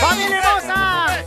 [0.00, 1.24] ¡Familia hermosa!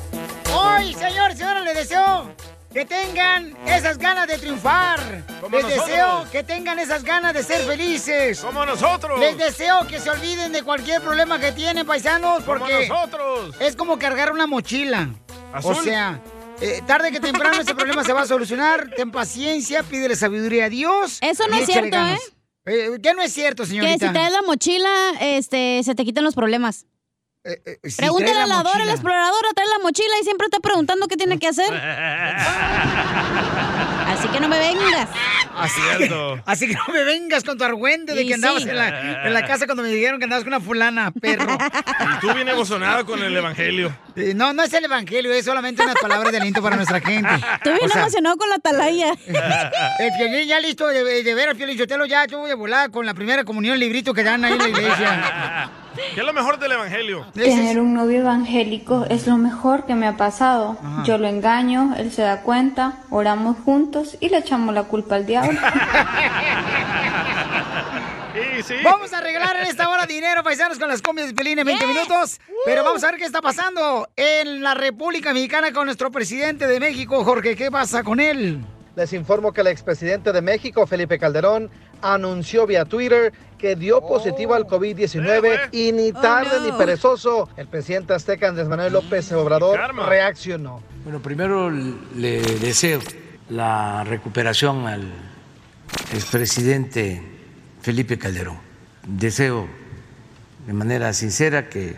[0.53, 2.31] Hoy, señores y señoras, les deseo
[2.71, 4.99] que tengan esas ganas de triunfar.
[5.41, 5.87] Como les nosotros.
[5.87, 8.39] deseo que tengan esas ganas de ser felices.
[8.39, 9.19] Como nosotros.
[9.19, 13.55] Les deseo que se olviden de cualquier problema que tienen, paisanos, Como porque nosotros.
[13.59, 15.09] es como cargar una mochila.
[15.53, 15.73] Azul.
[15.77, 16.19] O sea,
[16.61, 18.89] eh, tarde que temprano ese problema se va a solucionar.
[18.95, 21.19] Ten paciencia, pídele sabiduría a Dios.
[21.21, 22.19] Eso no es cierto, ganas.
[22.19, 22.32] ¿eh?
[22.65, 24.07] ¿Qué no es cierto, Que señorita?
[24.07, 26.85] si traes la mochila, este, se te quitan los problemas.
[27.43, 28.85] Eh, si Pregúntale a la la Dora, mochila.
[28.85, 31.69] la exploradora, trae la mochila y siempre está preguntando qué tiene que hacer.
[34.13, 35.09] Así que no me vengas.
[35.57, 36.39] Así, Cierto.
[36.45, 38.69] así que no me vengas con tu argüente de Y que andabas sí.
[38.69, 41.57] en, la, en la casa cuando me dijeron que andabas con una fulana, perro.
[42.15, 43.95] Y tú bien emocionada con el evangelio.
[44.15, 47.29] Eh, No, no es el evangelio, es solamente unas palabras de aliento para nuestra gente.
[47.55, 49.13] Estoy bien O sea, emocionado con la atalaya.
[49.99, 53.05] El Piolín ya listo de, de ver al Piolín Sotelo ya tuvo de volar con
[53.05, 55.69] la primera comunión librito que dan ahí en la iglesia.
[55.95, 57.25] ¿Qué es lo mejor del evangelio?
[57.33, 60.77] Tener un novio evangélico es lo mejor que me ha pasado.
[61.05, 65.25] Yo lo engaño, él se da cuenta, oramos juntos y le echamos la culpa al
[65.25, 65.59] diablo.
[68.33, 68.73] Sí, sí.
[68.83, 71.85] Vamos a regalar en esta hora dinero, paisanos, con las comias de Pelín en 20
[71.85, 72.39] minutos.
[72.65, 76.79] Pero vamos a ver qué está pasando en la República Mexicana con nuestro presidente de
[76.79, 77.55] México, Jorge.
[77.55, 78.59] ¿Qué pasa con él?
[78.95, 81.69] Les informo que el expresidente de México, Felipe Calderón,
[82.01, 83.33] anunció vía Twitter
[83.63, 86.65] que dio positivo al COVID-19 y ni tarde no.
[86.65, 90.83] ni perezoso, el presidente azteca Andrés Manuel López Obrador reaccionó.
[91.05, 92.99] Bueno, primero le deseo
[93.47, 95.09] la recuperación al
[96.13, 97.23] expresidente
[97.81, 98.57] Felipe Calderón.
[99.07, 99.69] Deseo
[100.67, 101.95] de manera sincera que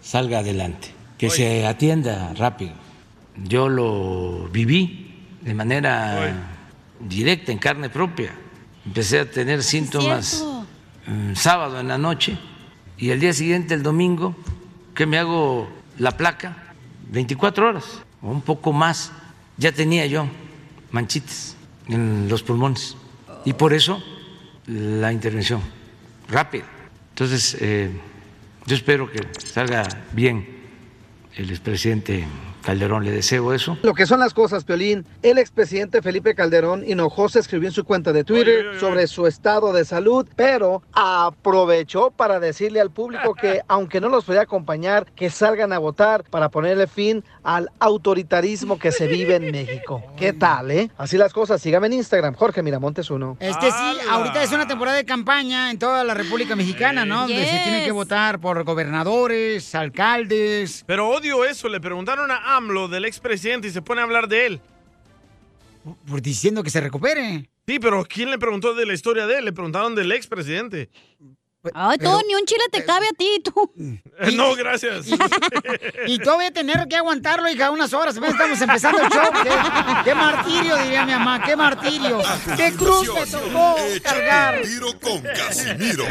[0.00, 2.72] salga adelante, que se atienda rápido.
[3.36, 6.34] Yo lo viví de manera
[7.00, 8.32] directa, en carne propia.
[8.86, 10.46] Empecé a tener síntomas cierto.
[10.46, 10.49] mm,
[11.34, 12.38] sábado en la noche
[12.98, 14.36] y el día siguiente, el domingo,
[14.94, 15.68] que me hago
[15.98, 16.56] la placa,
[17.10, 19.12] 24 horas o un poco más,
[19.56, 20.26] ya tenía yo
[20.90, 21.56] manchitas
[21.88, 22.96] en los pulmones.
[23.44, 24.02] Y por eso
[24.66, 25.60] la intervención
[26.28, 26.64] rápida.
[27.10, 27.90] Entonces, eh,
[28.66, 30.46] yo espero que salga bien
[31.36, 32.26] el expresidente
[32.62, 33.78] Calderón, le deseo eso.
[33.82, 38.12] Lo que son las cosas, Piolín, el expresidente Felipe Calderón Hinojosa escribió en su cuenta
[38.12, 38.80] de Twitter Oye, oye, oye.
[38.80, 44.24] sobre su estado de salud, pero aprovechó para decirle al público que, aunque no los
[44.24, 49.50] podía acompañar, que salgan a votar para ponerle fin al autoritarismo que se vive en
[49.50, 50.02] México.
[50.16, 50.90] ¿Qué tal, eh?
[50.98, 53.36] Así las cosas, sígame en Instagram, Jorge Miramontes uno.
[53.40, 57.20] Es que sí, ahorita es una temporada de campaña en toda la República Mexicana, ¿no?
[57.20, 60.84] Donde se tiene que votar por gobernadores, alcaldes.
[60.86, 61.68] Pero odio eso.
[61.68, 64.60] Le preguntaron a AMLO del expresidente y se pone a hablar de él.
[66.06, 67.48] Por diciendo que se recupere.
[67.66, 69.44] Sí, pero ¿quién le preguntó de la historia de él?
[69.46, 70.90] Le preguntaron del expresidente.
[71.74, 73.72] Ay, Pero- tú, ni un chile te cabe a ti, tú.
[74.18, 75.06] Eh, no, gracias.
[76.06, 78.16] Y tú voy a tener que aguantarlo, hija, unas horas.
[78.16, 79.30] Estamos empezando el show.
[79.42, 79.50] ¿Qué,
[80.04, 81.42] qué martirio, diría mi mamá.
[81.44, 82.20] Qué martirio.
[82.56, 84.62] Qué cruz me tocó cargar.
[84.62, 86.04] un tiro con Casimiro.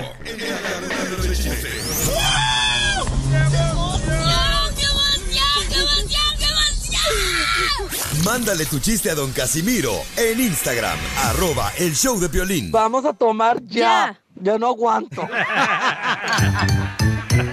[8.24, 12.72] Mándale tu chiste a don Casimiro en Instagram, arroba el show de violín.
[12.72, 13.80] Vamos a tomar ya.
[13.80, 14.20] Ya.
[14.42, 15.28] Yo no aguanto.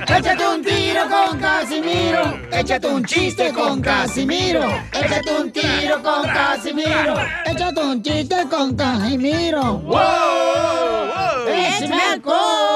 [0.08, 2.38] Échate un tiro con Casimiro.
[2.52, 4.64] Échate un chiste con Casimiro.
[4.92, 7.16] Échate un tiro con Casimiro.
[7.44, 9.78] Échate un chiste con Casimiro.
[9.78, 11.48] ¡Wow!
[11.48, 12.75] ¡Échame alcohol!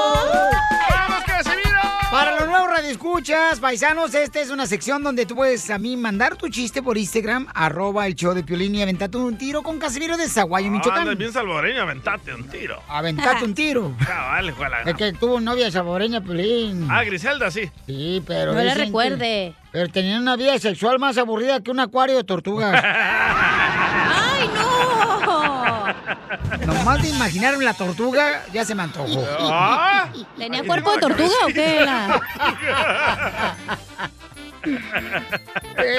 [2.11, 6.35] Para los nuevos escuchas, paisanos, esta es una sección donde tú puedes a mí mandar
[6.35, 10.17] tu chiste por Instagram, arroba el show de Piolín y aventate un tiro con Casimiro
[10.17, 11.01] de Zaguayo, Ah, Michoacán.
[11.03, 12.81] andas bien salvadoreño, aventate un tiro.
[12.89, 13.95] Aventate un tiro.
[14.05, 16.85] Cabal, la Es que tuvo novia salvadoreña, Piolín.
[16.91, 17.71] Ah, Griselda, sí.
[17.87, 18.53] Sí, pero...
[18.53, 19.55] No le que- recuerde.
[19.71, 22.73] Pero tenía una vida sexual más aburrida que un acuario de tortugas.
[22.83, 25.50] ¡Ay, no!
[26.65, 29.23] Nomás de imaginarme la tortuga, ya se me antojó.
[29.39, 30.09] Ah.
[30.37, 32.21] ¿Tenía cuerpo de tortuga o qué era?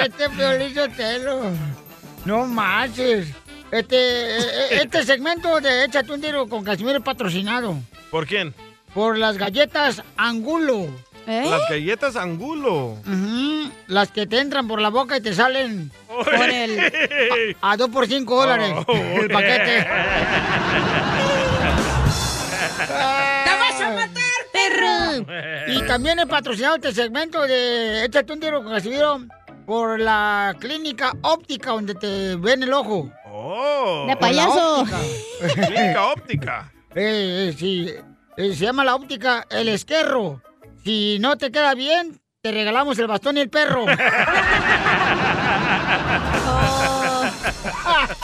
[0.05, 1.43] Este Piolín Sotelo.
[2.25, 3.29] No manches.
[3.71, 7.75] Este, eh, este segmento de Échate un tiro con Casimiro es patrocinado
[8.11, 8.55] ¿Por quién?
[8.93, 10.88] por las galletas Angulo.
[11.27, 11.47] ¿Eh?
[11.49, 12.97] Las galletas Angulo.
[13.87, 17.57] Las que te entran por la boca y te salen Por el...
[17.61, 19.87] a 2 por 5 dólares Oh, el paquete.
[22.87, 25.27] ¡Te vas a matar, perro!
[25.69, 29.21] Y también he patrocinado este segmento de Échate un tiro con Casimiro
[29.67, 33.11] por la clínica óptica donde te ven el ojo.
[33.31, 34.07] Oh.
[34.09, 34.81] De payaso.
[34.81, 34.99] óptica.
[35.67, 36.73] Clínica óptica.
[36.95, 37.91] Eh, eh, sí,
[38.37, 40.43] eh, se llama la óptica El Esquerro.
[40.84, 43.84] Si no te queda bien, te regalamos el bastón y el perro.
[43.84, 43.88] Oh.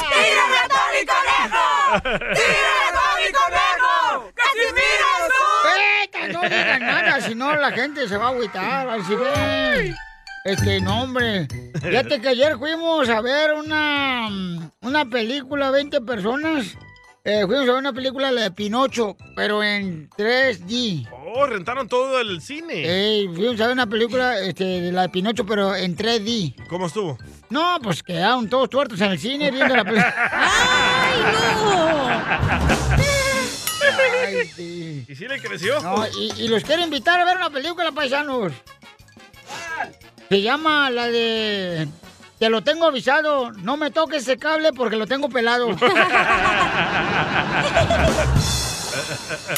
[0.09, 1.67] ¡Tírame a Tony Conejo!
[2.03, 4.33] ¡Tírame a Tony Conejo!
[4.35, 5.09] ¡Casimiro!
[6.33, 8.89] No digas nada, si no la gente se va a agüitar.
[8.89, 9.95] Así ve.
[10.45, 11.47] Este, no, hombre.
[11.81, 14.29] Fíjate que ayer fuimos a ver una,
[14.81, 16.77] una película, 20 personas.
[17.31, 21.07] Eh, fuimos a ver una película, la de Pinocho, pero en 3D.
[21.13, 22.87] Oh, rentaron todo el cine.
[22.87, 26.55] Ey, fuimos a ver una película, este, de la de Pinocho, pero en 3D.
[26.69, 27.19] ¿Cómo estuvo?
[27.51, 30.15] No, pues quedaron todos tuertos en el cine viendo la película.
[30.33, 31.21] ¡Ay,
[31.67, 32.09] no!
[34.25, 35.05] Ay, sí.
[35.07, 35.83] ¿Y sí le creció?
[35.83, 38.55] No, y, y los quiero invitar a ver una película, paisanos.
[40.31, 41.89] Se llama la de...
[42.39, 45.69] Te lo tengo avisado, no me toques ese cable porque lo tengo pelado.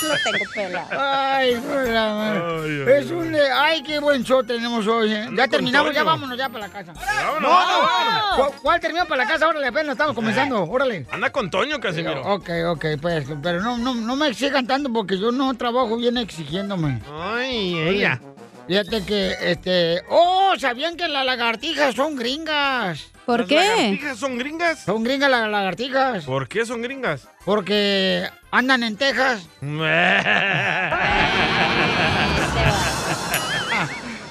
[0.03, 0.87] Lo tengo pelado.
[1.00, 2.41] Ay, por la madre.
[2.62, 3.32] Ay, ay, Es un...
[3.32, 5.29] de- Ay, qué buen show tenemos hoy, ¿eh?
[5.35, 6.93] Ya terminamos, ya vámonos ya para la casa.
[6.93, 7.91] Vámonos, No, no, vámonos.
[7.91, 8.53] vámonos.
[8.55, 9.49] ¿Cu- ¿Cuál terminó para la casa?
[9.49, 11.06] Órale, apenas estamos comenzando, órale.
[11.11, 12.23] Anda con Toño, Casimiro.
[12.23, 16.19] Ok, ok, pues, pero no, no, no me exijan tanto porque yo no trabajo bien
[16.19, 17.00] exigiéndome.
[17.19, 18.21] Ay, ella.
[18.70, 20.00] Fíjate que, este...
[20.11, 20.52] ¡Oh!
[20.56, 23.08] ¿Sabían que las lagartijas son gringas?
[23.26, 23.56] ¿Por ¿Las qué?
[23.56, 24.78] lagartijas son gringas?
[24.84, 26.25] Son gringas las lagartijas.
[26.25, 27.26] ¿Por qué son gringas?
[27.44, 29.49] Porque andan en Texas.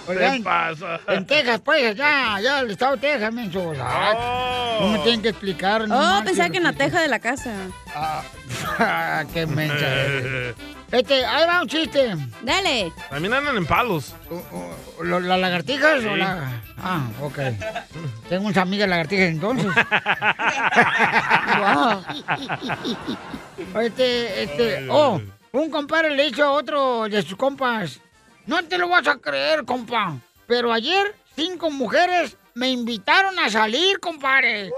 [0.06, 1.02] ¿Qué Oigan, pasa?
[1.10, 3.74] en Texas, pues, ya, ya, el estado de Texas, menso.
[3.78, 5.86] Ah, No me tienen que explicar.
[5.86, 7.54] no Oh, pensaba que en la teja de la casa.
[7.94, 8.24] Ah,
[9.34, 9.86] qué mensa.
[10.92, 12.16] Este, ahí va un chiste.
[12.42, 12.92] Dale.
[13.10, 14.16] También andan en palos.
[15.02, 16.20] ¿Lo- ¿Las lagartijas o Sí.
[16.20, 16.62] la...?
[16.82, 17.38] Ah, ok.
[18.30, 19.68] Tengo unas amigas lagartijas entonces.
[21.60, 22.04] Wow.
[23.82, 25.20] Este, este, oh,
[25.52, 28.00] un compadre le hizo a otro de sus compas.
[28.46, 30.16] No te lo vas a creer, compa.
[30.48, 34.72] Pero ayer cinco mujeres me invitaron a salir, compadre.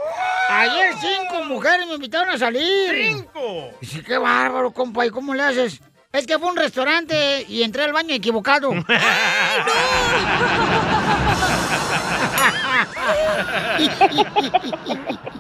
[0.50, 3.14] Ayer cinco mujeres me invitaron a salir.
[3.16, 3.70] ¡Cinco!
[3.80, 5.06] Dice, qué bárbaro, compa.
[5.06, 5.82] ¿Y cómo le haces?
[6.14, 8.72] Es que fue un restaurante y entré al baño equivocado.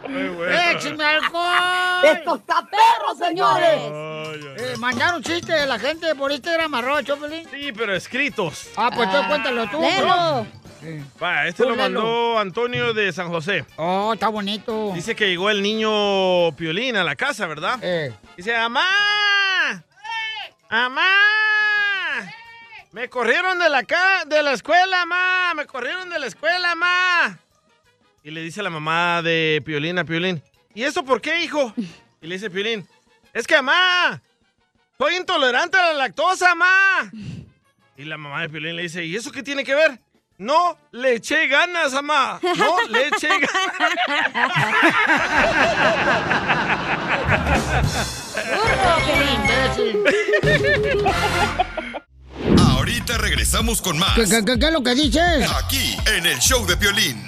[0.07, 0.57] Muy bueno.
[0.71, 2.03] ¡Écheme alcohol!
[2.03, 3.79] ¡Esto está perro, señores!
[3.79, 4.55] Ay, ay.
[4.57, 7.47] Eh, mandaron chistes de la gente por Instagram, arroba Choplin.
[7.49, 8.69] Sí, pero escritos.
[8.75, 9.81] Ah, pues tú cuéntalo tú.
[9.81, 10.45] Léelo.
[10.81, 10.99] Sí.
[11.21, 12.01] Va, este Tú lo léelo.
[12.01, 13.65] mandó Antonio de San José.
[13.77, 14.91] Oh, está bonito.
[14.95, 17.77] Dice que llegó el niño Piolín a la casa, ¿verdad?
[17.81, 18.87] Eh, Dice, ¡Amá!
[20.73, 21.03] ¡Amá!
[22.93, 25.53] Me corrieron de la, ca de la escuela, ma.
[25.53, 27.37] Me corrieron de la escuela, ma.
[28.23, 30.41] Y le dice la mamá de Piolín a Piolín,
[30.73, 31.73] ¿y eso por qué, hijo?
[32.21, 32.87] Y le dice Piolín,
[33.33, 34.21] es que, mamá,
[34.97, 37.11] soy intolerante a la lactosa, ma.
[37.97, 39.99] Y la mamá de Piolín le dice, ¿y eso qué tiene que ver?
[40.41, 42.39] No, le eché ganas, mamá.
[42.57, 43.29] No, le eché
[49.35, 49.99] imbécil.
[52.59, 54.15] Ahorita regresamos con más.
[54.15, 55.49] ¿Qué, qué, qué- qué es lo que dices?
[55.63, 57.23] Aquí, en el show de Piolín.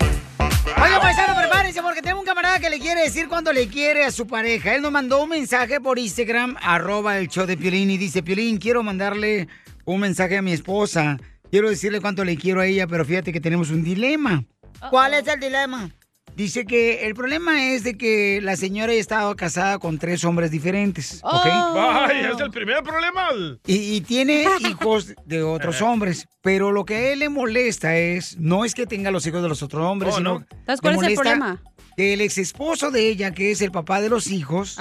[0.81, 4.11] Oiga, paisano, prepárense porque tengo un camarada que le quiere decir cuando le quiere a
[4.11, 4.73] su pareja.
[4.75, 8.57] Él nos mandó un mensaje por Instagram, arroba el show de Piolín, y dice, Piolín,
[8.57, 9.47] quiero mandarle
[9.85, 11.17] un mensaje a mi esposa.
[11.53, 14.43] Quiero decirle cuánto le quiero a ella, pero fíjate que tenemos un dilema.
[14.89, 15.91] ¿Cuál es el dilema?
[16.35, 20.49] Dice que el problema es de que la señora ha estado casada con tres hombres
[20.49, 21.45] diferentes, ¿ok?
[21.45, 23.27] Ay, es el primer problema.
[23.67, 28.35] Y, y tiene hijos de otros hombres, pero lo que a él le molesta es,
[28.39, 30.45] no es que tenga los hijos de los otros hombres, Oh, sino no.
[30.49, 31.61] Entonces, ¿cuál le es el problema?
[31.95, 34.79] Que el ex esposo de ella, que es el papá de los hijos,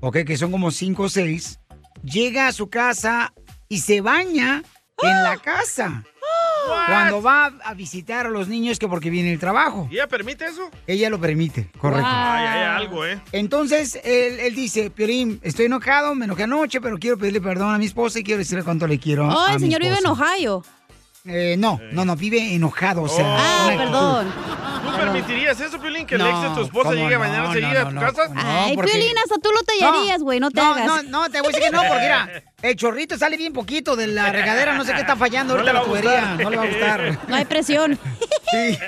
[0.00, 1.60] ok, que son como cinco o seis,
[2.02, 3.32] llega a su casa
[3.68, 4.64] y se baña
[5.02, 6.02] en la casa.
[6.86, 9.86] Cuando va a visitar a los niños que porque viene el trabajo.
[9.90, 10.68] ¿Y ella permite eso?
[10.86, 12.06] Ella lo permite, correcto.
[12.10, 13.20] Ay, hay algo, ¿eh?
[13.30, 17.78] Entonces, él, él dice, Piorín, estoy enojado, me enojé anoche, pero quiero pedirle perdón a
[17.78, 20.04] mi esposa y quiero decirle cuánto le quiero Oh, a el mi señor vive en
[20.04, 20.22] esposa".
[20.34, 20.64] Ohio.
[21.28, 23.24] Eh, no, no, no, vive enojado, o sea.
[23.38, 24.32] Ah, perdón.
[24.84, 27.24] ¿Tú permitirías eso, Piolín, que el No, ex de tu esposa ¿cómo llegue a no?
[27.24, 28.28] bañarse No, ahí a no, tu no, casa?
[28.34, 30.86] no, Ay, porque- Piolín, hasta tú lo tallarías, güey, no, te no, hagas.
[30.86, 33.96] No, no, te voy a decir que no, porque mira, el chorrito sale bien poquito
[33.96, 36.62] de la regadera, no sé qué está fallando No ahorita la tubería, no le va
[36.62, 37.18] a gustar.
[37.28, 37.98] No hay presión.
[38.48, 38.78] Sí.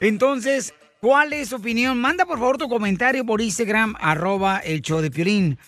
[0.00, 1.98] Entonces, ¿cuál es su opinión?
[2.00, 5.58] Manda por favor tu comentario por Instagram, arroba el show de Piolín.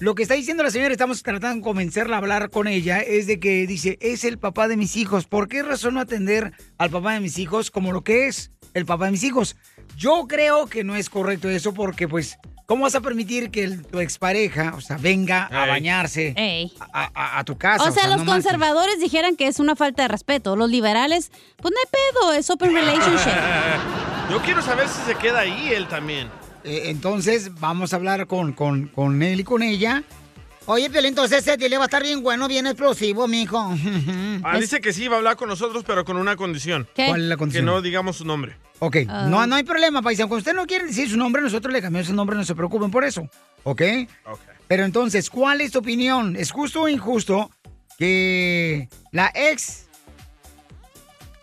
[0.00, 3.26] Lo que está diciendo la señora, estamos tratando de convencerla a hablar con ella, es
[3.26, 5.26] de que dice, es el papá de mis hijos.
[5.26, 8.86] ¿Por qué razón no atender al papá de mis hijos como lo que es el
[8.86, 9.56] papá de mis hijos?
[9.96, 13.84] Yo creo que no es correcto eso porque, pues, ¿cómo vas a permitir que el-
[13.84, 15.70] tu expareja, o sea, venga a Ey.
[15.70, 16.72] bañarse Ey.
[16.92, 17.82] A, a- a tu casa?
[17.82, 18.44] o sea, los no manches.
[18.44, 20.54] conservadores dijeran que es una falta de respeto.
[20.54, 23.32] Los liberales, pues no hay pedo, es open relationship.
[24.30, 26.28] Yo quiero saber si se queda ahí él también.
[26.68, 30.04] Eh, entonces, vamos a hablar con, con, con él y con ella.
[30.66, 33.74] Oye, Piolín, entonces ese dile va a estar bien bueno, bien explosivo, mijo.
[34.44, 36.86] Ah, dice que sí, va a hablar con nosotros, pero con una condición.
[36.94, 37.06] ¿Qué?
[37.06, 37.64] ¿Cuál es la condición?
[37.64, 38.56] Que no digamos su nombre.
[38.80, 40.28] Ok, no, no hay problema, paisano.
[40.28, 42.90] Cuando usted no quiere decir su nombre, nosotros le cambiamos su nombre, no se preocupen
[42.90, 43.28] por eso.
[43.64, 43.82] ¿Ok?
[44.68, 46.36] Pero entonces, ¿cuál es tu opinión?
[46.36, 47.50] ¿Es justo o injusto
[47.98, 49.86] que la ex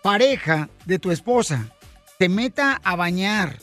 [0.02, 1.68] pareja de tu esposa
[2.18, 3.58] te meta a bañar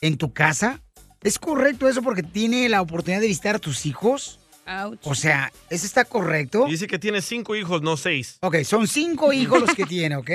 [0.00, 0.80] en tu casa?
[1.22, 4.38] ¿Es correcto eso porque tiene la oportunidad de visitar a tus hijos?
[5.02, 6.66] O sea, ¿eso está correcto?
[6.66, 8.38] Dice que tiene cinco hijos, no seis.
[8.40, 10.30] Ok, son cinco hijos los que tiene, ¿ok?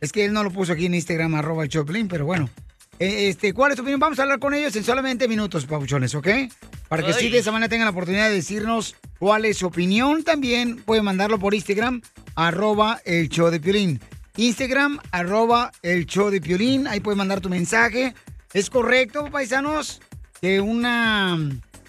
[0.00, 2.48] Es que él no lo puso aquí en Instagram, arroba el Choplin, pero bueno.
[3.00, 3.98] Eh, Este, ¿Cuál es tu opinión?
[3.98, 6.28] Vamos a hablar con ellos en solamente minutos, papuchones, ¿ok?
[6.88, 7.16] Para que Ay.
[7.18, 10.22] sí de esa manera tengan la oportunidad de decirnos cuál es su opinión.
[10.22, 12.00] También pueden mandarlo por Instagram,
[12.36, 14.00] arroba el show de Piolín.
[14.36, 16.86] Instagram, arroba el show de Piolín.
[16.86, 18.14] Ahí pueden mandar tu mensaje.
[18.52, 20.00] ¿Es correcto, paisanos,
[20.44, 21.38] que una...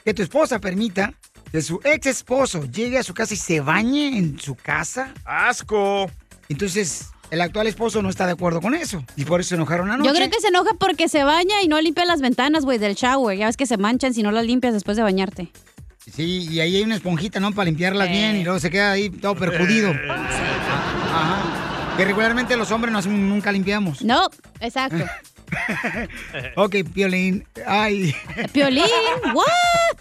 [0.06, 1.14] que tu esposa permita
[1.52, 5.14] que su ex esposo llegue a su casa y se bañe en su casa?
[5.26, 6.10] ¡Asco!
[6.48, 9.04] Entonces, el actual esposo no está de acuerdo con eso.
[9.18, 10.08] Y por eso se enojaron anoche.
[10.08, 12.96] Yo creo que se enoja porque se baña y no limpia las ventanas, güey, del
[12.96, 13.38] shower.
[13.38, 15.52] Ya ves que se manchan si no las limpias después de bañarte.
[16.10, 17.52] Sí, y ahí hay una esponjita, ¿no?
[17.52, 18.12] Para limpiarlas Eh.
[18.12, 19.90] bien y luego se queda ahí todo perjudido.
[19.92, 21.96] Ajá.
[21.98, 24.02] Que regularmente los hombres no nunca limpiamos.
[24.02, 24.30] No,
[24.62, 25.04] exacto.
[26.56, 27.48] ok, Piolín.
[27.68, 28.16] Ay.
[28.54, 28.86] Piolín,
[29.34, 29.46] what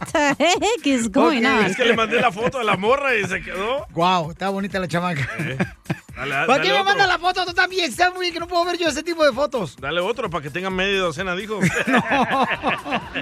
[0.13, 1.53] the heck is going Ok.
[1.53, 1.67] on?
[1.67, 3.87] Es que le mandé la foto a la morra y se quedó.
[3.91, 5.29] Wow, está bonita la chamaca.
[5.37, 6.85] Dale, ¿Para dale qué me otro.
[6.85, 7.45] manda la foto?
[7.45, 9.77] Tú también, está muy bien que no puedo ver yo ese tipo de fotos.
[9.81, 11.59] Dale otro para que tengan media docena, dijo.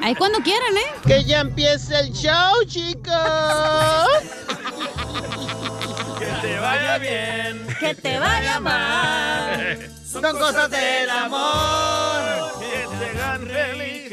[0.02, 0.92] Ahí cuando quieran, ¿eh?
[1.06, 3.08] Que ya empiece el show, chicos.
[6.18, 7.66] que te vaya bien.
[7.80, 9.90] Que te vaya mal.
[10.12, 12.52] Son cosas del amor.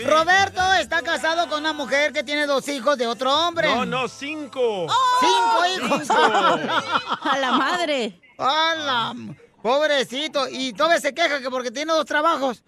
[0.05, 3.67] Roberto está casado con una mujer que tiene dos hijos de otro hombre.
[3.67, 4.87] No, no, cinco.
[5.19, 6.09] ¡Cinco hijos!
[6.09, 8.19] A la madre.
[8.37, 9.15] ¡A la...
[9.61, 10.47] Pobrecito.
[10.49, 12.63] Y todavía se queja que porque tiene dos trabajos.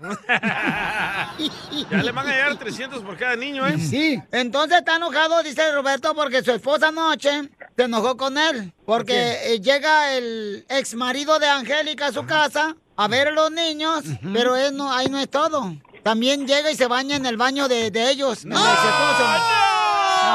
[1.89, 3.79] Ya le van a llegar 300 por cada niño, ¿eh?
[3.79, 4.21] Sí.
[4.31, 8.73] Entonces está enojado, dice Roberto, porque su esposa anoche se enojó con él.
[8.85, 14.03] Porque llega el ex marido de Angélica a su casa a ver a los niños,
[14.33, 15.75] pero él no, ahí no es todo.
[16.03, 18.53] También llega y se baña en el baño de, de ellos, esposo.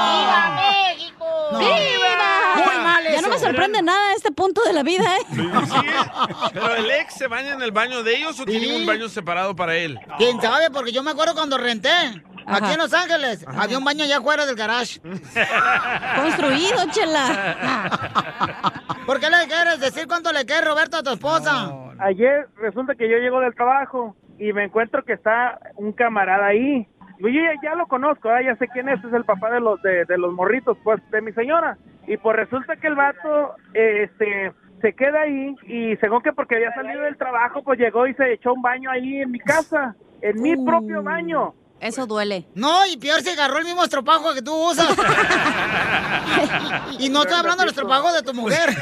[0.09, 1.25] ¡Viva México!
[1.53, 1.59] No.
[1.59, 1.75] ¡Viva!
[2.57, 5.27] Muy mal Ya no me sorprende nada este punto de la vida, ¿eh?
[6.53, 9.55] Pero el ex se baña en el baño de ellos o tiene un baño separado
[9.55, 9.99] para él.
[10.19, 10.71] ¿Quién sabe?
[10.71, 11.91] Porque yo me acuerdo cuando renté.
[12.47, 13.45] Aquí en Los Ángeles.
[13.49, 15.00] Había un baño allá afuera del garage.
[16.17, 18.73] Construido, chela.
[19.07, 21.73] ¿Por qué le quieres decir cuánto le quieres, Roberto, a tu esposa?
[21.99, 26.87] Ayer resulta que yo llego del trabajo y me encuentro que está un camarada ahí.
[27.19, 28.45] Yo ya, ya lo conozco, ¿eh?
[28.45, 31.23] ya sé quién es, es el papá de los de, de los morritos, pues, de
[31.23, 31.79] mi señora.
[32.07, 36.57] Y pues resulta que el vato, eh, este, se queda ahí y según que porque
[36.57, 39.97] había salido del trabajo, pues llegó y se echó un baño ahí en mi casa,
[40.21, 41.55] en mi propio baño.
[41.80, 42.47] Eso duele.
[42.54, 44.88] No, y peor si agarró el mismo estropajo que tú usas.
[46.99, 48.71] y no estoy hablando del estropajo de tu mujer.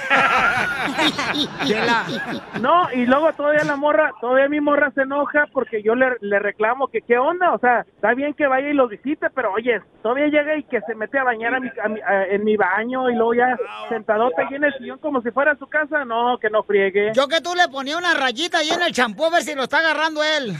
[2.60, 6.38] No, y luego todavía la morra, todavía mi morra se enoja porque yo le, le
[6.38, 9.80] reclamo que qué onda, o sea, está bien que vaya y lo visite, pero oye,
[10.02, 12.56] todavía llega y que se mete a bañar a mi- a mi- a- en mi
[12.56, 13.56] baño y luego ya
[13.88, 17.12] sentadota ahí en el sillón como si fuera su casa, no, que no friegue.
[17.14, 19.64] Yo que tú le ponía una rayita ahí en el champú a ver si lo
[19.64, 20.54] está agarrando él.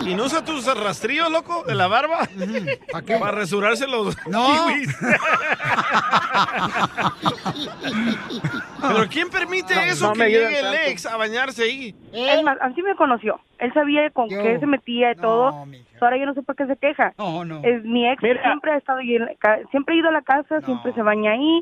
[0.10, 2.28] ¿Y no usa tus rastrillos, loco, de la barba?
[2.90, 3.16] ¿Para qué?
[3.16, 4.66] Para resurarse los No.
[4.68, 4.96] kiwis.
[8.80, 10.78] ¿Pero quién permite No, eso no que llegue el tanto.
[10.86, 11.94] ex a bañarse ahí?
[12.12, 13.40] Es más, así me conoció.
[13.58, 15.66] Él sabía con qué se metía y todo.
[16.00, 17.12] Ahora yo no sé por qué se queja.
[17.62, 20.22] Es mi ex siempre ha estado ahí en la ca- siempre ha ido a la
[20.22, 21.60] casa, siempre se baña ahí.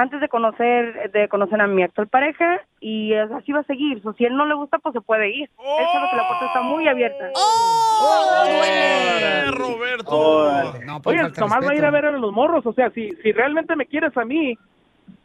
[0.00, 4.00] Antes de conocer de conocer a mi actual pareja y así va a seguir.
[4.02, 5.50] So, si él no le gusta, pues se puede ir.
[5.58, 7.30] Él sabe que la puerta está muy abierta.
[7.34, 8.44] ¡Oh,
[9.50, 10.10] Roberto!
[11.04, 13.74] Oye, nomás va a ir a ver a los morros, o sea, si, si realmente
[13.76, 14.56] me quieres a mí,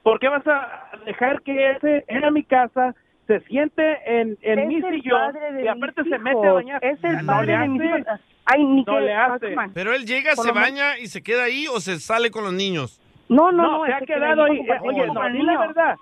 [0.01, 2.95] ¿por qué vas a dejar que ese era mi casa,
[3.27, 6.83] se siente en, en Es mi sillón y aparte se mete a bañar?
[6.83, 7.99] Es el No padre le de mis hace.
[7.99, 8.19] hijos.
[8.45, 9.55] Ay, ni No que- le hace.
[9.73, 12.53] Pero él llega, Por se baña y se queda ahí o se sale con los
[12.53, 12.99] niños.
[13.33, 14.63] No, no, No, no, se ha que queda quedado ahí.
[14.67, 15.97] para- Oye, no, di la verdad.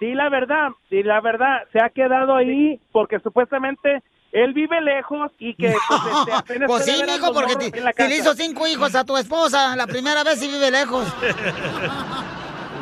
[0.00, 1.62] Di la verdad, di la verdad.
[1.72, 6.84] Se ha quedado ahí porque supuestamente él vive lejos y que pues, este, apenas Pues
[6.84, 10.42] sí, mijo, porque la si le hizo cinco hijos a tu esposa la primera vez
[10.42, 11.06] y vive lejos.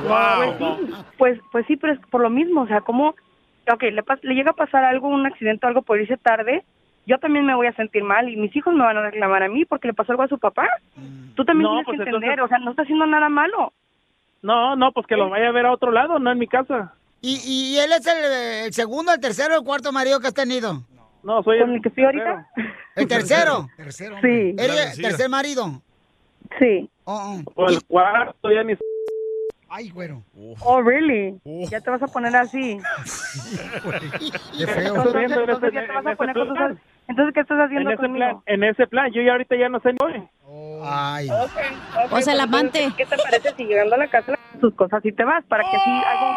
[0.03, 3.11] Pues sí, pues, pues sí, pero es por lo mismo, o sea, como,
[3.73, 6.65] ok, le, pas- le llega a pasar algo, un accidente o algo por irse tarde,
[7.07, 9.49] yo también me voy a sentir mal y mis hijos me van a reclamar a
[9.49, 10.69] mí porque le pasó algo a su papá.
[11.37, 13.73] Tú también No, tienes pues que entender, entonces- o sea, no está haciendo nada malo.
[14.43, 16.95] No, no, pues que lo vaya a ver a otro lado, no en mi casa.
[17.21, 18.25] ¿Y, y él es el,
[18.67, 20.83] el segundo, el tercero, el cuarto marido que has tenido?
[21.23, 22.49] No, soy ¿Con el que estoy ahorita?
[22.97, 23.69] ¿El tercero?
[24.23, 24.55] Sí.
[24.59, 25.81] ¿Eres el tercer marido?
[26.59, 26.91] Sí.
[27.05, 27.53] Oh, oh.
[27.55, 28.75] O el cuarto, ya ni...
[29.69, 30.23] Ay, güero.
[30.61, 31.39] Oh, really?
[31.71, 32.79] Ya te vas a poner así.
[34.59, 34.97] Qué feo.
[34.97, 36.49] Entonces, en entonces ese- ya te vas en a ese poner plan.
[36.49, 36.77] cosas.
[37.09, 38.17] Entonces, ¿qué estás En haciendo ese, conmigo?
[38.17, 39.99] plan, en ese plan, yo ya ahorita ya no sé ni
[40.85, 41.29] Ay.
[42.11, 42.93] Pues el amante.
[42.97, 45.77] ¿Qué te parece si llegando a la casa tus cosas y te vas para que
[45.77, 46.37] así hago...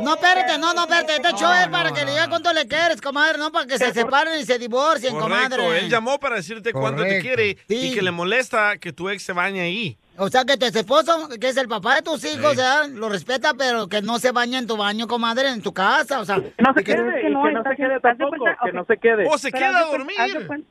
[0.00, 1.16] No, espérate, no, no, espérate.
[1.16, 3.92] Este show es para que le diga cuánto le quieres, comadre, no para que se
[3.92, 5.78] separen y se divorcien, Correcto, comadre.
[5.80, 7.22] él llamó para decirte cuánto te Correcto.
[7.22, 7.88] quiere Sí.
[7.90, 9.98] y que le molesta que tu ex se bañe ahí.
[10.22, 12.88] O sea, que tu esposo, que es el papá de tus hijos, ¿verdad?
[12.92, 16.24] lo respeta, pero que no se baña en tu baño, comadre, en tu casa, o
[16.26, 16.36] sea.
[16.36, 19.26] No se que- quede, que no se quede tampoco, que no se quede.
[19.30, 20.16] O se Pero queda haz a dormir.
[20.20, 20.64] Haz de, cuen-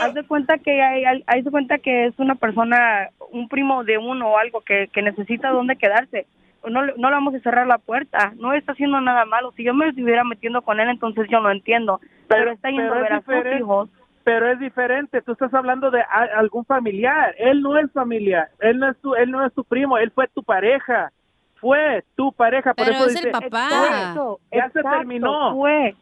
[0.00, 3.84] haz de cuenta que hay, hay- haz de cuenta que es una persona, un primo
[3.84, 6.26] de uno o algo que, que necesita dónde quedarse.
[6.68, 8.32] No, le- no le vamos a cerrar la puerta.
[8.36, 9.52] No está haciendo nada malo.
[9.56, 12.00] Si yo me estuviera metiendo con él, entonces yo lo entiendo.
[12.26, 13.88] Pero, está yendo a pero ver es a sus hijos.
[14.24, 18.78] Pero es diferente, tú estás hablando de a- algún familiar, él no es familiar, él
[18.78, 21.10] no es tu, él no es tu primo, él fue tu pareja,
[21.56, 23.48] fue tu pareja, por Pero eso es el dice, papá.
[23.50, 25.54] Exacto, ya se terminó.
[25.54, 25.94] Fue,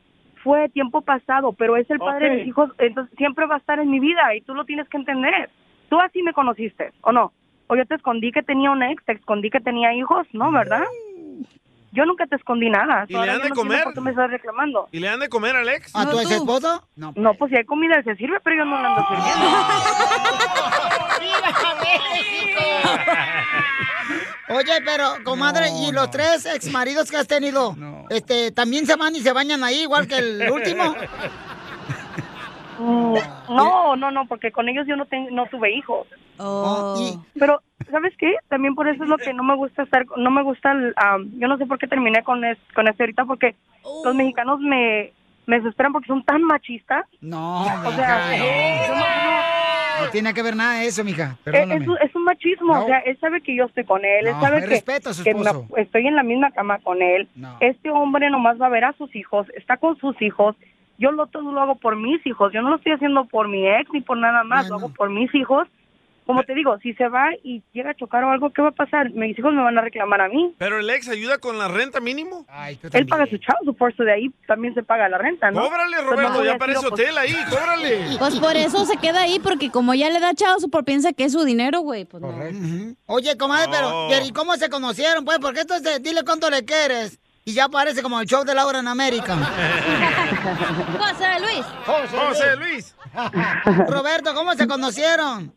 [0.43, 3.79] fue tiempo pasado, pero es el padre de mis hijos, entonces siempre va a estar
[3.79, 5.51] en mi vida y tú lo tienes que entender.
[5.89, 7.33] Tú así me conociste, ¿o no?
[7.69, 10.51] O yo te escondí que tenía un ex, te escondí que tenía hijos, ¿no?
[10.53, 10.85] ¿Verdad?
[11.93, 13.07] Yo nunca te escondí nada.
[13.09, 13.85] ¿Y le yo de no comer?
[13.85, 14.89] ¿Por qué me estás reclamando?
[14.93, 15.95] ¿Y le han de comer al ex?
[15.95, 16.83] ¿A tu ex esposo?
[16.97, 17.13] No.
[17.17, 19.47] No, pues si hay comida, se sirve, pero yo no la ando sirviendo.
[24.51, 27.77] Oye, pero, comadre, ¿y los tres ex maridos que has tenido?
[28.09, 30.95] Este, ¿también se van y se bañan ahí igual que el último?
[32.79, 33.15] Mm,
[33.51, 36.07] No, no, no, porque con ellos yo no ten- no tuve hijos.
[36.39, 37.23] Oh.
[37.39, 37.61] Pero,
[37.91, 38.37] ¿sabes qué?
[38.49, 41.29] También por eso es lo que no me gusta estar, no me gusta, el, am,
[41.39, 43.57] yo no sé por qué terminé con, es- con este ahorita, porque
[44.05, 45.13] los mexicanos me,
[45.47, 47.05] me desesperan porque son tan machistas.
[47.21, 49.39] No, O sea, mija, yo no- no.
[50.05, 51.33] No tiene que ver nada de eso, mija.
[51.33, 51.83] Eh, Perdóname.
[51.83, 52.85] Es, un- es un machismo, No.
[52.85, 55.25] o sea, él sabe que yo estoy con él, él sabe que, respeta a su
[55.25, 55.35] que
[55.77, 57.29] estoy en la misma cama con él.
[57.59, 60.55] Este hombre nomás va a ver a sus hijos, está con sus hijos.
[60.99, 63.67] Yo lo todo lo hago por mis hijos, yo no lo estoy haciendo por mi
[63.69, 65.69] ex ni por nada más, lo hago por mis hijos.
[66.27, 68.73] Como te digo, si se va y llega a chocar o algo, ¿qué va a
[68.73, 69.11] pasar?
[69.13, 70.55] Mis hijos me van a reclamar a mí.
[70.59, 72.45] ¿Pero el ex ayuda con la renta mínimo?
[72.93, 75.63] Él paga su child support, so de ahí también se paga la renta, ¿no?
[75.63, 78.19] Cóbrale, Pues no Roberto, a ya parece hotel ahí, cóbrale.
[78.19, 81.25] Pues por eso se queda ahí, porque como ya le da chao, por piensa que
[81.25, 82.05] es su dinero, güey.
[82.05, 82.29] Pues no.
[83.07, 84.27] Oye, comadre, pero, No.
[84.27, 85.25] ¿y cómo se conocieron?
[85.25, 87.19] Pues, porque esto es de, dile cuánto le quieres.
[87.49, 89.35] Y ya parece como el show de Laura en América.
[90.99, 91.65] José Luis.
[91.87, 92.95] José Luis.
[93.89, 95.55] Roberto, ¿cómo se conocieron?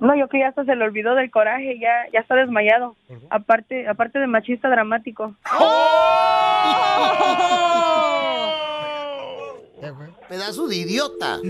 [0.00, 2.96] No, yo que ya hasta se le olvidó del coraje, ya ya está desmayado.
[3.28, 5.34] Aparte aparte de machista dramático.
[10.28, 11.38] Pedazo de idiota.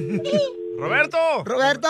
[0.79, 1.19] Roberto.
[1.45, 1.89] Roberto.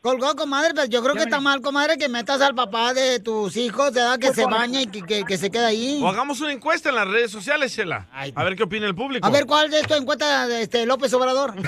[0.00, 3.56] Colgó, comadre, pero yo creo que está mal, comadre, que metas al papá de tus
[3.56, 6.00] hijos, de edad que se baña y que, que- que se quede ahí.
[6.02, 8.08] O hagamos una encuesta en las redes sociales, Chela.
[8.12, 9.24] A ver qué opina el público.
[9.24, 11.54] A ver, ¿cuál de esto encuentra de este López Obrador?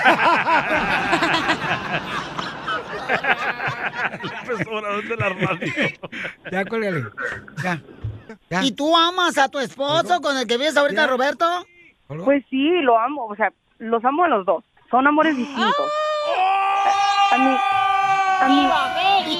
[4.23, 5.73] López Obrador de la radio.
[6.51, 7.05] ya, cuélgale.
[7.63, 7.81] Ya.
[8.63, 11.45] ¿Y tú amas a tu esposo con el que vives ahorita, Roberto?
[12.07, 14.63] Pues sí, lo amo, o sea, los amo a los dos.
[14.91, 15.75] Son amores distintos.
[17.31, 17.57] A mí,
[18.41, 19.39] a mí,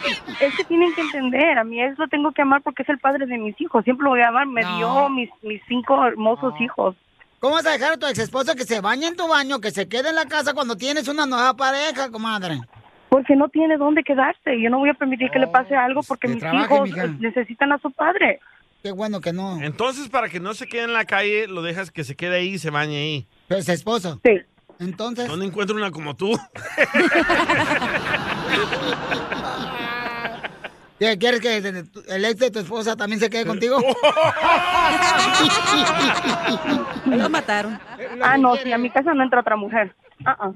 [0.40, 2.98] es que tienen que entender, a mi ex lo tengo que amar porque es el
[2.98, 3.84] padre de mis hijos.
[3.84, 4.76] Siempre lo voy a amar, me No.
[4.76, 6.94] dio mis, mis cinco hermosos hijos.
[7.38, 9.70] ¿Cómo vas a dejar a tu ex esposo que se bañe en tu baño, que
[9.70, 12.60] se quede en la casa cuando tienes una nueva pareja, comadre?
[13.08, 14.60] Porque no tiene dónde quedarse.
[14.60, 17.06] Yo no voy a permitir que le pase algo porque que mis trabaje, hijos mija.
[17.18, 18.40] necesitan a su padre.
[18.82, 19.60] Qué bueno que no.
[19.62, 22.48] Entonces, para que no se quede en la calle, lo dejas que se quede ahí
[22.50, 23.26] y se bañe ahí.
[23.50, 24.20] Pues esposo.
[24.24, 24.40] Sí.
[24.78, 25.26] Entonces.
[25.26, 26.38] ¿Dónde encuentro una como tú?
[31.00, 33.80] ¿Qué, ¿Quieres que el ex de tu esposa también se quede contigo?
[37.06, 37.80] Lo mataron.
[38.22, 39.96] Ah, no, sí, a mi casa no entra otra mujer.
[40.24, 40.52] Ah, ah.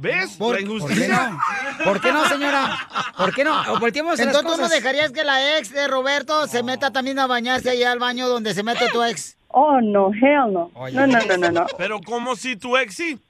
[0.00, 0.36] ¿Ves?
[0.36, 1.40] ¿Por, La ¿por qué no?
[1.84, 2.78] ¿Por qué no, señora?
[3.16, 3.78] ¿Por qué no?
[3.80, 4.70] Volteemos las Entonces tú no cosas.
[4.70, 8.52] dejarías que la ex de Roberto se meta también a bañarse allá al baño donde
[8.52, 9.38] se mete tu ex.
[9.56, 10.72] Oh, no, hell no.
[10.74, 11.66] No, no, no, no, no.
[11.78, 13.20] Pero como si tu ex sí.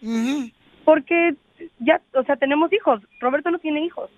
[0.87, 1.35] Porque
[1.81, 3.03] ya, o sea, tenemos hijos.
[3.21, 4.09] Roberto no tiene hijos.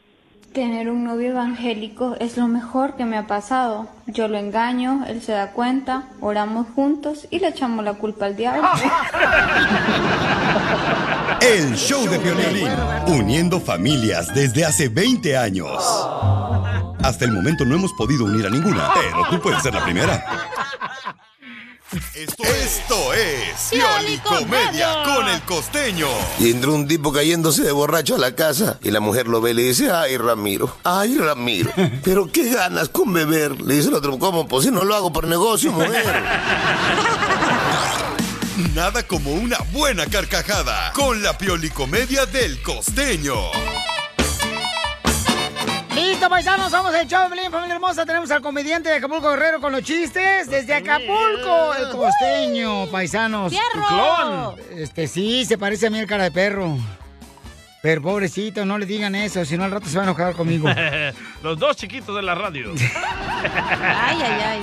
[0.53, 3.89] Tener un novio evangélico es lo mejor que me ha pasado.
[4.07, 8.37] Yo lo engaño, él se da cuenta, oramos juntos y le echamos la culpa al
[8.37, 8.63] diablo.
[11.41, 12.69] El show de Piolín,
[13.09, 15.83] uniendo familias desde hace 20 años.
[17.03, 20.25] Hasta el momento no hemos podido unir a ninguna, pero tú puedes ser la primera.
[22.15, 26.09] Esto, esto es Pioli Comedia con el costeño.
[26.41, 29.53] Y entró un tipo cayéndose de borracho a la casa y la mujer lo ve
[29.53, 31.71] y le dice, ay Ramiro, ay Ramiro,
[32.05, 33.61] pero qué ganas con beber.
[33.61, 34.49] Le dice el otro, ¿cómo?
[34.49, 36.05] Pues si no lo hago por negocio, mujer.
[38.75, 43.37] Nada como una buena carcajada con la Pioli Comedia del costeño.
[45.97, 48.05] Listo, paisanos, somos el show familia hermosa.
[48.05, 50.47] Tenemos al comediante de Acapulco Guerrero con los chistes.
[50.51, 53.51] Desde Acapulco, el costeño, paisanos.
[53.73, 54.57] Clon.
[54.77, 56.77] Este, sí, se parece a mí el cara de perro.
[57.81, 60.69] Pero pobrecito, no le digan eso, si no al rato se va a enojar conmigo.
[61.43, 62.75] Los dos chiquitos de la radio.
[63.81, 64.61] Ay, ay, ay.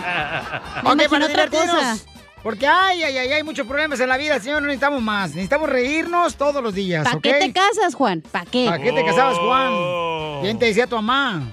[0.83, 2.05] Ok, para divertirnos.
[2.43, 4.62] Porque ay, ay, ay, hay muchos problemas en la vida, señor.
[4.62, 5.29] No necesitamos más.
[5.29, 8.21] Necesitamos reírnos todos los días, ¿Para qué te casas, Juan?
[8.21, 8.65] ¿Para qué?
[8.65, 9.47] ¿Para qué te casabas, Oh.
[9.47, 10.41] Juan?
[10.43, 11.43] ¿Quién te decía tu mamá?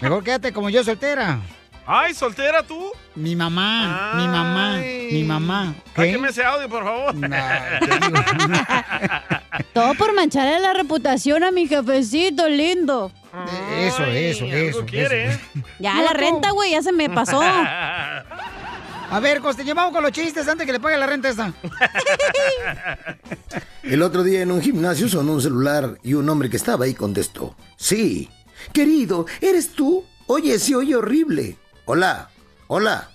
[0.00, 1.40] Mejor quédate como yo soltera.
[1.90, 2.90] Ay, ¿soltera tú?
[3.14, 4.76] Mi mamá, mi mamá,
[5.10, 5.74] mi mamá.
[5.96, 7.14] Sáqueme ese audio, por favor.
[9.72, 13.10] Todo por mancharle la reputación a mi jefecito lindo.
[13.78, 14.84] Eso, eso, eso.
[14.84, 15.40] quiere, eso.
[15.78, 17.40] Ya la renta, güey, ya se me pasó.
[19.10, 21.52] A ver, Costeño, vamos con los chistes antes que le pague la renta esta.
[23.82, 26.92] El otro día en un gimnasio sonó un celular y un hombre que estaba ahí
[26.92, 28.28] contestó, sí,
[28.72, 30.04] querido, ¿eres tú?
[30.26, 31.56] Oye, sí, oye horrible.
[31.86, 32.28] Hola,
[32.66, 33.10] hola,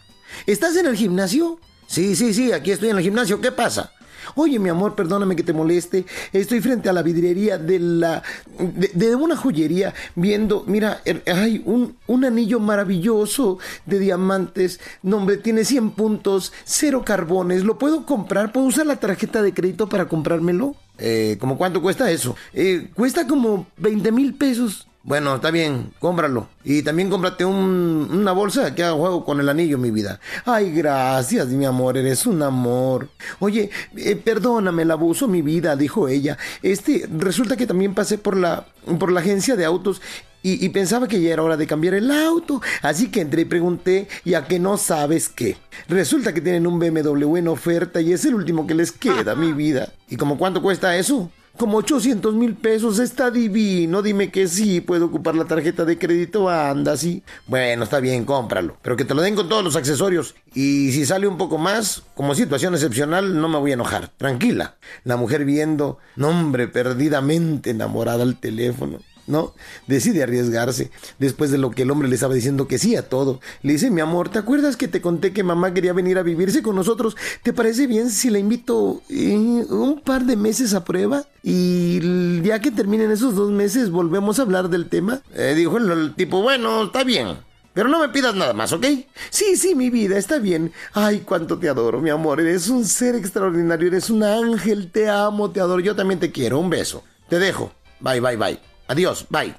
[0.48, 1.60] ¿estás en el gimnasio?
[1.86, 3.93] Sí, sí, sí, aquí estoy en el gimnasio, ¿qué pasa?
[4.36, 6.06] Oye, mi amor, perdóname que te moleste.
[6.32, 8.24] Estoy frente a la vidriería de la.
[8.58, 10.64] de, de una joyería viendo.
[10.68, 14.80] Mira, er- hay un, un anillo maravilloso de diamantes.
[15.02, 17.64] No, hombre, tiene 100 puntos, cero carbones.
[17.64, 18.52] ¿Lo puedo comprar?
[18.52, 20.76] ¿Puedo usar la tarjeta de crédito para comprármelo?
[20.98, 22.36] Eh, ¿Cómo cuánto cuesta eso?
[22.54, 24.88] Eh, cuesta como 20 mil pesos.
[25.06, 26.48] Bueno, está bien, cómpralo.
[26.64, 30.22] Y también cómprate un- una bolsa que haga juego con el anillo, mi vida.
[30.46, 33.10] Ay, gracias, mi amor, eres un amor.
[33.40, 36.38] Oye, eh, perdóname el abuso, mi vida, dijo ella.
[36.62, 38.66] Este, resulta que también pasé por la,
[38.98, 40.02] por la agencia de autos
[40.42, 42.62] y, y pensaba que ya era hora de cambiar el auto.
[42.82, 45.58] Así que entré y pregunté, y a que no sabes qué.
[45.90, 49.52] Resulta que tienen un BMW en oferta y es el último que les queda, mi
[49.52, 49.92] vida.
[50.08, 51.30] ¿Y como cuánto cuesta eso?
[51.58, 54.02] Como 800 mil pesos, está divino.
[54.02, 56.50] Dime que sí, puedo ocupar la tarjeta de crédito.
[56.50, 57.22] Anda, sí.
[57.46, 58.78] Bueno, está bien, cómpralo.
[58.82, 60.34] Pero que te lo den con todos los accesorios.
[60.56, 64.10] Y si sale un poco más, como situación excepcional, no me voy a enojar.
[64.18, 64.78] Tranquila.
[65.04, 69.00] La mujer viendo, no hombre, perdidamente enamorada al teléfono.
[69.28, 69.54] ¿No?
[69.88, 73.40] Decide arriesgarse después de lo que el hombre le estaba diciendo que sí a todo.
[73.62, 76.62] Le dice, mi amor, ¿te acuerdas que te conté que mamá quería venir a vivirse
[76.62, 77.16] con nosotros?
[77.44, 81.26] ¿Te parece bien si la invito eh, un par de meses a prueba?
[81.44, 85.22] Y ya que terminen esos dos meses volvemos a hablar del tema.
[85.34, 87.38] Eh, dijo el, el tipo, bueno, está bien.
[87.74, 88.86] Pero no me pidas nada más, ¿ok?
[89.32, 90.72] Sí, sí, mi vida, está bien.
[90.94, 92.40] Ay, cuánto te adoro, mi amor.
[92.40, 94.92] Eres un ser extraordinario, eres un ángel.
[94.92, 95.80] Te amo, te adoro.
[95.80, 96.60] Yo también te quiero.
[96.60, 97.04] Un beso.
[97.30, 97.72] Te dejo.
[98.00, 98.73] Bye, bye, bye.
[98.88, 99.54] Adiós, bye.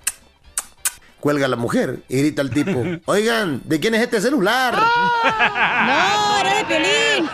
[1.21, 2.85] Cuelga la mujer y grita al tipo.
[3.07, 4.75] Oigan, ¿de quién es este celular?
[4.75, 7.31] ¡No, era de Piolín!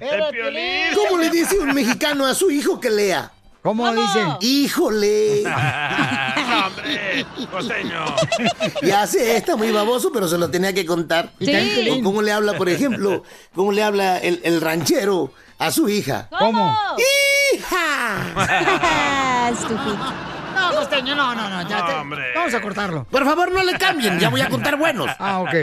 [0.00, 0.94] ¡De Piolín!
[0.94, 3.30] ¿Cómo le dice un mexicano a su hijo que lea?
[3.62, 4.24] ¿Cómo, dice?
[4.40, 5.44] ¡Híjole!
[6.44, 7.26] No, ¡Hombre!
[7.50, 8.04] ¡Costeño!
[8.82, 11.32] Ya sé, está muy baboso, pero se lo tenía que contar.
[11.40, 12.00] Sí.
[12.02, 13.22] ¿Cómo le habla, por ejemplo,
[13.54, 16.28] cómo le habla el, el ranchero a su hija?
[16.38, 16.76] ¿Cómo?
[17.54, 19.48] ¡Hija!
[19.52, 20.34] Estúpido.
[20.54, 21.68] No, costeño, no, no, no.
[21.68, 21.92] Ya te-.
[22.34, 23.04] Vamos a cortarlo.
[23.10, 25.10] Por favor, no le cambien, ya voy a contar buenos.
[25.18, 25.54] Ah, ok.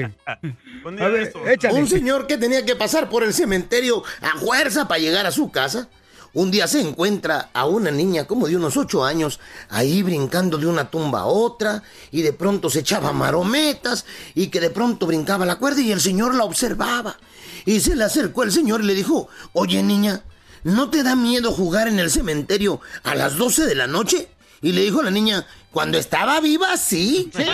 [0.85, 1.31] Un A ver.
[1.71, 5.51] Un señor que tenía que pasar por el cementerio a fuerza para llegar a su
[5.51, 5.87] casa.
[6.33, 10.65] Un día se encuentra a una niña como de unos ocho años ahí brincando de
[10.65, 15.45] una tumba a otra y de pronto se echaba marometas y que de pronto brincaba
[15.45, 17.17] la cuerda y el señor la observaba.
[17.65, 20.23] Y se le acercó el señor y le dijo, oye niña,
[20.63, 24.29] ¿no te da miedo jugar en el cementerio a las 12 de la noche?
[24.61, 27.31] Y le dijo la niña, cuando estaba viva, sí.
[27.35, 27.45] ¡Qué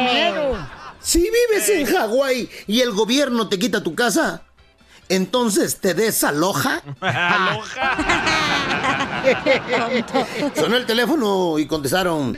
[0.00, 0.56] miedo!
[1.00, 4.42] Si vives en Hawái y el gobierno te quita tu casa,
[5.08, 6.82] entonces te desaloja.
[7.00, 7.96] ¡Aloja!
[10.56, 12.36] Sonó el teléfono y contestaron.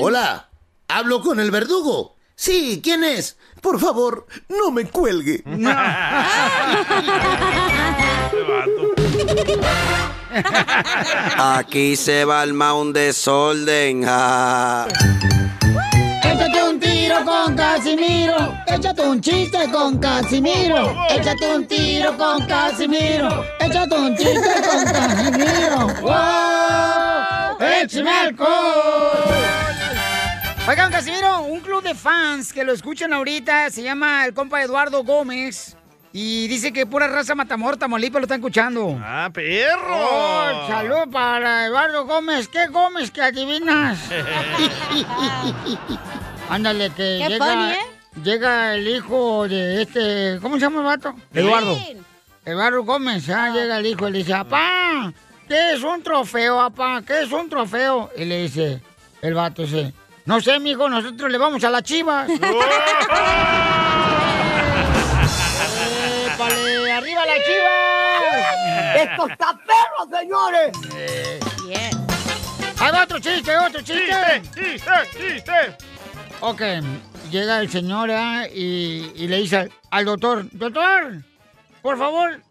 [0.00, 0.48] Hola,
[0.88, 2.15] hablo con el verdugo.
[2.36, 3.36] Sí, ¿quién es?
[3.62, 5.42] Por favor, no me cuelgue.
[11.38, 14.04] Aquí se va armar un desorden.
[14.04, 14.86] ja.
[16.22, 18.36] Échate un tiro con Casimiro.
[18.66, 20.94] Échate un chiste con Casimiro.
[21.08, 23.44] Échate un tiro con Casimiro.
[23.60, 25.86] Échate un chiste con Casimiro.
[26.02, 27.56] ¡Wow!
[27.82, 29.65] ¡Échame alcohol!
[30.68, 35.04] Oigan, Casimiro, un club de fans que lo escuchan ahorita se llama el compa Eduardo
[35.04, 35.76] Gómez.
[36.12, 38.98] Y dice que pura raza Matamor, Tamaulipas lo están escuchando.
[39.00, 39.96] ¡Ah, perro!
[39.96, 42.48] Oh, salud para Eduardo Gómez.
[42.48, 43.98] ¿Qué Gómez que adivinas?
[46.50, 47.78] Ándale, que Qué llega, funny, ¿eh?
[48.24, 50.38] llega el hijo de este...
[50.40, 51.14] ¿Cómo se llama el vato?
[51.32, 51.78] Eduardo.
[52.44, 55.12] Eduardo Gómez, ah, llega el hijo y le dice, apá,
[55.46, 57.02] ¿qué es un trofeo, apá?
[57.06, 58.10] ¿Qué es un trofeo?
[58.16, 58.80] Y le dice,
[59.20, 59.92] el vato dice,
[60.26, 62.28] no sé, mijo, nosotros le vamos a las chivas.
[66.34, 66.92] ¡Épale!
[66.92, 68.96] ¡Arriba las chivas!
[68.96, 70.72] ¡Esto está perro, señores!
[71.64, 71.90] Bien.
[72.80, 74.42] ¡Ahí va otro chiste, otro chiste!
[74.52, 75.76] ¡Chiste, chiste, chiste!
[76.40, 76.62] Ok,
[77.30, 78.46] llega el señor ¿ah?
[78.52, 81.22] y, y le dice al, al doctor, doctor,
[81.82, 82.42] por favor,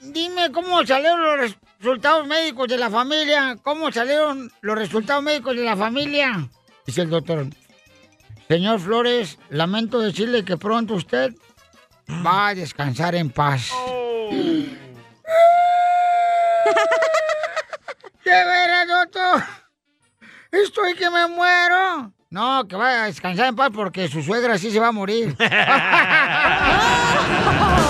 [0.00, 5.62] dime cómo salieron los resultados médicos de la familia, cómo salieron los resultados médicos de
[5.62, 6.48] la familia.
[6.86, 7.46] Dice el doctor,
[8.48, 11.32] señor Flores, lamento decirle que pronto usted
[12.26, 13.70] va a descansar en paz.
[18.24, 19.42] ¿De veras, doctor?
[20.50, 22.12] Estoy que me muero.
[22.30, 25.36] No, que vaya a descansar en paz porque su suegra sí se va a morir.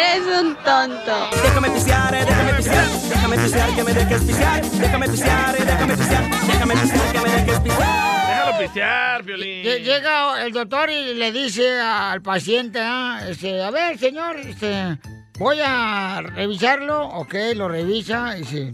[0.00, 1.14] Eres un tonto.
[1.42, 5.96] Déjame pisear, eh, déjame pisear, déjame pisear, que me dejes pisear, déjame pisear, eh, déjame
[5.96, 8.26] pisear, déjame pisear, que me dejes pisear.
[8.28, 9.64] Déjalo pistear, Violín.
[9.64, 12.80] Lle- Llega el doctor y le dice al paciente,
[13.28, 14.98] este, a ver, señor, este,
[15.38, 17.02] voy a revisarlo.
[17.08, 18.70] Ok, lo revisa y dice,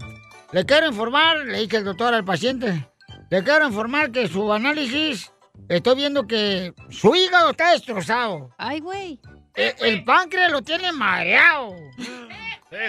[0.53, 2.87] le quiero informar, le dice el doctor al paciente,
[3.29, 5.31] le quiero informar que su análisis,
[5.67, 8.51] estoy viendo que su hígado está destrozado.
[8.57, 9.19] Ay, güey.
[9.57, 11.73] E- El, páncreas lo tiene mareado.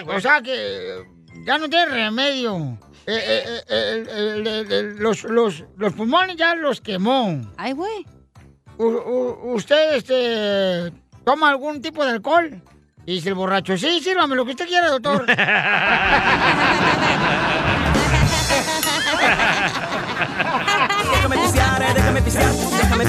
[0.07, 1.03] O sea que
[1.45, 2.77] ya no tiene remedio.
[3.07, 7.41] Eh, eh, eh, el- el- el- el- los, los, los pulmones ya los quemó.
[7.57, 8.05] Ay, güey.
[8.77, 10.93] ¿Usted este,
[11.25, 12.61] toma algún tipo de alcohol?
[13.05, 15.25] Y dice el borracho, sí, sírvame lo que usted quiera, doctor.
[21.11, 22.51] Déjame pisear, eh, déjame pisear,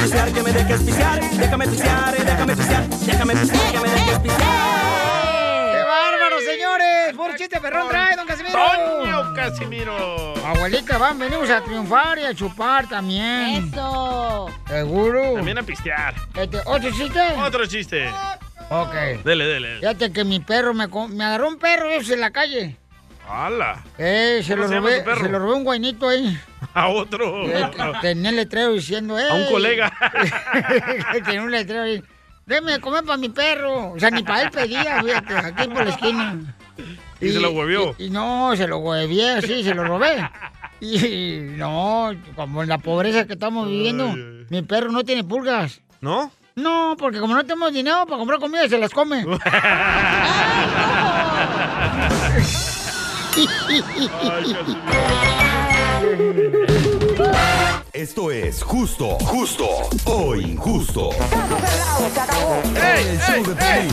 [0.02, 4.18] pisear, que me dejes pisear, déjame pisear, eh, déjame pisear, déjame pisear, que me dejes
[4.18, 5.72] pisear.
[5.72, 7.16] ¡Qué bárbaro, señores!
[7.16, 8.58] ¡Por chiste perrón trae, don Casimiro!
[8.58, 10.34] ¡Toño Casimiro!
[10.46, 13.70] Abuelita, van, venimos a triunfar y a chupar también.
[13.72, 14.48] ¡Eso!
[14.66, 15.34] ¿Seguro?
[15.34, 16.14] También a pistear.
[16.34, 17.20] Este, ¿Otro chiste?
[17.36, 18.08] Otro chiste.
[18.70, 18.94] Ok.
[19.24, 19.78] Dele, dele.
[19.80, 22.76] Fíjate que mi perro me, me agarró un perro en la calle.
[23.30, 23.84] ¡Hala!
[23.96, 26.36] Eh, se ¿Cómo lo, robé, se lo robé un guainito ahí.
[26.74, 27.44] A otro.
[27.46, 27.70] Eh,
[28.02, 29.28] tenía el letrero diciendo, eh.
[29.30, 29.92] A un colega.
[31.24, 32.02] tenía un letrero ahí.
[32.44, 33.92] Déme de comer para mi perro.
[33.92, 36.56] O sea, ni para él pedía, fíjate, aquí por la esquina.
[37.20, 37.94] Y se lo huevió.
[37.98, 40.28] Y, y no, se lo huevié, sí, se lo robé.
[40.82, 44.14] Y no, como en la pobreza que estamos viviendo,
[44.48, 45.82] mi perro no tiene pulgas.
[46.00, 46.32] ¿No?
[46.56, 49.24] No, porque como no tenemos dinero para comprar comida, se las come.
[57.92, 59.66] Esto es justo, justo
[60.04, 61.10] o injusto.
[62.74, 63.90] ¡Ey, El show de Piolín.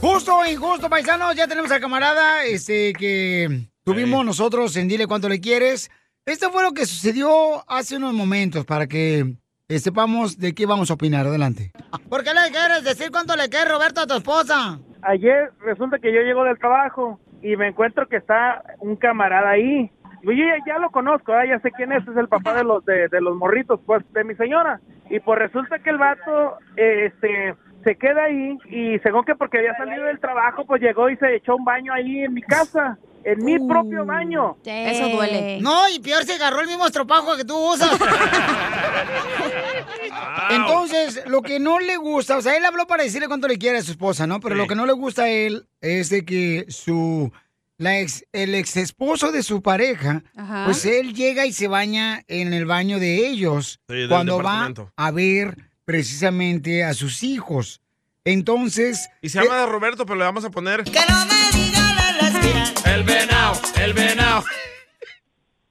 [0.00, 5.28] Justo o injusto, paisanos, ya tenemos al camarada este, que tuvimos nosotros en Dile Cuánto
[5.28, 5.90] Le Quieres.
[6.26, 9.36] Esto fue lo que sucedió hace unos momentos para que
[9.78, 11.26] sepamos de qué vamos a opinar.
[11.26, 11.72] Adelante.
[12.08, 14.78] ¿Por qué le quieres decir cuánto le quieres, Roberto, a tu esposa?
[15.02, 19.90] Ayer resulta que yo llego del trabajo y me encuentro que está un camarada ahí.
[20.22, 21.44] Yo ya, ya lo conozco, ¿ah?
[21.44, 24.22] ya sé quién es, es el papá de los de, de los morritos, pues, de
[24.22, 24.80] mi señora.
[25.10, 27.54] Y pues resulta que el vato, eh, este,
[27.84, 31.34] se queda ahí y según que porque había salido del trabajo, pues llegó y se
[31.36, 34.56] echó un baño ahí en mi casa, en mi propio baño.
[34.64, 35.58] Eso duele.
[35.60, 37.90] No, y peor se agarró el mismo estropajo que tú usas.
[40.50, 43.78] Entonces, lo que no le gusta, o sea, él habló para decirle cuánto le quiere
[43.78, 44.40] a su esposa, ¿no?
[44.40, 47.32] Pero lo que no le gusta a él es de que su
[47.78, 50.64] la ex, el ex esposo de su pareja, Ajá.
[50.66, 55.10] pues él llega y se baña en el baño de ellos Sí, cuando va a
[55.10, 57.80] ver precisamente a sus hijos.
[58.24, 60.84] Entonces, Y se llama Roberto, pero le vamos a poner.
[60.84, 61.71] ¡Que no me
[62.84, 64.44] El venado, el venado.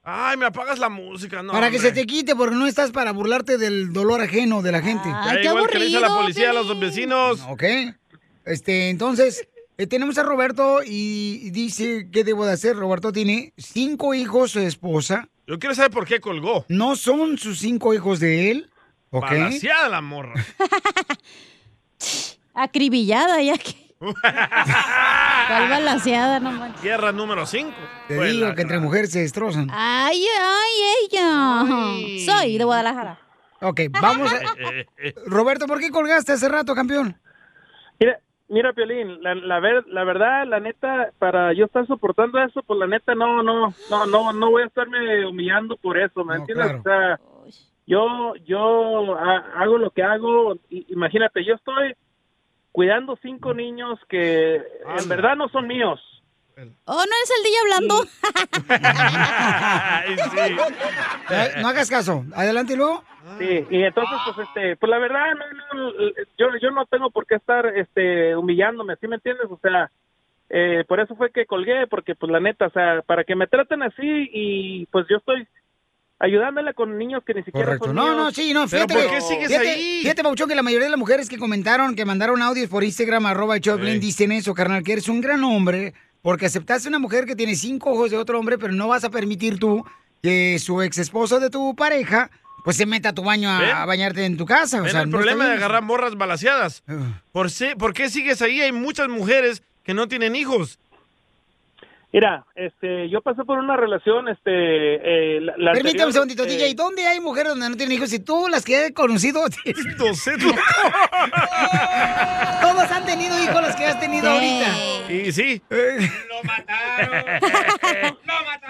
[0.02, 1.52] Ay, me apagas la música, no.
[1.52, 4.82] para que se te quite, porque no estás para burlarte del dolor ajeno de la
[4.82, 5.08] gente.
[5.08, 7.40] Ya igual que le dice a la policía a los vecinos.
[7.48, 7.62] Ok.
[8.44, 12.76] Este, entonces, eh, tenemos a Roberto y y dice, ¿qué debo de hacer?
[12.76, 15.28] Roberto tiene cinco hijos, su esposa.
[15.46, 16.64] Yo quiero saber por qué colgó.
[16.68, 18.70] No son sus cinco hijos de él.
[19.10, 19.24] ¿Ok?
[19.24, 20.34] Balaseada la morra.
[22.54, 23.81] Acribillada ya que.
[24.02, 26.80] ¿Cuál balaseada, no manches?
[26.80, 27.72] Tierra número 5.
[28.08, 29.68] Te digo que entre mujeres se destrozan.
[29.72, 30.72] Ay, ay,
[31.04, 31.64] ella.
[32.26, 33.18] Soy de Guadalajara.
[33.60, 34.38] Ok, vamos a...
[35.26, 37.16] Roberto, ¿por qué colgaste hace rato, campeón?
[38.00, 42.62] Mira, mira, Piolín, la, la, ver- la verdad, la neta, para yo estar soportando eso,
[42.64, 46.36] pues la neta no, no, no, no, no voy a estarme humillando por eso, ¿me
[46.36, 46.72] entiendes?
[46.80, 47.20] O sea,
[47.86, 51.94] yo, yo ha- hago lo que hago, imagínate, yo estoy
[52.72, 56.00] cuidando cinco niños que en verdad no son míos.
[56.84, 57.94] Oh, ¿no eres el DJ hablando?
[61.30, 62.24] Eh, No hagas caso.
[62.34, 63.02] Adelante y luego.
[63.38, 65.92] Sí, y entonces, pues, este, pues la verdad, no, no,
[66.36, 69.46] yo, yo no tengo por qué estar, este, humillándome, ¿sí me entiendes?
[69.48, 69.90] O sea,
[70.50, 73.46] eh, por eso fue que colgué, porque, pues, la neta, o sea, para que me
[73.46, 75.46] traten así y, pues, yo estoy
[76.22, 77.86] ayudándole con niños que ni siquiera Correcto.
[77.86, 78.94] son No, no, sí, no, fíjate.
[78.94, 82.68] que- fíjate, Fíjate, Pauchón, que la mayoría de las mujeres que comentaron, que mandaron audios
[82.70, 86.98] por Instagram, arroba Choplin, dicen eso, carnal, que eres un gran hombre, porque aceptaste una
[87.00, 89.84] mujer que tiene cinco ojos de otro hombre, pero no vas a permitir tú
[90.22, 92.30] que su ex esposo de tu pareja,
[92.64, 94.80] pues se meta a tu baño a, a bañarte en tu casa.
[94.82, 96.84] O sea, el no problema de agarrar morras balaseadas.
[97.32, 98.60] ¿Por, si- ¿Por qué sigues ahí?
[98.60, 100.78] Hay muchas mujeres que no tienen hijos.
[102.12, 106.56] Mira, este, yo pasé por una relación, este, eh, la, la Permítame un segundito, este,
[106.56, 106.74] DJ.
[106.74, 108.12] ¿Dónde hay mujeres donde no tienen hijos?
[108.12, 109.42] Y tú las que he conocido.
[112.60, 115.10] Todos han tenido hijos los que has tenido ahorita.
[115.10, 115.62] Y sí.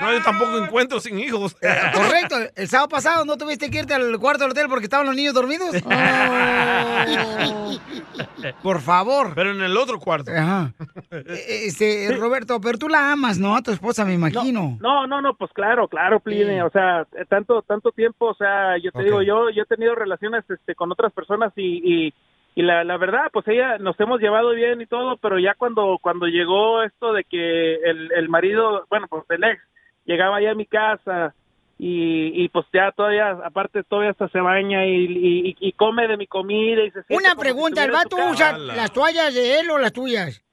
[0.01, 1.55] No, yo tampoco encuentro sin hijos.
[1.95, 2.37] Correcto.
[2.57, 5.35] El sábado pasado no tuviste que irte al cuarto del hotel porque estaban los niños
[5.35, 5.77] dormidos.
[8.63, 9.33] Por favor.
[9.35, 10.33] Pero en el otro cuarto.
[10.33, 10.73] Ajá.
[11.11, 13.57] Eh, Este, Roberto, pero tú la amas, ¿no?
[13.57, 14.79] A tu esposa, me imagino.
[14.81, 18.79] No, no, no, pues claro, claro, Pline, o sea, eh, tanto tanto tiempo, o sea,
[18.79, 22.15] yo te digo, yo yo he tenido relaciones este con otras personas y y,
[22.55, 25.99] y la, la verdad, pues ella nos hemos llevado bien y todo, pero ya cuando
[26.01, 29.61] cuando llegó esto de que el, el marido, bueno, pues el ex
[30.05, 31.35] llegaba ya a mi casa
[31.79, 36.17] y, y pues ya todavía, aparte todavía hasta se baña y, y, y come de
[36.17, 39.71] mi comida y se Una como si pregunta, ¿el vato usa las toallas de él
[39.71, 40.45] o las tuyas?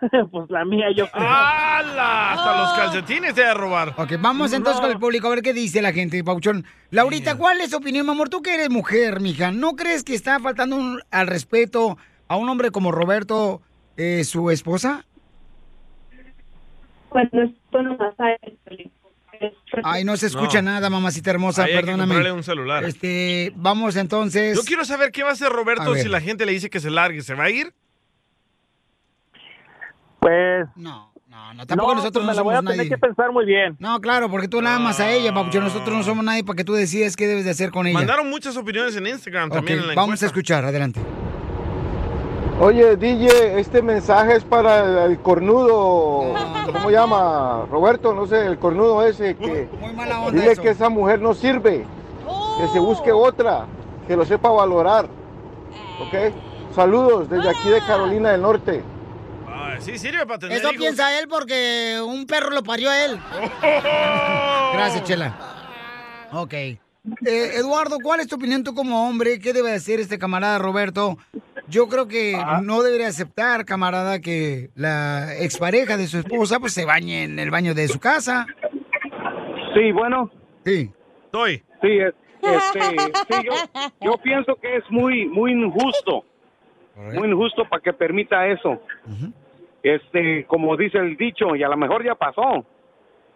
[0.30, 1.26] pues la mía, yo creo.
[1.28, 2.32] ¡Hala!
[2.32, 3.94] Hasta los calcetines te va a robar.
[3.96, 6.64] Ok, vamos entonces con el público a ver qué dice la gente, Pauchón.
[6.90, 8.28] Laurita, ¿cuál es tu opinión, mi amor?
[8.28, 12.48] Tú que eres mujer, mija, ¿no crees que está faltando un- al respeto a un
[12.48, 13.60] hombre como Roberto,
[13.96, 15.04] eh, su esposa?
[17.10, 18.24] Bueno, esto no pasa.
[19.84, 20.72] Ay, no se escucha No.
[20.72, 22.14] nada, mamacita hermosa, Ahí hay que perdóname.
[22.14, 22.84] comprarle un celular.
[22.84, 24.56] Este, vamos entonces.
[24.56, 26.90] Yo quiero saber qué va a hacer Roberto si la gente le dice que se
[26.90, 27.22] largue.
[27.22, 27.72] ¿Se va a ir?
[30.20, 30.66] Pues.
[30.76, 31.10] No,
[31.54, 32.90] No, tampoco No, nosotros pues no la voy a somos tener nadie.
[32.90, 33.76] que pensar muy bien.
[33.78, 35.64] No, claro, porque tú la amas a ella, papuchón.
[35.64, 37.98] Nosotros no somos nadie para que tú decidas qué debes de hacer con ella.
[37.98, 40.26] Mandaron muchas opiniones en Instagram también en la vamos encuesta.
[40.26, 41.00] a escuchar, adelante.
[42.60, 46.34] Oye, DJ, este mensaje es para el cornudo.
[46.72, 47.66] ¿Cómo llama?
[47.70, 49.68] Roberto, no sé, el cornudo ese que.
[49.80, 50.62] onda Dile eso.
[50.62, 51.86] que esa mujer no sirve.
[52.60, 53.66] Que se busque otra.
[54.08, 55.04] Que lo sepa valorar.
[56.00, 56.34] ¿Ok?
[56.74, 58.82] Saludos desde aquí de Carolina del Norte.
[59.78, 60.78] Ay, sí, sirve para tener Eso hijos.
[60.80, 63.18] piensa él porque un perro lo parió a él.
[64.72, 65.34] Gracias, Chela.
[66.32, 66.52] Ok.
[66.52, 66.80] Eh,
[67.54, 69.38] Eduardo, ¿cuál es tu opinión tú como hombre?
[69.38, 71.16] ¿Qué debe hacer este camarada Roberto?
[71.68, 76.84] Yo creo que no debería aceptar, camarada, que la expareja de su esposa pues se
[76.84, 78.46] bañe en el baño de su casa.
[79.74, 80.30] Sí, bueno.
[80.64, 80.90] Sí.
[81.26, 81.62] Estoy.
[81.82, 83.52] Sí, es- este, sí, yo,
[84.00, 86.24] yo pienso que es muy, muy injusto.
[86.96, 88.80] Muy injusto para que permita eso.
[89.94, 92.64] Este, como dice el dicho, y a lo mejor ya pasó.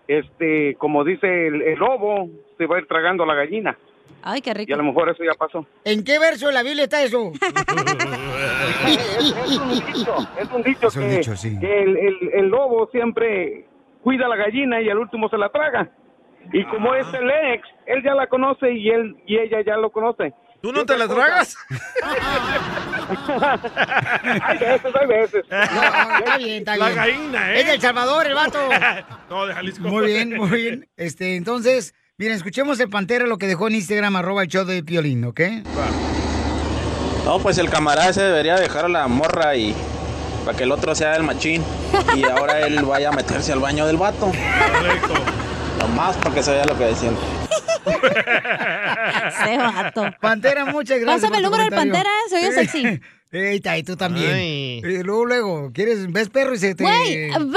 [0.08, 2.28] Este, como dice el, el lobo,
[2.58, 3.78] se va a ir tragando la gallina.
[4.24, 4.70] Ay, qué rico.
[4.70, 5.64] Y a lo mejor eso ya pasó.
[5.84, 7.32] ¿En qué verso de la Biblia está eso?
[7.32, 7.40] es,
[9.38, 11.58] es un dicho, es un dicho Es un que, dicho, sí.
[11.58, 13.64] que el, el- el lobo siempre
[14.02, 15.88] cuida a la gallina y al último se la traga.
[16.52, 19.90] Y como es el ex, él ya la conoce y él y ella ya lo
[19.90, 20.32] conoce.
[20.62, 21.56] ¿Tú no te la tragas?
[24.42, 25.44] hay veces, hay veces.
[25.50, 25.62] No,
[26.18, 26.96] está bien, está La bien.
[26.96, 27.60] gallina, ¿eh?
[27.60, 28.58] Es de El Salvador, el vato.
[29.30, 29.88] no, de Jalisco.
[29.88, 30.88] Muy bien, muy bien.
[30.96, 34.84] Este, entonces, miren, escuchemos el Pantera lo que dejó en Instagram, arroba el show de
[34.84, 35.40] Piolín, ¿ok?
[37.24, 39.74] No, pues el camarada se debería dejar a la morra y
[40.44, 41.64] para que el otro sea el machín
[42.16, 44.26] y ahora él vaya a meterse al baño del vato.
[44.26, 45.14] Correcto.
[45.82, 47.16] Nomás porque sabía lo que decían.
[49.42, 50.04] Ese vato.
[50.20, 51.20] Pantera, muchas gracias.
[51.22, 51.74] Pásame el número del.
[51.74, 53.00] Pantera, se oye sexy.
[53.32, 54.30] Está, y tú también.
[54.30, 54.80] Ay.
[54.84, 56.84] Eh, luego, luego, ¿quieres, ves perro y se te...
[56.84, 57.48] Güey, hablan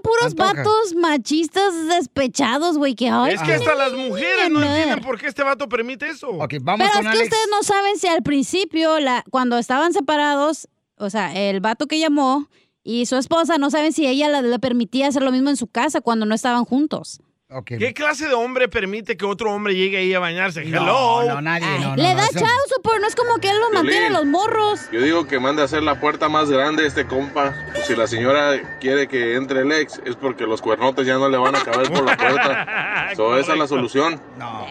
[0.00, 0.52] puros antoja.
[0.54, 5.26] vatos machistas despechados, güey, que ay, Es que hasta las mujeres no entienden por qué
[5.26, 6.28] este vato permite eso.
[6.28, 11.10] Ok, Pero es que ustedes no saben si al principio, la, cuando estaban separados, o
[11.10, 12.48] sea, el vato que llamó
[12.84, 15.66] y su esposa, no saben si ella la- le permitía hacer lo mismo en su
[15.66, 17.20] casa cuando no estaban juntos.
[17.64, 20.64] ¿Qué clase de hombre permite que otro hombre llegue ahí a bañarse?
[20.64, 20.82] No,
[21.22, 21.34] Hello.
[21.34, 24.26] no, nadie, no, Le da chauzo, pero no es como que él los mantiene los
[24.26, 24.88] morros.
[24.90, 27.54] Yo digo que manda a hacer la puerta más grande este compa.
[27.86, 31.36] Si la señora quiere que entre el ex, es porque los cuernotes ya no le
[31.38, 32.66] van a caber por la puerta.
[33.16, 34.20] So, esa es la solución.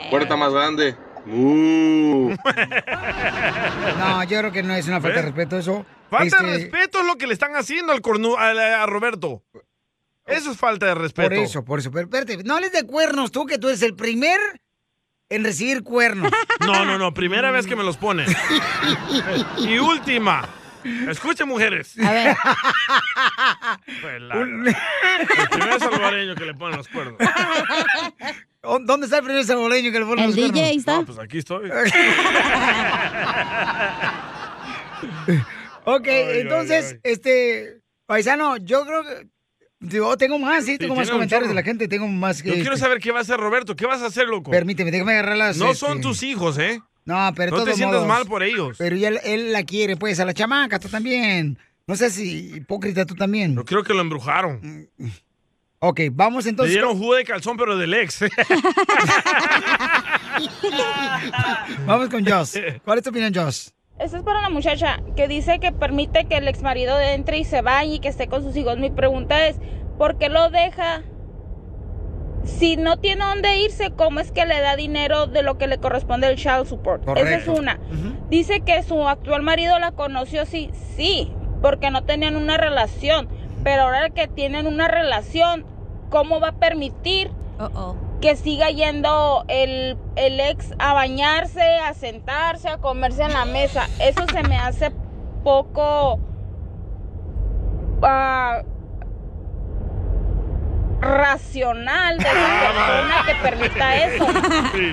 [0.10, 0.96] Puerta más grande.
[1.26, 2.36] Uh.
[3.98, 5.86] No, yo creo que no es una falta de respeto eso.
[6.10, 8.50] Falta de Este, respeto es lo que le están haciendo al cornu a,
[8.84, 9.42] a Roberto.
[10.26, 11.30] Eso es falta de respeto.
[11.30, 11.92] Por eso, por eso.
[11.92, 14.40] Pero espérate, no hables de cuernos tú, que tú eres el primer
[15.30, 16.32] en recibir cuernos.
[16.62, 17.14] No, no, no.
[17.14, 18.26] Primera vez que me los ponen.
[19.60, 20.50] y última.
[21.10, 21.96] Escuchen, mujeres.
[22.00, 22.36] A ver.
[23.88, 27.18] El primer salvadoreño que le ponen los cuernos.
[28.62, 30.56] ¿Dónde está el primer salvadoreño que le pone El los cuernos?
[30.56, 30.98] DJ está.
[30.98, 31.70] No, pues aquí estoy.
[35.88, 39.28] Ok, Ay, entonces, ay, este, paisano, yo creo que.
[39.80, 42.50] Digo, tengo más, sí, tengo más comentarios de la gente, tengo más que.
[42.50, 43.76] Yo quiero este, saber qué va a hacer Roberto.
[43.76, 44.52] ¿Qué vas a hacer, loco?
[44.52, 45.58] Permíteme, déjame agarrar las.
[45.58, 46.82] No este, son tus hijos, ¿eh?
[47.04, 48.78] No, pero No de te sientas modos, mal por ellos.
[48.80, 51.60] Pero ya él, él la quiere, pues, a la chamaca, tú también.
[51.88, 53.56] No sé si hipócrita tú también.
[53.56, 54.90] Yo creo que lo embrujaron.
[55.80, 56.74] Ok, vamos Le entonces.
[56.74, 58.22] dieron jugo de calzón, pero del ex.
[61.86, 62.60] Vamos con Joss.
[62.84, 63.75] ¿Cuál es tu opinión, Joss?
[63.98, 67.46] Esto es para la muchacha que dice que permite que el ex marido entre y
[67.46, 68.78] se bañe y que esté con sus hijos.
[68.78, 69.58] Mi pregunta es,
[69.98, 71.04] ¿por qué lo deja?
[72.44, 75.78] Si no tiene dónde irse, ¿cómo es que le da dinero de lo que le
[75.78, 77.08] corresponde el child support?
[77.18, 77.80] Esa es una.
[78.30, 81.32] Dice que su actual marido la conoció, sí, sí,
[81.62, 83.30] porque no tenían una relación.
[83.64, 85.66] Pero ahora que tienen una relación,
[86.10, 87.32] ¿cómo va a permitir
[88.26, 93.86] que siga yendo el, el ex a bañarse, a sentarse, a comerse en la mesa?
[94.00, 94.92] Eso se me hace
[95.44, 96.20] poco
[98.02, 98.64] ah,
[101.06, 102.34] racional de esa
[102.74, 104.26] persona que permita eso.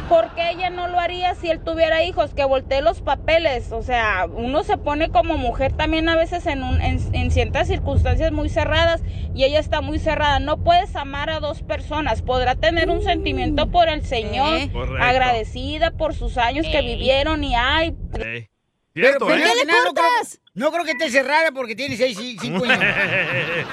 [0.08, 2.34] ¿Por qué ella no lo haría si él tuviera hijos?
[2.34, 3.72] Que voltee los papeles.
[3.72, 7.66] O sea, uno se pone como mujer también a veces en, un- en, en ciertas
[7.68, 9.02] circunstancias muy cerradas
[9.34, 10.38] y ella está muy cerrada.
[10.38, 12.22] No puedes amar a dos personas.
[12.22, 14.60] Podrá tener un sentimiento por el Señor,
[15.00, 18.48] agradecida por sus años que vivieron y ay, Ey.
[18.94, 19.44] Pero, Cierto, pero ¿eh?
[19.44, 20.06] al final no creo,
[20.52, 22.84] no creo que esté cerrada porque tiene seis, y cinco años.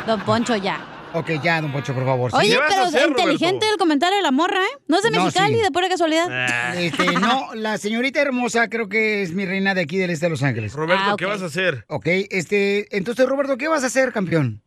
[0.08, 0.80] Don Poncho, ya.
[1.14, 2.30] Ok, ya, don Poncho, por favor.
[2.36, 2.58] Oye, ¿sí?
[2.70, 4.78] pero inteligente el comentario de la morra, ¿eh?
[4.88, 5.62] No es de No, Mexicali, sí.
[5.64, 6.28] de pura casualidad.
[6.78, 10.30] Este, no, la señorita hermosa creo que es mi reina de aquí del este de
[10.30, 10.74] Los Ángeles.
[10.74, 11.84] Roberto, Ah, ¿qué vas a hacer?
[11.88, 14.62] Ok, este, entonces, Roberto, ¿qué vas a hacer, campeón?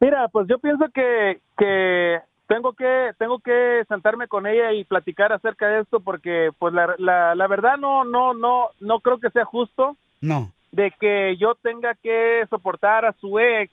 [0.00, 5.32] Mira, pues yo pienso que, que tengo que tengo que sentarme con ella y platicar
[5.32, 9.30] acerca de esto porque pues la, la, la verdad no no no no creo que
[9.30, 10.52] sea justo No.
[10.72, 13.72] de que yo tenga que soportar a su ex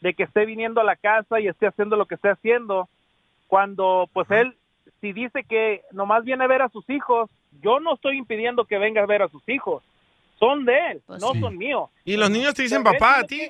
[0.00, 2.88] de que esté viniendo a la casa y esté haciendo lo que esté haciendo
[3.48, 4.56] cuando pues él
[5.00, 7.30] si dice que nomás viene a ver a sus hijos
[7.62, 9.82] yo no estoy impidiendo que venga a ver a sus hijos
[10.38, 13.42] son de él no son míos ¿Y los niños te dicen Pero papá a ti?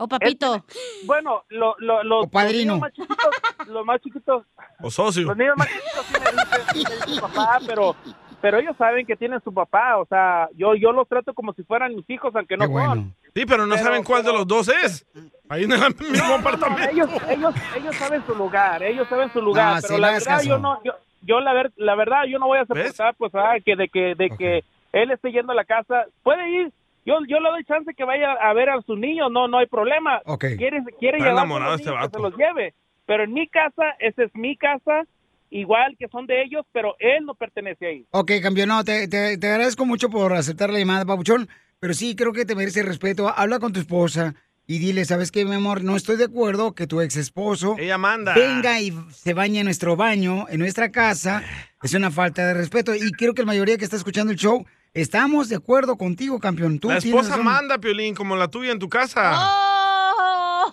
[0.00, 0.64] O papito.
[1.06, 2.74] bueno, lo, lo, los, O padrino.
[2.78, 4.44] los niños más chiquitos, los más chiquitos,
[4.80, 5.26] ¿O socio?
[5.26, 7.96] los niños más chiquitos sí me dicen, sí me dicen papá, pero,
[8.40, 11.64] pero ellos saben que tienen su papá, o sea, yo, yo los trato como si
[11.64, 13.12] fueran mis hijos, aunque no son.
[13.38, 15.06] Sí, pero no Pero- saben cuál de los dos es.
[15.48, 16.90] Ahí en el mismo No, no, no, apartamento.
[16.90, 20.26] ellos, ellos, ellos saben su lugar, ellos saben su lugar, No, pero sí, la verdad
[20.26, 20.48] caso.
[20.48, 23.54] yo no, yo, yo la, ver, la verdad yo no voy a soportar, pues, ah,
[23.64, 26.72] que de que, de que él esté yendo a la casa, puede ir.
[27.06, 29.66] Yo, yo le doy chance que vaya a ver a sus niños, no, no hay
[29.66, 30.20] problema.
[30.24, 30.44] Ok.
[30.58, 32.30] Quiere, quiere Está llevar a enamorado los este niños, que se vato.
[32.30, 32.74] los lleve.
[33.06, 35.04] Pero en mi casa, esa es mi casa,
[35.50, 38.04] igual que son de ellos, pero él no pertenece ahí.
[38.10, 41.48] Ok, campeón, no, te, te- te agradezco mucho por aceptar la llamada, Pabuchón,
[41.80, 43.28] pero sí creo que te merece respeto.
[43.28, 44.34] Habla con tu esposa
[44.66, 45.82] y dile, ¿sabes qué, mi amor?
[45.82, 48.34] No estoy de acuerdo que tu ex esposo Ella manda.
[48.34, 51.42] venga y se bañe en nuestro baño, en nuestra casa.
[51.82, 54.66] Es una falta de respeto y creo que la mayoría que está escuchando el show
[54.94, 56.78] estamos de acuerdo contigo, campeón.
[56.80, 57.44] Tú La esposa razón.
[57.44, 59.32] manda, Piolín, como la tuya en tu casa.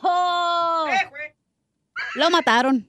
[0.01, 0.87] Oh.
[2.15, 2.87] Lo mataron.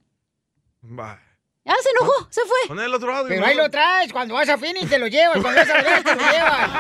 [0.83, 1.21] Va.
[1.67, 2.69] Ya se enojó, se fue.
[2.69, 3.29] Pon el otro audio.
[3.29, 6.05] Pero ahí lo traes, cuando vas a Phoenix te lo llevas, cuando vas a Vegas
[6.05, 6.71] te lo llevas.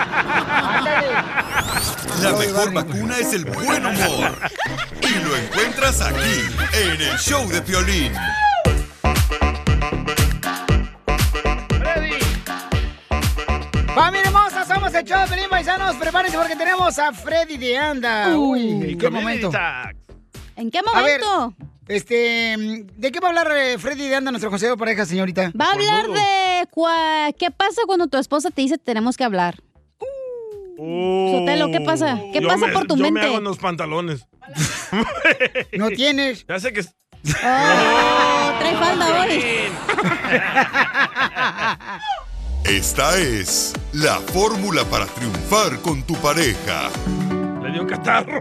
[0.62, 1.08] Ándale.
[2.22, 4.38] La mejor vacuna es el buen humor.
[5.02, 6.40] Y lo encuentras aquí,
[6.72, 8.14] en el show de Piolín.
[13.92, 14.64] ¡Familia hermosa!
[14.66, 15.96] Somos el show de Pelín Paisanos.
[15.96, 18.28] Prepárense porque tenemos a Freddy de Anda.
[18.36, 19.50] Uy, ¿en qué momento?
[20.56, 21.54] ¿En qué A ver, momento?
[21.88, 22.56] este,
[22.96, 25.52] ¿de qué va a hablar eh, Freddy de Anda, nuestro consejero de pareja, señorita?
[25.58, 29.56] Va a hablar de cua- qué pasa cuando tu esposa te dice tenemos que hablar.
[30.78, 32.18] Sotelo, ¿qué pasa?
[32.32, 33.20] ¿Qué Yo pasa me- por tu yo mente?
[33.20, 34.26] me hago en los pantalones.
[35.72, 36.46] No tienes.
[36.46, 36.80] Ya sé que...
[36.82, 36.84] Oh,
[38.58, 39.42] trae falda hoy.
[42.64, 46.90] Esta es la fórmula para triunfar con tu pareja.
[47.66, 48.40] Le dio catarro.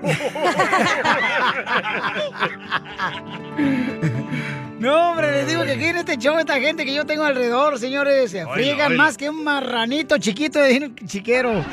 [4.77, 7.79] No, hombre, les digo que aquí en este show esta gente que yo tengo alrededor,
[7.79, 11.65] señores, se friegan más que un marranito chiquito de chiquero.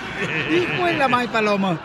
[0.51, 1.79] Hijo de la may paloma.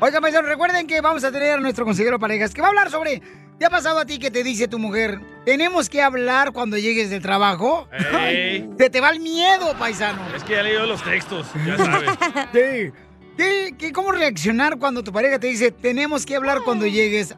[0.00, 3.22] Oigan, recuerden que vamos a tener a nuestro consejero parejas que va a hablar sobre...
[3.58, 7.10] ¿Te ha pasado a ti que te dice tu mujer, tenemos que hablar cuando llegues
[7.10, 7.88] del trabajo?
[8.12, 8.70] Ey.
[8.78, 10.20] Se te va el miedo, paisano.
[10.36, 12.10] Es que ya leí los textos, ya sabes.
[12.52, 12.92] Sí.
[13.38, 17.34] ¿Qué- qué- ¿Cómo reaccionar cuando tu pareja te dice, tenemos que hablar cuando llegues?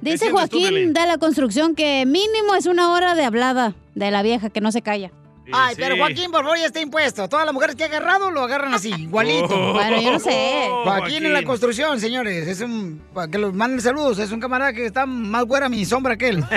[0.00, 4.50] Dice Joaquín de la construcción que mínimo es una hora de hablada de la vieja
[4.50, 5.10] que no se calla.
[5.52, 7.28] Ay, pero Joaquín, por favor, ya está impuesto.
[7.28, 9.48] Todas las mujeres que ha agarrado lo agarran así, igualito.
[9.50, 10.68] Oh, Bueno, yo no sé.
[10.84, 12.46] Joaquín en la construcción, señores.
[12.48, 13.00] Es un.
[13.14, 14.18] Para que los manden saludos.
[14.18, 16.44] Es un camarada que está más güera mi sombra que él.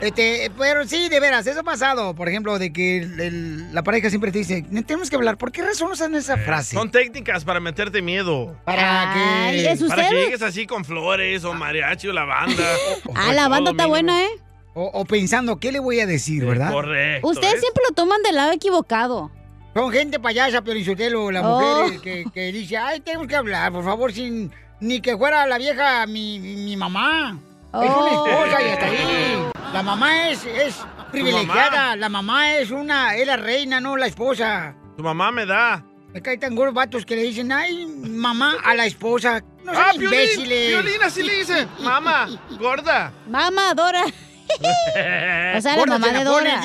[0.00, 2.14] este, pero sí, de veras, eso ha pasado.
[2.14, 5.36] Por ejemplo, de que el- el- la pareja siempre te dice, tenemos que hablar.
[5.38, 6.76] ¿Por qué razón usan esa frase?
[6.76, 8.56] Son técnicas para meterte miedo.
[8.64, 9.76] Para que.
[9.88, 12.62] Para que llegues así con flores o mariachi o la banda.
[13.16, 14.28] Ah, la banda está buena, ¿eh?
[14.74, 16.72] O, o pensando, ¿qué le voy a decir, verdad?
[16.72, 17.28] Correcto.
[17.28, 19.30] Ustedes siempre lo toman del lado equivocado.
[19.72, 21.60] Son gente payasa, Piorizotelo, las Oh.
[21.82, 24.50] mujeres que, que dice, ay, tenemos que hablar, por favor, sin
[24.80, 27.38] ni que fuera la vieja mi, mi- mamá.
[27.72, 28.26] Es una Oh.
[28.26, 29.44] esposa y hasta ahí.
[29.72, 30.76] La mamá es, es
[31.10, 34.74] privilegiada, la mamá es una, es la reina, no la esposa.
[34.96, 35.84] Tu mamá me da.
[36.12, 39.42] Me caen tan gordos vatos que le dicen, ay, mamá a la esposa.
[39.64, 40.68] No sean ah, imbéciles.
[40.68, 41.66] Piolín así le dice.
[41.80, 42.28] Mamá,
[42.60, 43.12] gorda.
[43.28, 44.04] Mamá, Dora.
[45.56, 46.60] O sea, la mamá de Dora.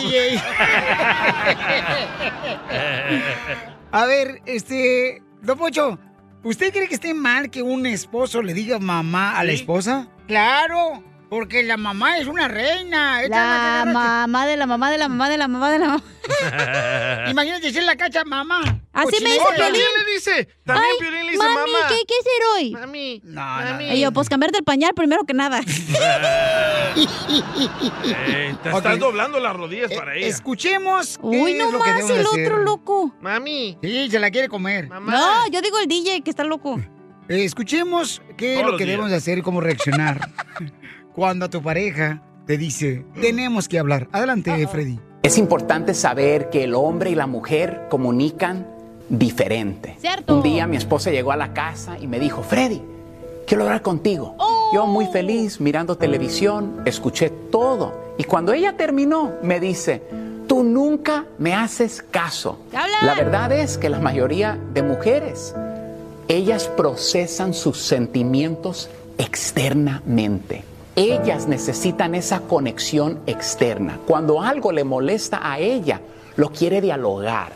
[3.91, 5.97] A ver, este, Don Pocho,
[6.43, 9.57] ¿usted cree que esté mal que un esposo le diga mamá a la ¿Sí?
[9.59, 10.07] esposa?
[10.27, 13.21] Claro, porque la mamá es una reina.
[13.23, 16.03] Esta La mamá de la mamá de la mamá de la mamá de la mamá.
[17.29, 18.61] Imagínate decir la cacha mamá.
[18.91, 19.51] Así me Cochinita.
[19.51, 19.81] dice Piolín.
[20.05, 20.47] le dice.
[20.65, 21.87] También Ay, Piolín le dice mami, mamá.
[21.87, 22.71] ¿qué hay que hacer hoy?
[22.71, 23.21] Mami.
[23.23, 25.61] No, Y yo, pues cambiarte el pañal primero que nada.
[26.95, 30.27] Eh, te estás doblando las rodillas para ella.
[30.27, 32.25] Escuchemos qué Uy, no es lo más, el hacer.
[32.25, 33.15] otro loco.
[33.21, 33.77] Mami.
[33.81, 34.89] Sí, se la quiere comer.
[34.89, 36.79] No, yo digo el DJ que está loco.
[37.29, 40.29] Eh, escuchemos qué es lo que debemos de hacer y cómo reaccionar
[41.19, 44.07] cuando tu pareja te dice, tenemos que hablar.
[44.13, 44.97] Adelante, Freddy.
[45.21, 48.65] Es importante saber que el hombre y la mujer comunican
[49.09, 49.97] diferente.
[49.99, 50.37] Cierto.
[50.37, 52.81] Un día mi esposa llegó a la casa y me dijo, Freddy,
[53.45, 54.37] quiero hablar contigo.
[54.73, 58.13] Yo muy feliz mirando televisión, escuché todo.
[58.17, 60.01] Y cuando ella terminó, me dice,
[60.47, 62.61] tú nunca me haces caso.
[63.01, 65.53] La verdad es que la mayoría de mujeres,
[66.29, 70.63] ellas procesan sus sentimientos externamente.
[70.95, 73.99] Ellas necesitan esa conexión externa.
[74.05, 76.01] Cuando algo le molesta a ella,
[76.35, 77.53] lo quiere dialogar.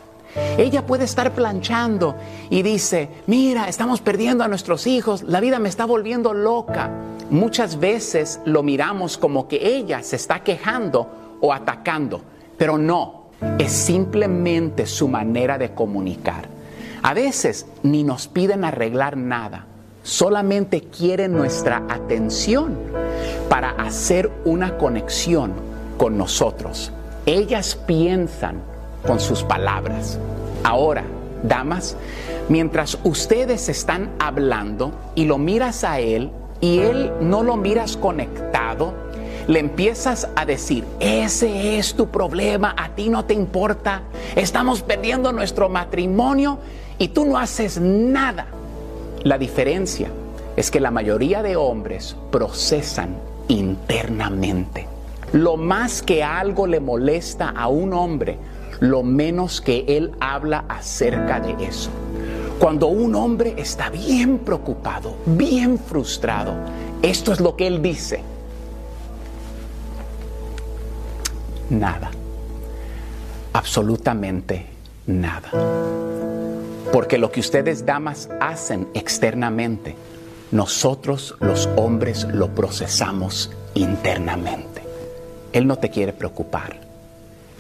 [0.58, 2.16] Ella puede estar planchando
[2.50, 6.90] y dice, mira, estamos perdiendo a nuestros hijos, la vida me está volviendo loca.
[7.30, 12.22] Muchas veces lo miramos como que ella se está quejando o atacando,
[12.58, 13.26] pero no,
[13.60, 16.48] es simplemente su manera de comunicar.
[17.04, 19.66] A veces ni nos piden arreglar nada,
[20.04, 22.78] solamente quieren nuestra atención
[23.49, 25.54] para hacer una conexión
[25.97, 26.91] con nosotros.
[27.26, 28.62] Ellas piensan
[29.06, 30.20] con sus palabras.
[30.64, 31.04] Ahora,
[31.43, 31.95] damas,
[32.49, 36.32] mientras ustedes están hablando y lo miras a él
[36.62, 38.93] y él no lo miras conectado,
[39.47, 44.04] le empiezas a decir, ese es tu problema, a ti no te importa,
[44.36, 46.60] estamos perdiendo nuestro matrimonio
[46.97, 48.47] y tú no haces nada.
[49.24, 50.10] La diferencia
[50.56, 53.16] es que la mayoría de hombres procesan
[53.48, 54.88] internamente.
[55.32, 58.38] Lo más que algo le molesta a un hombre,
[58.82, 61.90] lo menos que él habla acerca de eso.
[62.60, 66.54] Cuando un hombre está bien preocupado, bien frustrado,
[67.02, 68.22] esto es lo que él dice.
[71.70, 72.12] Nada.
[73.54, 74.66] Absolutamente
[75.08, 75.50] nada.
[76.94, 79.96] Porque lo que ustedes damas hacen externamente,
[80.52, 84.84] nosotros los hombres lo procesamos internamente.
[85.54, 86.78] Él no te quiere preocupar.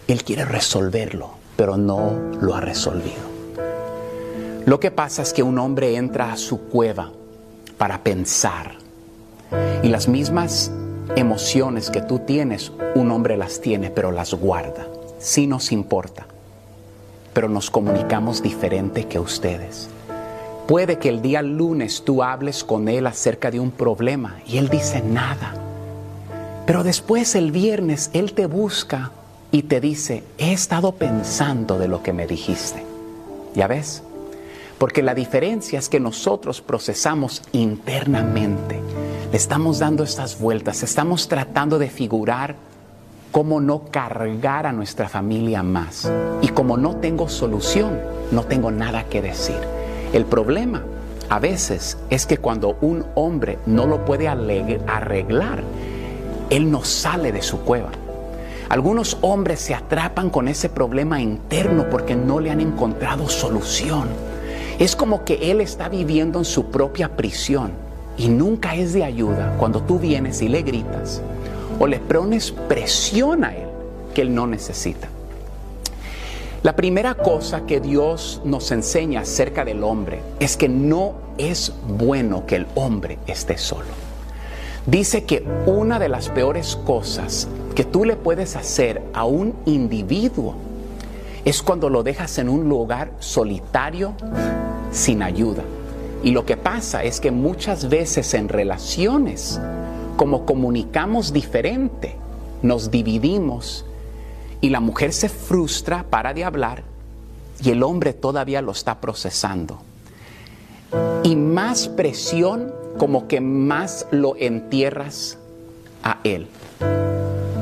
[0.07, 3.23] Él quiere resolverlo, pero no lo ha resolvido.
[4.67, 7.11] Lo que pasa es que un hombre entra a su cueva
[7.79, 8.75] para pensar
[9.81, 10.69] y las mismas
[11.15, 14.85] emociones que tú tienes, un hombre las tiene, pero las guarda.
[15.17, 16.27] Sí nos importa,
[17.33, 19.89] pero nos comunicamos diferente que ustedes.
[20.67, 24.69] Puede que el día lunes tú hables con él acerca de un problema y él
[24.69, 25.53] dice nada.
[26.65, 29.11] Pero después el viernes él te busca
[29.51, 32.83] y te dice, he estado pensando de lo que me dijiste.
[33.53, 34.03] ¿Ya ves?
[34.77, 38.79] Porque la diferencia es que nosotros procesamos internamente.
[39.31, 42.55] Le estamos dando estas vueltas, estamos tratando de figurar
[43.33, 46.09] cómo no cargar a nuestra familia más.
[46.43, 47.99] Y como no tengo solución,
[48.31, 49.57] no tengo nada que decir.
[50.13, 50.83] El problema
[51.29, 55.63] a veces es que cuando un hombre no lo puede arreglar,
[56.51, 57.89] él no sale de su cueva.
[58.69, 64.09] Algunos hombres se atrapan con ese problema interno porque no le han encontrado solución.
[64.77, 67.71] Es como que él está viviendo en su propia prisión
[68.15, 71.23] y nunca es de ayuda cuando tú vienes y le gritas
[71.79, 73.67] o le pones presión a él
[74.13, 75.07] que él no necesita.
[76.63, 82.45] La primera cosa que Dios nos enseña acerca del hombre es que no es bueno
[82.45, 83.89] que el hombre esté solo.
[84.85, 90.55] Dice que una de las peores cosas que tú le puedes hacer a un individuo
[91.43, 94.13] es cuando lo dejas en un lugar solitario
[94.91, 95.63] sin ayuda.
[96.23, 99.59] Y lo que pasa es que muchas veces en relaciones,
[100.15, 102.15] como comunicamos diferente,
[102.61, 103.85] nos dividimos
[104.61, 106.83] y la mujer se frustra, para de hablar
[107.63, 109.79] y el hombre todavía lo está procesando.
[111.23, 115.37] Y más presión, como que más lo entierras
[116.03, 116.47] a él.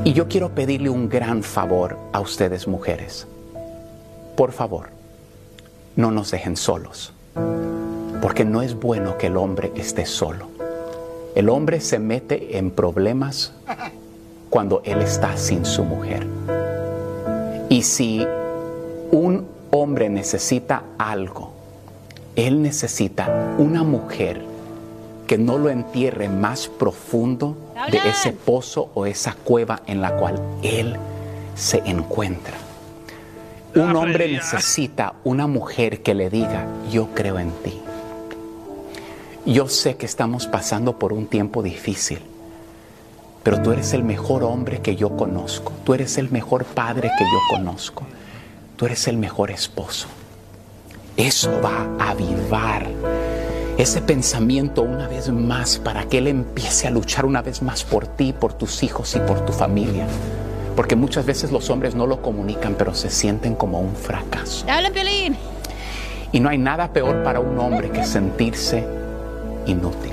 [0.04, 3.26] Y yo quiero pedirle un gran favor a ustedes mujeres.
[4.36, 4.90] Por favor,
[5.94, 7.12] no nos dejen solos,
[8.20, 10.51] porque no es bueno que el hombre esté solo.
[11.34, 13.52] El hombre se mete en problemas
[14.50, 16.26] cuando él está sin su mujer.
[17.70, 18.26] Y si
[19.10, 21.52] un hombre necesita algo,
[22.36, 24.42] él necesita una mujer
[25.26, 27.56] que no lo entierre más profundo
[27.90, 30.96] de ese pozo o esa cueva en la cual él
[31.54, 32.58] se encuentra.
[33.74, 37.81] Un hombre necesita una mujer que le diga, yo creo en ti.
[39.44, 42.20] Yo sé que estamos pasando por un tiempo difícil,
[43.42, 47.24] pero tú eres el mejor hombre que yo conozco, tú eres el mejor padre que
[47.24, 48.04] yo conozco,
[48.76, 50.06] tú eres el mejor esposo.
[51.16, 52.86] Eso va a avivar
[53.78, 58.06] ese pensamiento una vez más para que Él empiece a luchar una vez más por
[58.06, 60.06] ti, por tus hijos y por tu familia.
[60.76, 64.64] Porque muchas veces los hombres no lo comunican, pero se sienten como un fracaso.
[64.68, 65.36] ¡Habla, Piolín!
[66.30, 69.01] Y no hay nada peor para un hombre que sentirse
[69.66, 70.12] inútil.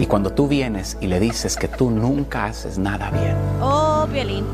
[0.00, 4.44] Y cuando tú vienes y le dices que tú nunca haces nada bien, Oh, violín.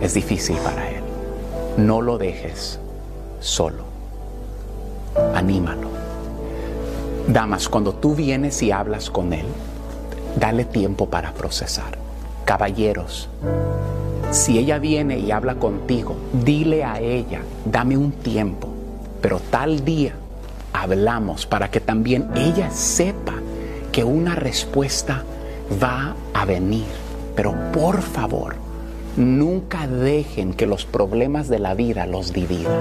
[0.00, 1.02] es difícil para él.
[1.76, 2.78] No lo dejes
[3.40, 3.84] solo.
[5.34, 5.88] Anímalo.
[7.26, 9.46] Damas, cuando tú vienes y hablas con él,
[10.36, 11.98] dale tiempo para procesar.
[12.44, 13.28] Caballeros,
[14.30, 18.68] si ella viene y habla contigo, dile a ella, dame un tiempo,
[19.20, 20.14] pero tal día
[20.72, 23.34] hablamos para que también ella sepa
[23.92, 25.24] que una respuesta
[25.82, 26.86] va a venir.
[27.36, 28.56] Pero por favor,
[29.16, 32.80] nunca dejen que los problemas de la vida los dividan,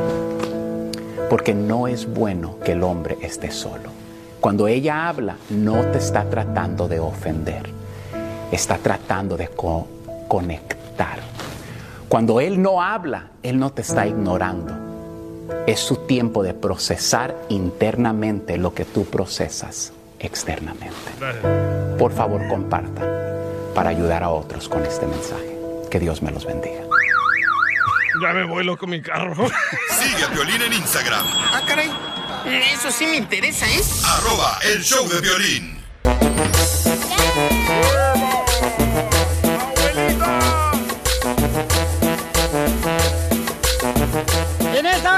[1.30, 3.90] porque no es bueno que el hombre esté solo.
[4.40, 7.64] Cuando ella habla, no te está tratando de ofender,
[8.52, 9.88] está tratando de co-
[10.28, 11.20] conectar.
[12.08, 14.89] Cuando él no habla, él no te está ignorando.
[15.68, 20.95] Es su tiempo de procesar internamente lo que tú procesas externamente.
[21.97, 23.08] Por favor, compartan
[23.76, 25.58] para ayudar a otros con este mensaje.
[25.89, 26.82] Que Dios me los bendiga.
[28.22, 29.36] Ya me voy loco mi carro.
[30.00, 31.26] Sigue a Piolín en Instagram.
[31.28, 31.89] Ah, caray.
[32.74, 33.82] Eso sí me interesa, ¿eh?
[34.06, 35.80] Arroba el show de violín.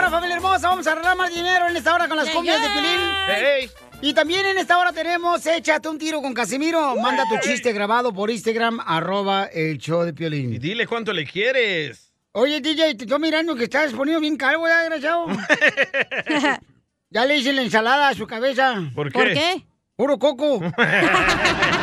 [0.01, 2.27] En esta hora, familia hermosa, vamos a arreglar más dinero en esta hora con las
[2.31, 3.71] cumbias de Pilín.
[4.01, 6.95] Y también en esta hora tenemos Échate un tiro con Casimiro.
[6.95, 10.55] Manda tu chiste grabado por Instagram, arroba el show de Piolín.
[10.55, 12.11] Y dile cuánto le quieres.
[12.31, 15.27] Oye, DJ, te estoy mirando que estás poniendo bien calvo, ¿ya, desgraciado?
[17.11, 18.81] ya le hice la ensalada a su cabeza.
[18.95, 19.19] ¿Por qué?
[19.19, 19.65] ¿Por qué?
[19.95, 20.61] Puro coco.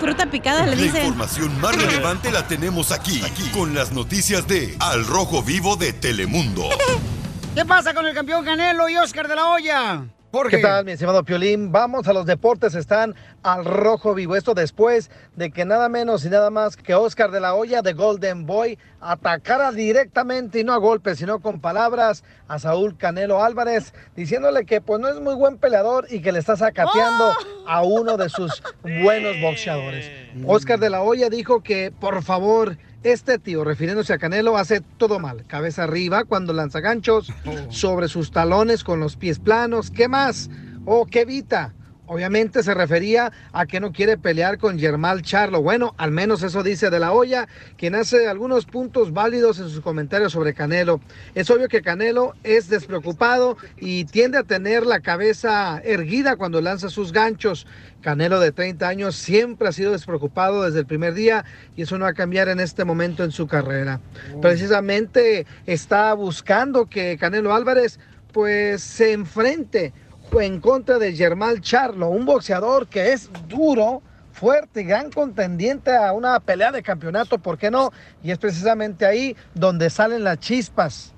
[0.00, 1.00] Fruta picada, le La dicen.
[1.06, 5.92] información más relevante la tenemos aquí, aquí, con las noticias de Al Rojo Vivo de
[5.92, 6.68] Telemundo.
[7.54, 10.04] ¿Qué pasa con el campeón Canelo y Oscar de la Hoya?
[10.44, 11.72] ¿Qué tal, mi estimado Piolín?
[11.72, 14.36] Vamos a los deportes, están al rojo vivo.
[14.36, 17.94] Esto después de que nada menos y nada más que Oscar de la Hoya de
[17.94, 23.94] Golden Boy atacara directamente y no a golpes, sino con palabras a Saúl Canelo Álvarez,
[24.14, 27.32] diciéndole que pues no es muy buen peleador y que le está sacateando
[27.66, 30.10] a uno de sus buenos boxeadores.
[30.46, 35.18] Oscar de la Hoya dijo que por favor este tío, refiriéndose a Canelo, hace todo
[35.18, 35.44] mal.
[35.46, 37.32] Cabeza arriba cuando lanza ganchos,
[37.68, 39.90] sobre sus talones con los pies planos.
[39.90, 40.50] ¿Qué más?
[40.84, 41.75] ¿O qué evita?
[42.06, 45.60] Obviamente se refería a que no quiere pelear con Germán Charlo.
[45.60, 49.80] Bueno, al menos eso dice de la olla, quien hace algunos puntos válidos en sus
[49.80, 51.00] comentarios sobre Canelo.
[51.34, 56.90] Es obvio que Canelo es despreocupado y tiende a tener la cabeza erguida cuando lanza
[56.90, 57.66] sus ganchos.
[58.02, 61.44] Canelo de 30 años siempre ha sido despreocupado desde el primer día
[61.74, 64.00] y eso no va a cambiar en este momento en su carrera.
[64.40, 67.98] Precisamente está buscando que Canelo Álvarez
[68.32, 69.92] pues se enfrente
[70.40, 74.02] en contra de Germán Charlo, un boxeador que es duro,
[74.32, 77.90] fuerte y gran contendiente a una pelea de campeonato, ¿por qué no?
[78.22, 81.14] Y es precisamente ahí donde salen las chispas.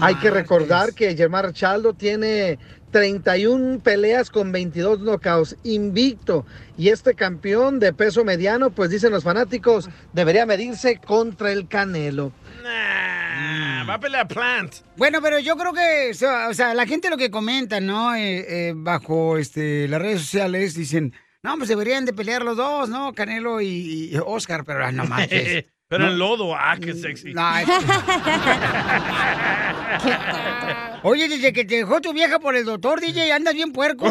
[0.00, 2.58] Hay que recordar que Germán Charlo tiene
[2.90, 6.44] 31 peleas con 22 knockouts, invicto.
[6.76, 12.32] Y este campeón de peso mediano, pues dicen los fanáticos, debería medirse contra el Canelo.
[12.62, 13.21] Nah,
[13.88, 14.74] va a pelear Plant.
[14.96, 18.14] Bueno, pero yo creo que, o sea, o sea, la gente lo que comenta, ¿no?
[18.14, 22.88] Eh, eh, bajo este, las redes sociales dicen, no, pues deberían de pelear los dos,
[22.88, 23.12] ¿no?
[23.14, 25.64] Canelo y, y Oscar, pero ah, no manches.
[25.92, 26.12] Pero No.
[26.12, 27.34] en lodo, ah, qué sexy.
[27.34, 27.68] No, es-
[31.02, 34.06] Oye, desde que te dejó tu vieja por el doctor, DJ, andas bien puerco.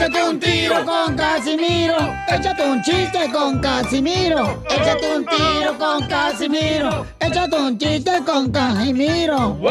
[0.00, 1.96] Échate un tiro con Casimiro.
[2.26, 4.64] Échate un chiste con Casimiro.
[4.70, 7.06] Échate un tiro con Casimiro.
[7.20, 9.50] Échate un chiste con Casimiro.
[9.56, 9.70] ¡Wow!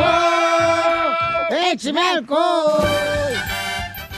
[1.71, 2.83] ¡Échame alcohol!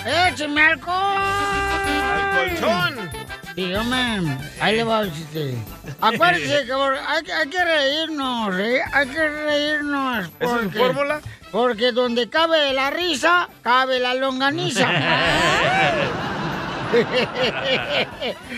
[0.06, 1.18] ¡Échame alcohol!
[1.18, 3.10] ¡Al colchón!
[3.56, 5.56] Dígame, ahí le va el chiste.
[6.02, 8.82] Acuérdese que hay, que- hay que reírnos, ¿eh?
[8.94, 10.26] Hay que reírnos.
[10.40, 11.22] ¿Es porque- fórmula?
[11.52, 14.88] Porque donde cabe la risa, cabe la longaniza.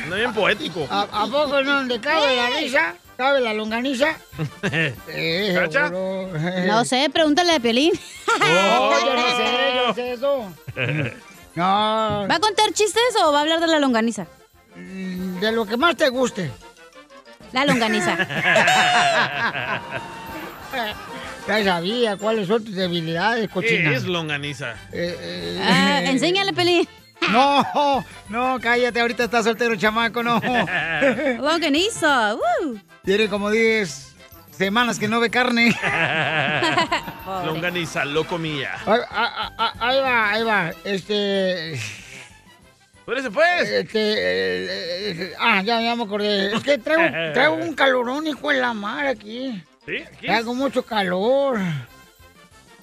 [0.07, 0.87] No bien poético.
[0.89, 1.75] ¿A, a poco no?
[1.75, 4.15] Donde cabe la risa, cabe la longaniza.
[5.07, 5.55] Eh.
[6.67, 7.91] No sé, pregúntale a Piolín.
[8.41, 10.53] Oh, yo no sé, yo no sé eso.
[11.55, 12.25] No.
[12.27, 14.25] ¿Va a contar chistes o va a hablar de la longaniza?
[14.75, 16.49] De lo que más te guste.
[17.51, 18.17] La longaniza.
[21.47, 23.89] Ya sabía cuáles son tus debilidades, cochina.
[23.89, 24.75] ¿Qué es longaniza?
[25.61, 26.87] Ah, enséñale, Pelín.
[27.31, 30.39] No, no, cállate, ahorita está soltero, chamaco, no.
[31.39, 32.35] Longaniza.
[32.35, 32.79] woo.
[33.03, 34.13] Tiene como 10
[34.51, 35.75] semanas que no ve carne.
[37.45, 38.73] longaniza, lo comía.
[38.85, 40.71] Ahí, ah, ah, ahí va, ahí va.
[40.83, 41.73] Este.
[41.73, 43.69] Espérese, pues.
[43.69, 43.99] Este.
[43.99, 46.55] eh, eh, ah, ya, ya me acordé.
[46.55, 49.61] Es que traigo, traigo un calorón, hijo de la mar aquí.
[49.85, 49.97] ¿Sí?
[49.97, 50.27] ¿Aquí?
[50.27, 51.59] Traigo mucho calor.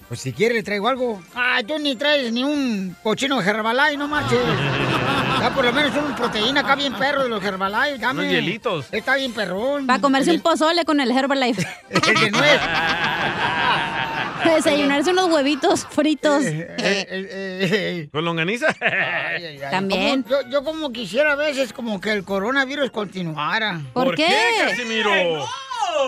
[0.08, 1.22] Pues si quiere le traigo algo.
[1.36, 4.38] Ah, tú ni traes ni un cochino de Herbalife, no marches.
[5.40, 8.20] Ya por lo menos una proteína acá bien perro de los Herbalife, dame.
[8.24, 8.86] Unos hielitos.
[8.92, 9.86] Está bien perrón.
[9.86, 11.66] Para comerse El- un pozole con el Herbalife.
[11.88, 12.60] el de nuez.
[14.56, 16.42] Desayunarse unos huevitos fritos.
[16.44, 18.74] Eh, ¿Con longaniza?
[19.70, 20.22] También.
[20.22, 23.80] Como- yo, yo como quisiera a veces como que el coronavirus continuara.
[23.92, 24.26] ¿Por ¿Por qué?
[24.26, 25.10] qué, Casimiro?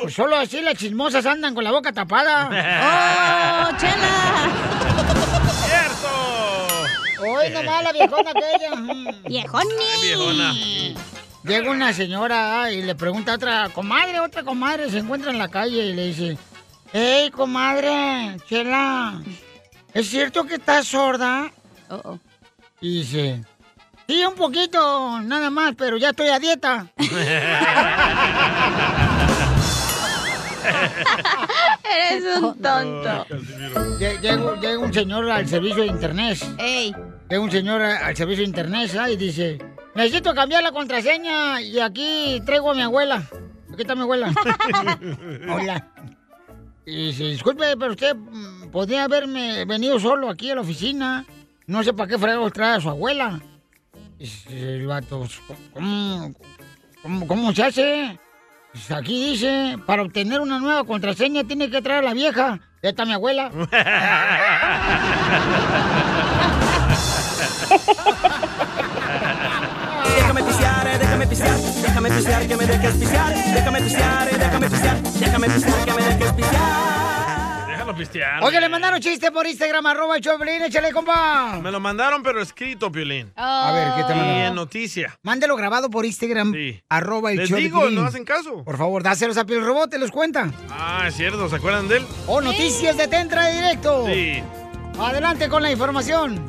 [0.02, 2.48] Pues solo así las chismosas andan con la boca tapada.
[3.68, 4.50] ¡Oh, chela!
[5.66, 7.28] ¡Cierto!
[7.30, 8.70] Hoy nomás la viejona aquella.
[9.28, 9.74] ¡Viejoni!
[10.02, 10.54] viejona.
[11.44, 15.48] Llega una señora y le pregunta a otra comadre, otra comadre, se encuentra en la
[15.48, 16.38] calle y le dice,
[16.92, 19.20] ¡Ey, comadre, chela!
[19.94, 21.50] ¿Es cierto que estás sorda?
[22.80, 23.42] Y dice,
[24.06, 26.86] sí, un poquito, nada más, pero ya estoy a dieta.
[31.84, 33.26] Eres un tonto.
[33.98, 36.38] Lle- Llega, llega un señor al servicio de internet.
[36.58, 36.94] ¡Ey!
[37.28, 39.58] Llega un señor al servicio de internet y dice,
[39.94, 43.22] necesito cambiar la contraseña y aquí traigo a mi abuela.
[43.72, 44.32] Aquí está mi abuela.
[45.50, 45.88] Hola.
[46.84, 51.24] Y dice, disculpe, pero usted mm, podría haberme venido solo aquí a la oficina.
[51.66, 53.40] No sé para qué fregados trae a su abuela.
[54.48, 55.26] El vato,
[55.72, 56.32] ¿cómo,
[57.02, 58.18] cómo, cómo se hace?
[58.72, 62.60] Pues aquí dice, para obtener una nueva contraseña tiene que traer a la vieja.
[62.82, 63.50] Ya está mi abuela.
[70.16, 71.58] Déjame pisear, eh, déjame pisear,
[72.02, 76.02] déjame pisear que me dejes pisear, déjame pisear, eh, déjame pisear, déjame pisear que me
[76.02, 77.66] dejes pisear.
[77.68, 78.44] Déjalo pistear.
[78.44, 81.58] Oye, le mandaron chiste por Instagram, arroba el Choplin, échale, compa.
[81.62, 83.32] Me lo mandaron, pero escrito, Piolín.
[83.36, 84.54] A ver, ¿qué te Y en mandaron?
[84.56, 85.18] noticia.
[85.22, 86.52] Mándelo grabado por Instagram,
[86.88, 88.64] arroba el Les de digo, no hacen caso.
[88.64, 90.50] Por favor, dáselos a Piel Robot, te los cuenta.
[90.70, 92.06] Ah, es cierto, ¿se acuerdan de él?
[92.26, 94.06] O noticias de Tentra directo.
[94.06, 94.42] Sí.
[94.98, 96.40] Adelante con la información.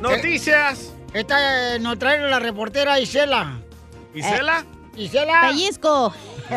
[0.00, 0.92] Noticias.
[1.14, 3.58] Eh, Esta eh, nos trae la reportera Isela.
[4.14, 4.60] ¿Isela?
[4.60, 5.48] Eh, Isela.
[5.48, 6.14] Pellizco.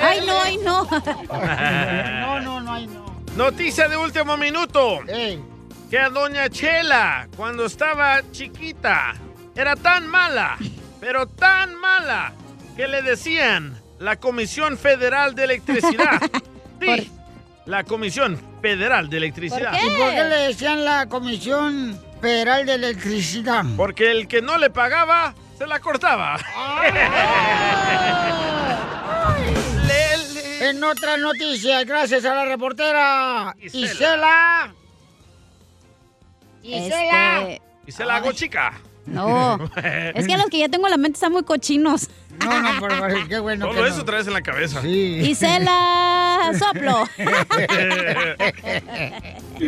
[0.00, 0.84] Ay, no, ay, no.
[0.84, 3.06] no, no, no, ay, no.
[3.36, 5.00] Noticia de último minuto.
[5.90, 9.14] Que a Doña Chela, cuando estaba chiquita,
[9.56, 10.56] era tan mala,
[11.00, 12.32] pero tan mala,
[12.76, 16.20] que le decían la Comisión Federal de Electricidad.
[16.80, 17.10] Sí,
[17.66, 19.72] la Comisión Federal de Electricidad.
[19.72, 23.64] ¿Y por qué le decían la Comisión Federal de Electricidad?
[23.76, 26.38] Porque el que no le pagaba, se la cortaba.
[30.60, 34.72] En otras noticias, gracias a la reportera Isela.
[36.62, 37.40] Isela.
[37.40, 38.80] Este, Y se la hago chica.
[39.06, 39.58] No.
[40.14, 42.08] Es que los que ya tengo en la mente están muy cochinos.
[42.44, 44.80] No, no, pero, qué bueno Solo eso traes en la cabeza.
[44.80, 45.20] Sí.
[45.24, 47.04] Y se la soplo.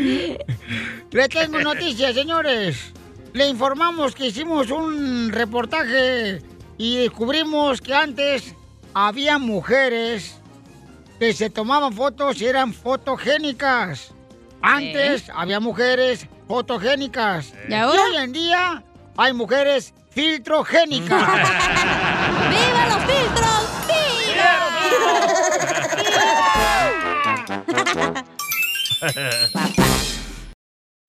[1.11, 2.93] Le tengo noticias, señores.
[3.33, 6.43] Le informamos que hicimos un reportaje
[6.79, 8.55] y descubrimos que antes
[8.93, 10.41] había mujeres
[11.19, 14.13] que se tomaban fotos y eran fotogénicas.
[14.63, 17.53] Antes había mujeres fotogénicas.
[17.69, 18.03] ¿Y ahora?
[18.03, 18.83] hoy en día
[19.17, 21.29] hay mujeres filtrogénicas.
[22.51, 23.67] ¡Viva los filtros!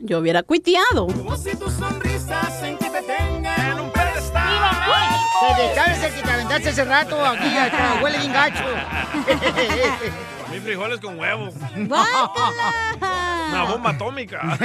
[0.00, 1.08] Yo hubiera cuiteado.
[1.36, 4.70] Si tu sonrisa en que te tenga en un pedestal.
[5.40, 8.64] Te dejaste el que te aventaste hace rato aquí, acá, huele bien gacho.
[10.50, 11.50] Mi frijoles con huevo.
[11.76, 14.58] Una bomba atómica.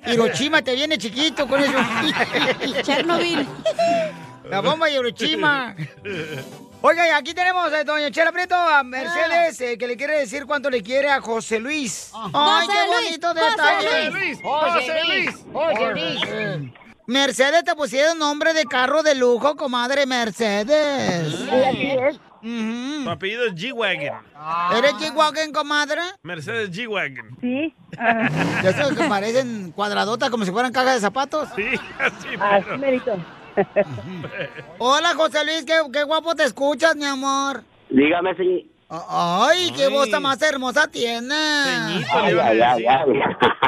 [0.06, 1.72] Hiroshima te viene chiquito con eso.
[2.82, 3.46] Chernobyl.
[4.48, 5.74] La bomba de Hiroshima.
[6.86, 10.44] Oiga, y aquí tenemos a doña Chela Prieto, a Mercedes, eh, que le quiere decir
[10.44, 12.12] cuánto le quiere a José Luis.
[12.12, 14.10] ¡Ay, qué José Luis, bonito José detalle!
[14.10, 16.72] Luis, José Luis, José Luis.
[17.06, 21.34] Mercedes, te pusieron nombre de carro de lujo, comadre Mercedes.
[21.34, 22.20] Sí, así es.
[22.42, 24.18] Tu apellido es G-Wagon.
[24.76, 26.02] ¿Eres G-Wagon, comadre?
[26.22, 27.38] Mercedes G-Wagon.
[27.40, 27.74] Sí.
[28.62, 31.48] ¿De esos que parecen cuadradotas como si fueran cajas de zapatos?
[31.56, 31.64] Sí,
[31.98, 32.28] así.
[32.38, 33.16] Así merito.
[34.78, 37.62] Hola, José Luis, qué, qué guapo te escuchas, mi amor.
[37.90, 38.62] Dígame, señor.
[38.88, 41.34] Ay, qué voz tan más hermosa tiene.
[41.34, 43.22] Ay, ay, ay, ay.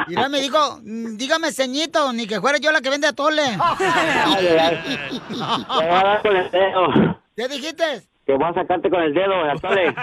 [0.07, 3.41] Mira, me dijo, mm, dígame ceñito, ni que fuera yo la que vende atole.
[3.59, 5.21] Ay, ay, ay.
[5.27, 7.19] Te voy a dar con el dedo.
[7.35, 8.03] ¿Qué dijiste?
[8.25, 9.85] Te voy a sacarte con el dedo, el atole.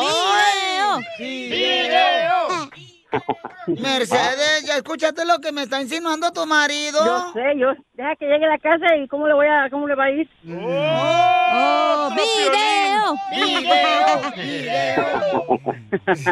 [0.00, 0.98] ¡Video!
[1.18, 2.70] ¡Video!
[3.66, 6.98] Mercedes, ¿ya escuchaste lo que me está insinuando tu marido?
[7.04, 7.72] Yo sé, yo.
[7.94, 10.10] Deja que llegue a la casa y cómo le voy a, cómo le va a
[10.10, 10.28] ir.
[10.48, 12.10] ¡Oh!
[12.14, 13.16] ¡Video!
[13.32, 14.20] ¡Video!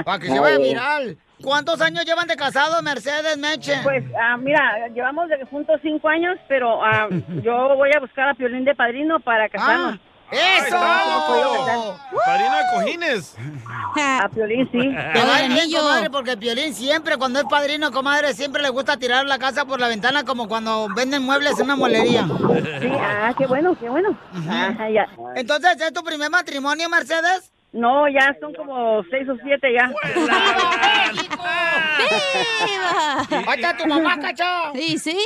[0.04, 1.18] Para que se vaya viral.
[1.42, 3.74] ¿Cuántos años llevan de casado, Mercedes Meche?
[3.84, 7.08] Pues, ah, mira, llevamos de juntos cinco años, pero ah,
[7.42, 10.00] yo voy a buscar a Piolín de padrino para casarnos.
[10.30, 10.76] ¡Eso!
[12.24, 13.36] Padrino de cojines.
[13.96, 14.78] A Piolín, sí.
[14.78, 18.96] Te va bien, comadre, porque el Piolín siempre, cuando es padrino, comadre, siempre le gusta
[18.98, 22.26] tirar la casa por la ventana como cuando venden muebles en una molería.
[22.80, 24.16] Sí, ah, qué bueno, qué bueno.
[24.34, 25.08] Ajá, ya.
[25.34, 27.50] Entonces, ¿es tu primer matrimonio, Mercedes?
[27.72, 29.92] No, ya son como seis o siete ya.
[32.56, 33.18] ¡Viva!
[33.46, 34.72] ¡Ahí está tu mamá, cacha!
[34.74, 35.18] Sí, sí.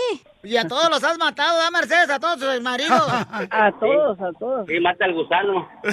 [0.42, 2.10] Y a todos los has matado, ¿verdad, Mercedes?
[2.10, 3.00] A todos sus maridos.
[3.50, 4.68] A todos, a todos.
[4.68, 5.68] Y mata al gusano.
[5.84, 5.88] ¿Y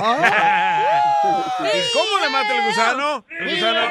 [1.94, 3.26] cómo le mata el gusano?
[3.30, 3.82] El gusano.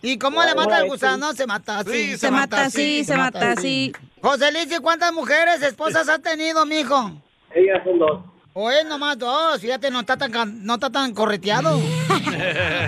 [0.00, 1.34] ¿Y cómo le mata al gusano?
[1.34, 1.92] Se mata así.
[1.92, 3.92] Sí, se mata así, se mata así.
[4.22, 7.12] José ¿y cuántas mujeres, esposas has tenido, mijo?
[7.54, 8.20] Ellas son dos.
[8.54, 11.78] Oye, nomás dos, fíjate, no está tan, can- no está tan correteado.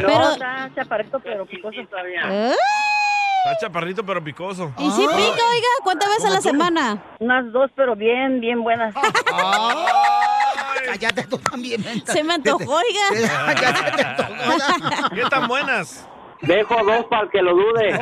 [0.00, 2.20] No, está chaparrito, pero picoso todavía.
[2.52, 4.72] Está chaparrito pero picoso.
[4.78, 5.68] ¿Y si pica, oiga?
[5.82, 7.02] ¿Cuántas veces a la semana?
[7.18, 8.94] Unas dos, pero bien, bien buenas.
[10.86, 11.82] Cállate tú también.
[12.06, 13.54] Se me antojó, oiga.
[13.60, 15.10] Ya se te antojó.
[15.14, 16.06] ¿Qué tan buenas?
[16.42, 17.98] Dejo dos para el que lo dude.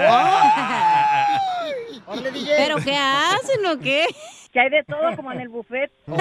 [2.57, 4.07] ¿Pero qué hacen o qué?
[4.59, 5.89] Que hay de todo como en el buffet.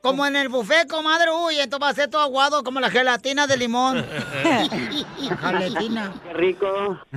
[0.00, 3.46] Como en el buffet, comadre, uy, esto va a ser todo aguado como la gelatina
[3.46, 3.96] de limón.
[5.28, 6.14] La gelatina.
[6.22, 6.66] Qué rico.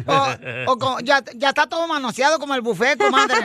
[0.08, 0.28] O,
[0.68, 3.36] o co- ya, ya está todo manoseado como el buffet, comadre.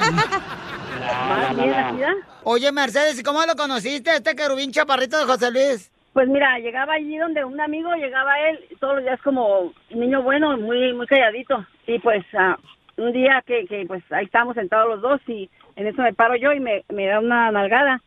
[2.43, 5.93] Oye, Mercedes, ¿y cómo lo conociste, este querubín chaparrito de José Luis?
[6.13, 10.57] Pues mira, llegaba allí donde un amigo, llegaba él, todos los días como niño bueno,
[10.57, 11.65] muy muy calladito.
[11.87, 12.57] Y pues ah,
[12.97, 16.37] un día que, que pues ahí estábamos sentados los dos y en eso me paro
[16.37, 18.01] yo y me, me da una nalgada.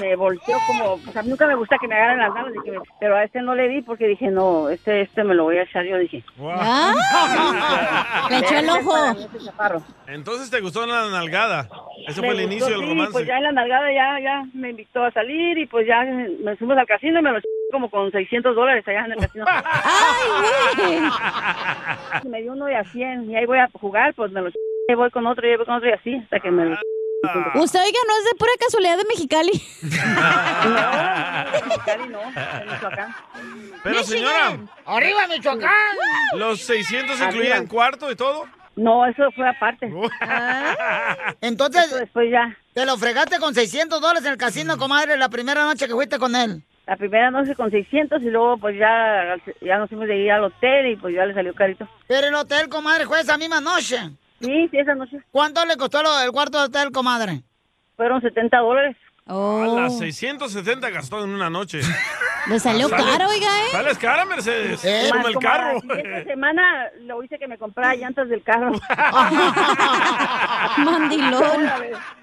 [0.00, 2.76] Me volteó como, pues a mí nunca me gusta que me agarren las nalgas, dije,
[2.98, 5.62] pero a este no le di porque dije, no, este este me lo voy a
[5.62, 6.24] echar yo, dije.
[6.42, 8.26] Ah.
[8.28, 8.96] Le echó el ojo.
[10.08, 11.68] Entonces te gustó la nalgada.
[12.08, 13.12] Ese Me fue el gustó, inicio del sí, romance.
[13.12, 16.56] Pues ya en la nalgada ya, ya me invitó a salir y pues ya me
[16.56, 17.40] fuimos al casino y me lo
[17.70, 19.44] como con 600 dólares allá en el casino.
[22.24, 24.50] Y me dio uno de a 100 y ahí voy a jugar, pues me lo
[24.96, 26.76] voy con otro y voy con otro y así hasta que me lo
[27.54, 29.52] Usted, oiga, no es de pura casualidad de Mexicali.
[31.66, 32.20] Mexicali no,
[32.72, 33.14] Michoacán.
[33.82, 35.70] Pero señora, ¡Arriba, Michoacán!
[36.36, 37.30] ¿los 600 Arriba.
[37.30, 38.46] incluían cuarto y todo?
[38.76, 39.92] No, eso fue aparte.
[41.42, 42.56] Entonces, después ya.
[42.72, 46.18] te lo fregaste con 600 dólares en el casino, comadre, la primera noche que fuiste
[46.18, 46.62] con él.
[46.86, 50.44] La primera noche con 600 y luego pues ya, ya nos fuimos de ir al
[50.44, 51.86] hotel y pues ya le salió carito.
[52.08, 53.98] Pero el hotel, comadre, fue esa misma noche.
[54.40, 55.18] Sí, sí, esa noche.
[55.30, 57.42] ¿Cuánto le costó lo- el cuarto de hotel, comadre?
[57.96, 58.96] Fueron 70 dólares.
[59.26, 61.80] A las 670 gastó en una noche.
[62.48, 63.68] Le salió Sale- caro, oiga, ¿eh?
[63.70, 64.80] Sales cara, Mercedes.
[65.12, 65.74] Como el carro.
[65.74, 66.62] la siguiente semana
[67.02, 68.72] lo hice que me comprara llantas del carro.
[70.78, 71.68] Mandilón.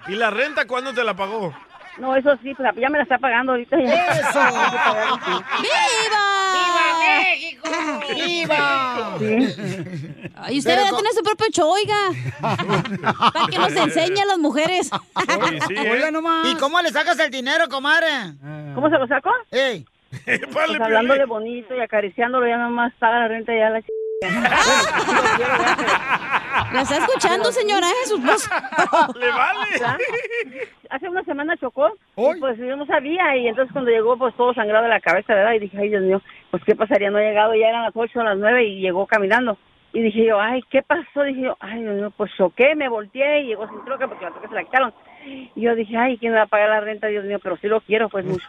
[0.08, 1.54] ¿Y la renta cuándo te la pagó?
[1.98, 3.76] No, eso sí, pues ya me la está pagando ahorita.
[3.78, 4.06] Ya.
[4.06, 4.40] ¡Eso!
[5.62, 6.24] ¡Viva!
[7.08, 7.68] México!
[8.14, 9.14] ¡Viva!
[10.36, 11.96] Ay, usted debe tener su propio show, oiga.
[13.32, 14.90] Para que nos enseñe a las mujeres.
[15.68, 16.46] Oiga nomás.
[16.48, 18.06] ¿Y cómo le sacas el dinero, comadre?
[18.74, 19.30] ¿Cómo se lo sacó?
[19.50, 19.84] ¡Ey!
[20.24, 23.86] Pues hablándole bonito y acariciándolo, ya nomás paga la renta y ya la ch...
[26.72, 27.86] ¿La está escuchando, señora?
[28.02, 28.50] Es su esposo.
[29.18, 30.68] ¡Le vale!
[30.90, 34.52] Hace una semana chocó y pues yo no sabía y entonces cuando llegó pues todo
[34.54, 35.52] sangrado de la cabeza, ¿verdad?
[35.52, 38.18] Y dije, ay Dios mío, pues qué pasaría, no ha llegado, ya eran las 8
[38.18, 39.56] o las 9 y llegó caminando.
[39.92, 41.22] Y dije yo, ay, ¿qué pasó?
[41.22, 44.32] Dije yo, ay Dios mío, pues choqué, me volteé y llegó sin troca porque la
[44.32, 44.92] troca se la quitaron.
[45.54, 47.06] Y yo dije, ay, ¿quién me va a pagar la renta?
[47.08, 48.46] Dios mío, pero sí lo quiero, pues mucho.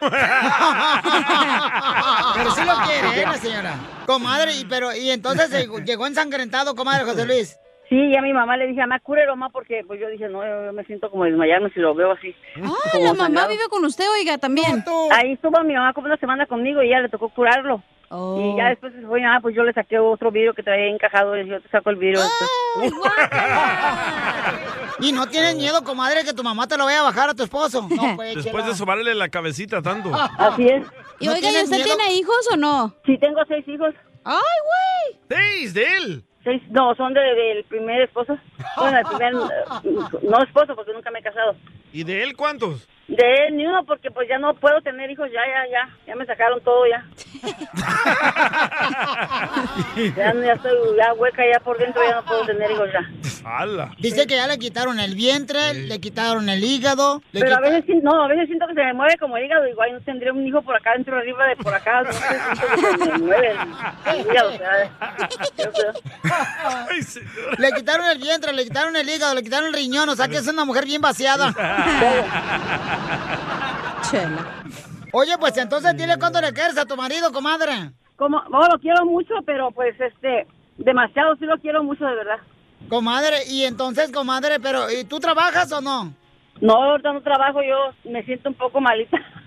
[2.34, 3.74] Pero sí lo quiere, ¿eh, la señora?
[4.06, 7.58] Comadre, y, pero, y entonces eh, llegó ensangrentado, comadre José Luis.
[7.88, 10.66] Sí, ya mi mamá le dije, mamá, cúrelo, mamá, porque pues yo dije, no, yo,
[10.66, 12.34] yo me siento como desmayarme si lo veo así.
[12.62, 13.48] Ah, la mamá sangrado.
[13.48, 14.84] vive con usted, oiga, también.
[15.10, 17.82] Ahí estuvo mi mamá como una semana conmigo y ya le tocó curarlo.
[18.12, 21.38] Y ya después se fue, ah, pues yo le saqué otro vidrio que traía encajado
[21.40, 22.20] y yo te saco el vidrio.
[22.80, 23.12] después.
[25.00, 27.44] ¿Y no tienes miedo, comadre, que tu mamá te lo vaya a bajar a tu
[27.44, 27.86] esposo?
[27.88, 30.10] No, pues, Después de sobarle la cabecita tanto.
[30.12, 30.84] Así es.
[31.20, 32.94] Y oiga, ¿y usted tiene hijos o no?
[33.06, 33.94] Sí, tengo seis hijos.
[34.24, 35.20] ¡Ay, güey!
[35.28, 36.24] ¡Seis de él!
[36.44, 38.36] Seis, no, son de- del primer esposo.
[38.76, 39.32] Bueno, el primer,
[40.22, 41.54] no esposo, porque nunca me he casado.
[41.92, 42.88] ¿Y de él cuántos?
[43.10, 46.14] De él ni uno, porque pues ya no puedo tener hijos, ya, ya, ya, ya
[46.14, 47.04] me sacaron todo ya.
[50.16, 53.00] ya, ya estoy ya hueca ya por dentro, ya no puedo tener hijos ya.
[53.44, 53.92] ¡Hala!
[53.98, 57.20] Dice que ya le quitaron el vientre, le quitaron el hígado.
[57.32, 59.44] le Pero a veces, sí- no, a veces siento que se me mueve como el
[59.46, 62.20] hígado, igual no tendría un hijo por acá, dentro arriba de por acá, no sé,
[62.54, 63.56] siento que se me mueve el,
[64.14, 64.90] el hígado, o sea.
[67.58, 70.36] Le quitaron el vientre, le quitaron el hígado, le quitaron el riñón, o sea que
[70.36, 71.50] es una mujer bien vaciada.
[75.12, 77.90] Oye, pues entonces dile cuánto le quieres a tu marido, comadre.
[78.16, 80.46] Como, no, lo quiero mucho, pero pues este,
[80.76, 82.38] demasiado sí lo quiero mucho, de verdad.
[82.88, 86.12] Comadre, y entonces, comadre, pero ¿y tú trabajas o no?
[86.60, 89.18] No, ahorita no trabajo, yo me siento un poco malita.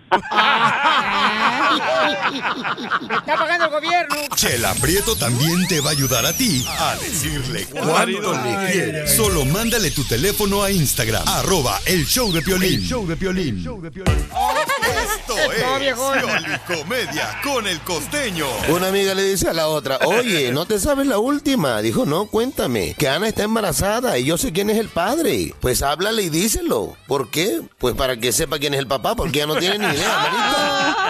[3.08, 4.16] Me está pagando el gobierno.
[4.36, 9.16] Chela Prieto también te va a ayudar a ti a decirle cuánto le quieres.
[9.16, 12.82] Solo mándale tu teléfono a Instagram, arroba el show de Piolín.
[12.82, 13.60] El show de Piolín.
[13.60, 15.36] Esto
[15.82, 16.60] es.
[16.68, 18.46] Comedia con el costeño.
[18.70, 21.82] Una amiga le dice a la otra, oye, ¿no te sabes la última?
[21.82, 25.54] Dijo, no, cuéntame, que Ana está embarazada y yo sé quién es el padre.
[25.60, 26.96] Pues háblale y díselo.
[27.08, 27.62] ¿Por qué?
[27.78, 30.03] Pues para que sepa quién es el papá, porque ya no tiene ni idea,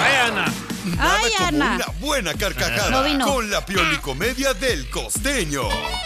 [0.00, 0.44] ¡Ay, Ana!
[0.98, 1.74] Ay, Ana.
[1.76, 3.26] una buena carcajada No vino.
[3.26, 5.62] con la piolicomedia del costeño.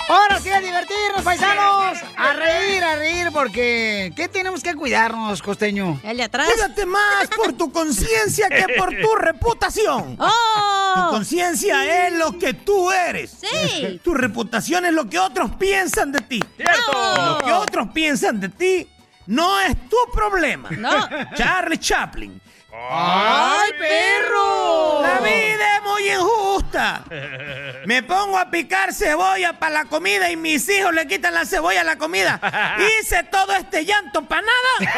[0.08, 1.98] Ahora sí a divertirnos, paisanos.
[2.16, 6.00] A reír, a reír, porque ¿qué tenemos que cuidarnos, costeño?
[6.04, 6.48] El de atrás.
[6.50, 10.16] Cuídate más por tu conciencia que por tu reputación.
[10.18, 10.92] ¡Oh!
[10.94, 13.32] Tu conciencia es lo que tú eres.
[13.40, 14.00] Sí.
[14.02, 16.42] Tu reputación es lo que otros piensan de ti.
[16.56, 16.92] ¡Cierto!
[17.26, 18.88] Lo que otros piensan de ti
[19.28, 20.68] no es tu problema.
[20.70, 21.08] No.
[21.34, 22.40] Charlie Chaplin.
[22.72, 25.02] ¡Ay, perro!
[25.02, 27.04] La vida es muy injusta.
[27.84, 31.82] Me pongo a picar cebolla para la comida y mis hijos le quitan la cebolla
[31.82, 32.40] a la comida.
[32.78, 34.92] Hice todo este llanto para nada.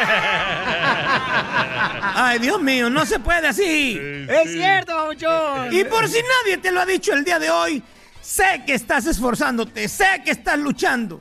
[2.15, 3.99] Ay, Dios mío, no se puede así.
[4.29, 5.73] Es cierto, Pabuchón.
[5.73, 7.83] Y por si nadie te lo ha dicho el día de hoy,
[8.21, 11.19] sé que estás esforzándote, sé que estás luchando.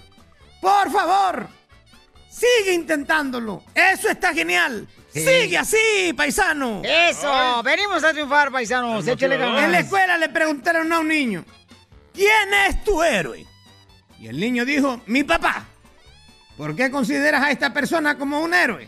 [0.60, 1.48] Por favor,
[2.30, 3.62] sigue intentándolo.
[3.74, 4.88] Eso está genial.
[5.12, 5.20] Sí.
[5.20, 6.82] Sigue así, paisano.
[6.84, 9.06] Eso, venimos a triunfar, paisanos.
[9.06, 9.64] Échale ganas.
[9.64, 11.44] En la escuela le preguntaron a un niño,
[12.14, 13.44] ¿quién es tu héroe?
[14.20, 15.66] Y el niño dijo, mi papá.
[16.56, 18.86] ¿Por qué consideras a esta persona como un héroe?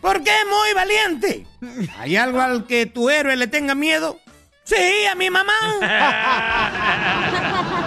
[0.00, 1.46] Porque es muy valiente.
[1.98, 4.18] ¿Hay algo al que tu héroe le tenga miedo?
[4.64, 5.52] Sí, a mi mamá.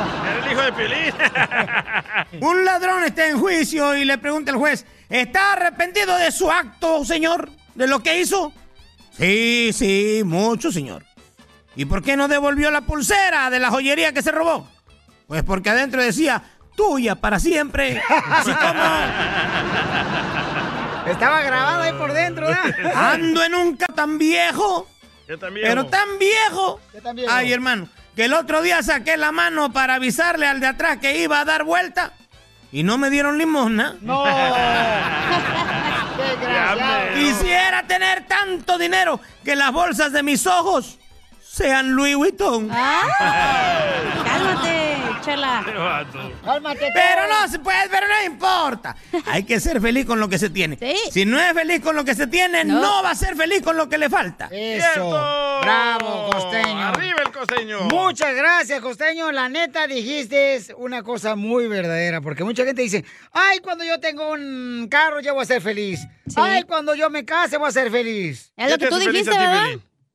[0.45, 1.13] El hijo de Piolín.
[2.41, 7.05] Un ladrón está en juicio y le pregunta al juez, ¿está arrepentido de su acto,
[7.05, 7.49] señor?
[7.75, 8.51] ¿De lo que hizo?
[9.17, 11.05] Sí, sí, mucho, señor.
[11.75, 14.67] ¿Y por qué no devolvió la pulsera de la joyería que se robó?
[15.27, 16.43] Pues porque adentro decía,
[16.75, 18.01] tuya para siempre.
[18.29, 18.83] Así como...
[21.11, 23.13] Estaba grabado ahí por dentro, ¿verdad?
[23.13, 24.87] Ando en un tan viejo,
[25.27, 25.67] Yo también.
[25.67, 26.79] pero tan viejo.
[27.01, 27.31] tan viejo?
[27.31, 31.19] Ay, hermano, que el otro día saqué la mano para avisarle al de atrás que
[31.19, 32.13] iba a dar vuelta
[32.73, 33.95] y no me dieron limosna.
[34.01, 34.23] No.
[36.17, 37.13] Desgraciado.
[37.13, 40.97] Quisiera tener tanto dinero que las bolsas de mis ojos
[41.53, 42.67] sean Louis Vuitton.
[44.23, 45.63] Cálmate, chela.
[46.43, 46.89] Cálmate.
[46.93, 48.95] Pero no se puede, pero no importa.
[49.27, 50.79] Hay que ser feliz con lo que se tiene.
[51.11, 53.03] Si no es feliz con lo que se tiene, no, No.
[53.03, 54.49] va a ser feliz con lo que le falta.
[54.51, 55.09] Eso.
[55.61, 56.87] Bravo, costeño.
[56.87, 57.81] Arriba el costeño.
[57.83, 59.31] Muchas gracias, costeño.
[59.31, 64.31] La neta dijiste una cosa muy verdadera, porque mucha gente dice, ay, cuando yo tengo
[64.31, 65.99] un carro ya voy a ser feliz.
[66.35, 68.51] Ay, cuando yo me case voy a ser feliz.
[68.57, 69.67] Es lo que tú dijiste, ¿verdad?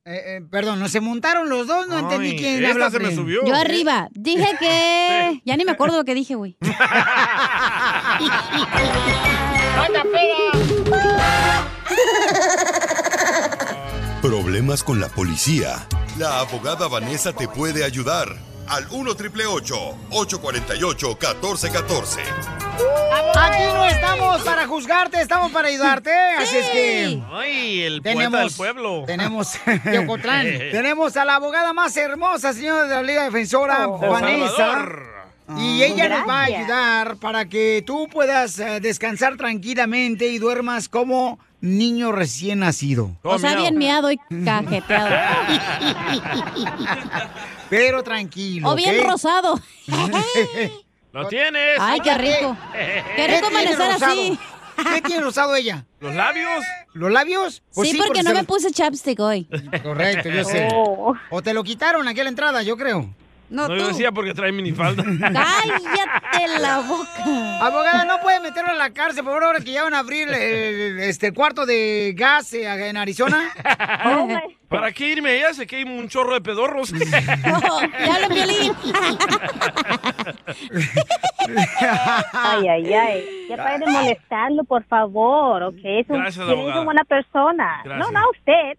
[0.05, 3.13] Eh, eh, perdón, no se montaron los dos, no entendí quién esta habla se me
[3.13, 3.45] subió.
[3.45, 4.07] Yo arriba.
[4.11, 5.41] Dije que...
[5.45, 6.57] Ya ni me acuerdo lo que dije, güey.
[14.21, 15.87] Problemas con la policía.
[16.17, 18.35] La abogada Vanessa te puede ayudar.
[18.69, 22.21] Al 1 triple 848 1414.
[23.35, 26.11] Aquí no estamos para juzgarte, estamos para ayudarte.
[26.37, 27.21] Así es que.
[27.31, 29.03] Ay, el Tenemos- del pueblo.
[29.07, 29.53] Tenemos,
[29.85, 30.45] de Ocotlán.
[30.71, 34.85] tenemos a la abogada más hermosa, señora de la Liga Defensora, De Vanessa.
[35.57, 40.87] Y ella nos va a ayudar para que tú puedas eh, descansar tranquilamente y duermas
[40.89, 43.17] como niño recién nacido.
[43.23, 45.09] O sea, bien miado y cajeteado.
[47.69, 48.69] Pero tranquilo.
[48.69, 49.59] O bien rosado.
[51.11, 51.77] Lo tienes.
[51.79, 52.57] Ay, qué rico.
[53.15, 54.11] Qué rico tiene amanecer rosado?
[54.11, 54.39] así.
[54.93, 55.85] ¿Qué tiene rosado ella?
[55.99, 56.63] ¿Los labios?
[56.93, 57.63] ¿Los labios?
[57.73, 59.47] Pues sí, porque no me puse chapstick hoy.
[59.83, 60.69] Correcto, yo sé.
[60.73, 61.13] Oh.
[61.29, 63.13] O te lo quitaron aquí a la entrada, yo creo.
[63.49, 63.75] No, No, tú.
[63.79, 65.03] yo decía porque trae minifalda.
[65.19, 67.59] Cállate la boca.
[67.65, 70.29] Abogada, no puede meterlo a la cárcel, por favor, ahora que ya van a abrir
[70.29, 73.49] el, este cuarto de gas eh, en Arizona.
[74.69, 75.53] ¿Para qué irme allá?
[75.53, 76.91] Sé que hay un chorro de pedorros.
[77.11, 78.73] ya habla Piolín.
[82.33, 83.47] Ay, ay, ay.
[83.49, 85.79] Ya pare de molestarlo, por favor, ¿ok?
[85.83, 87.81] Es un, Gracias, es una buena persona.
[87.83, 88.11] Gracias.
[88.11, 88.77] No, no, usted.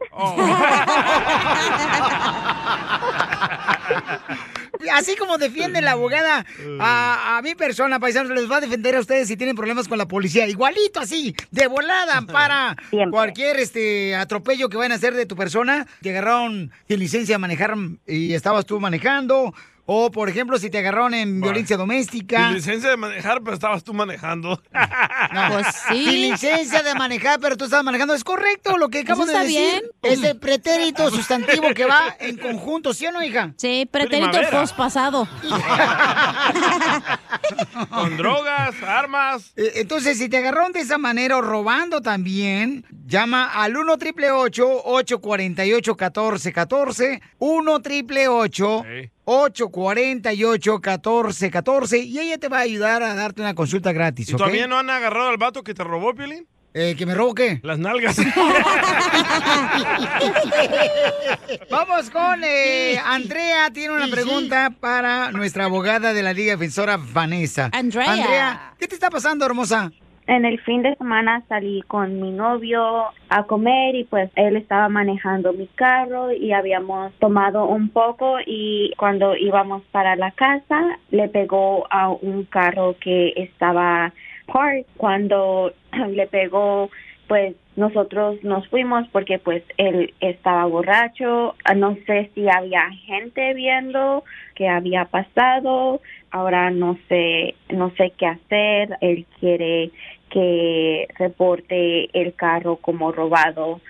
[4.93, 6.45] Así como defiende la abogada
[6.81, 9.99] a, a mi persona, paisanos, les va a defender a ustedes si tienen problemas con
[9.99, 10.47] la policía.
[10.47, 12.77] Igualito así, de volada para
[13.11, 15.87] cualquier este atropello que vayan a hacer de tu persona.
[16.03, 17.75] Te agarraron sin licencia de manejar
[18.07, 19.55] y estabas tú manejando.
[19.93, 22.47] O, por ejemplo, si te agarraron en violencia doméstica.
[22.47, 24.63] Sin licencia de manejar, pero estabas tú manejando.
[25.33, 25.49] No.
[25.53, 26.05] Pues sí.
[26.05, 28.15] Sin licencia de manejar, pero tú estás manejando.
[28.15, 29.83] ¿Es correcto lo que acabo Eso de está decir?
[30.03, 30.03] bien.
[30.03, 33.53] Es el pretérito sustantivo que va en conjunto, ¿sí o no, hija?
[33.57, 35.29] Sí, pretérito pospasado.
[37.91, 39.53] Con drogas, armas.
[39.57, 44.31] Eh, Entonces, si te agarraron de esa manera o robando también, llama al 1 triple
[44.33, 53.55] 848 1414 1 triple 848 1414 y ella te va a ayudar a darte una
[53.55, 54.39] consulta gratis, ¿Y ¿ok?
[54.39, 56.47] todavía no han agarrado al vato que te robó, Piolín?
[56.73, 57.59] Eh, ¿Que me robo qué?
[57.65, 58.17] Las nalgas.
[61.71, 67.71] Vamos con eh, Andrea, tiene una pregunta para nuestra abogada de la Liga Defensora, Vanessa.
[67.73, 68.13] Andrea.
[68.13, 69.91] Andrea, ¿qué te está pasando, hermosa?
[70.27, 74.89] En el fin de semana salí con mi novio a comer y pues él estaba
[74.89, 81.29] manejando mi carro y habíamos tomado un poco y cuando íbamos para la casa le
[81.29, 84.13] pegó a un carro que estaba
[84.47, 84.87] Park.
[84.97, 85.73] Cuando
[86.11, 86.91] le pegó,
[87.29, 91.55] pues nosotros nos fuimos porque pues él estaba borracho.
[91.65, 94.23] Ah, No sé si había gente viendo
[94.55, 96.01] qué había pasado.
[96.31, 98.97] Ahora no sé, no sé qué hacer.
[99.01, 99.91] Él quiere
[100.29, 103.81] que reporte el carro como robado.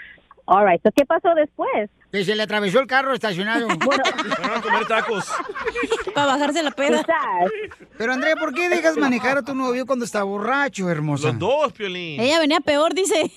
[0.52, 1.89] All right, so, ¿qué pasó después?
[2.10, 3.68] Que se le atravesó el carro estacionado.
[3.86, 5.32] Bueno, a comer tacos.
[6.14, 7.05] Para bajarse la peda.
[7.97, 11.28] Pero Andrea, ¿por qué dejas manejar a tu novio cuando está borracho, hermosa?
[11.28, 12.20] Los dos, Piolín.
[12.20, 13.31] Ella venía peor, dice.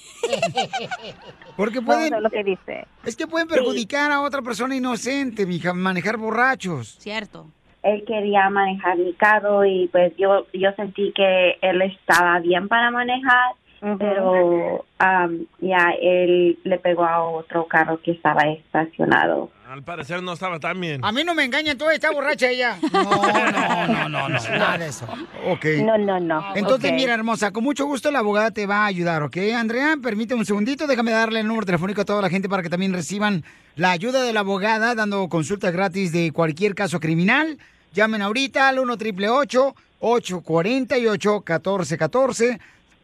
[1.56, 2.14] Porque pueden...
[2.14, 2.88] a ver lo que dice.
[3.06, 6.96] Es que pueden perjudicar a otra persona inocente, mija, manejar borrachos.
[6.98, 7.46] Cierto.
[7.84, 12.90] Él quería manejar mi carro y pues yo yo sentí que él estaba bien para
[12.90, 13.54] manejar,
[14.00, 19.50] pero am, ya él le pegó a otro carro que estaba estacionado.
[19.70, 21.04] Al parecer no estaba tan bien.
[21.04, 22.78] A mí no me engañan, toda está borracha ella.
[22.94, 25.06] No, no, no, no, no, nada de eso.
[25.50, 25.66] Ok.
[25.84, 26.56] No, no, no.
[26.56, 26.96] Entonces, Ok.
[26.96, 29.38] mira, hermosa, con mucho gusto la abogada te va a ayudar, ¿ok?
[29.56, 32.70] Andrea, permíteme un segundito, déjame darle el número telefónico a toda la gente para que
[32.70, 33.44] también reciban
[33.76, 37.58] la ayuda de la abogada dando consultas gratis de cualquier caso criminal.
[37.94, 42.60] Llamen ahorita al 1 888 848 1414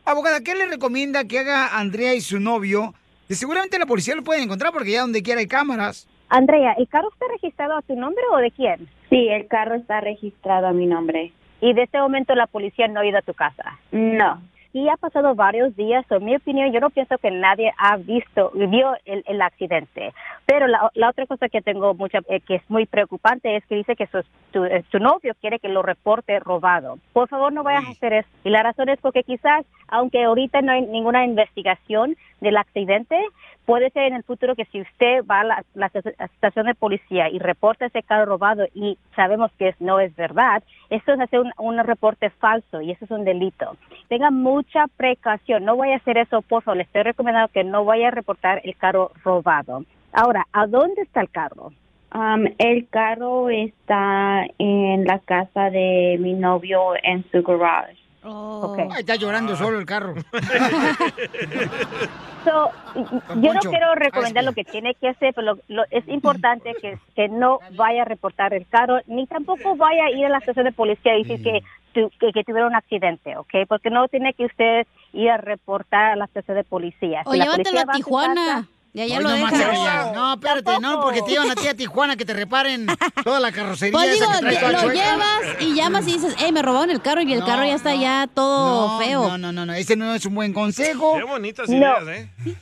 [0.10, 2.96] Abogada, ¿qué le recomienda que haga Andrea y su novio?
[3.28, 6.08] Que seguramente la policía lo puede encontrar porque ya donde quiera hay cámaras.
[6.30, 8.90] Andrea, ¿el carro está registrado a tu nombre o de quién?
[9.12, 11.32] Sí, el carro está registrado a mi nombre.
[11.62, 13.78] Y de este momento la policía no ha ido a tu casa.
[13.92, 14.42] No.
[14.74, 18.52] Y ha pasado varios días, en mi opinión, yo no pienso que nadie ha visto,
[18.56, 20.12] vio el, el accidente.
[20.48, 23.76] Pero la, la otra cosa que tengo mucha, eh, que es muy preocupante es que
[23.76, 26.98] dice que su, tu, eh, tu novio quiere que lo reporte robado.
[27.14, 28.30] Por favor, no vayas a hacer eso.
[28.44, 33.18] Y la razón es porque quizás, aunque ahorita no hay ninguna investigación del accidente,
[33.66, 35.92] puede ser en el futuro que si usted va a la, la
[36.26, 41.14] estación de policía y reporta ese carro robado y sabemos que no es verdad, eso
[41.14, 43.78] es hacer un, un reporte falso y eso es un delito.
[44.08, 47.86] Tenga mucha precaución, no vaya a hacer eso, por favor, le estoy recomendando que no
[47.86, 49.84] vaya a reportar el carro robado.
[50.14, 51.72] Ahora, ¿a dónde está el carro?
[52.12, 57.98] Am, el carro está en la casa de mi novio en su garage.
[58.92, 60.16] Ay, está llorando solo el carro.
[62.46, 66.74] So, yo no quiero recomendar lo que tiene que hacer, pero lo- lo- es importante
[66.82, 70.38] que, que no vaya a reportar el carro, ni tampoco vaya a ir a la
[70.38, 71.60] estación de policía y decir que,
[71.94, 73.54] tu- que, que tuvieron un accidente, ¿ok?
[73.68, 77.24] Porque no tiene que usted ir a reportar a la estación de policía.
[77.26, 78.36] O Si la llévatelo policía a Tijuana.
[78.46, 80.14] casa- Y allá Hoy lo nomás dejas.
[80.16, 82.88] No, espérate, no, porque te llevan a ti a Tijuana que te reparen
[83.24, 83.92] toda la carrocería.
[83.94, 84.94] Pues esa digo, que lo chueca.
[84.94, 87.76] llevas y llamas y dices, hey, me robaron el carro y el No, carro ya
[87.76, 89.28] está ya todo No, feo.
[89.28, 91.18] No, no, no, no, ese no es un buen consejo.
[91.18, 91.76] Qué bonitas No.
[91.78, 92.30] ideas, ¿eh?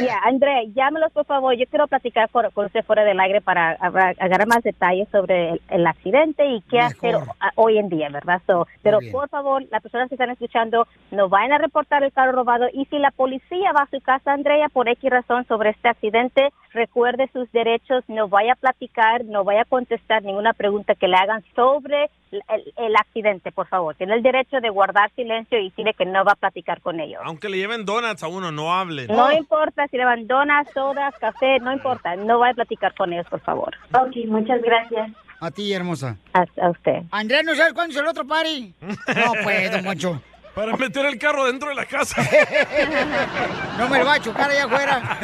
[0.00, 1.54] Ya, André, llámelos por favor.
[1.56, 5.62] Yo quiero platicar con, con usted fuera del aire para agarrar más detalles sobre el,
[5.68, 8.42] el accidente y qué hacer a- hoy en día, ¿verdad?
[8.44, 12.32] So, pero por favor, las personas que están escuchando, no vayan a reportar el carro
[12.32, 15.88] robado y si la policía va a su casa, Andrea, por X razón sobre este
[15.88, 21.06] accidente, recuerde sus derechos, no vaya a platicar, no vaya a contestar ninguna pregunta que
[21.06, 23.94] le hagan sobre el, el- el accidente, por favor.
[23.94, 27.20] Tiene el derecho de guardar silencio y decirle que no va a platicar con ellos.
[27.24, 29.06] Aunque le lleven donuts a uno, no hablen.
[29.06, 32.16] No importa si le van donas, sodas, café, no importa.
[32.16, 33.76] No vaya a platicar con ellos, por favor.
[33.92, 35.12] Ok, muchas gracias.
[35.40, 36.16] A ti, hermosa.
[36.32, 37.02] A, a usted.
[37.12, 38.74] Andrea, ¿no sabes cuándo es el otro party?
[38.80, 40.20] No, pues, don Moncho.
[40.54, 42.22] Para meter el carro dentro de la casa.
[43.78, 45.18] No me lo va a chocar allá afuera.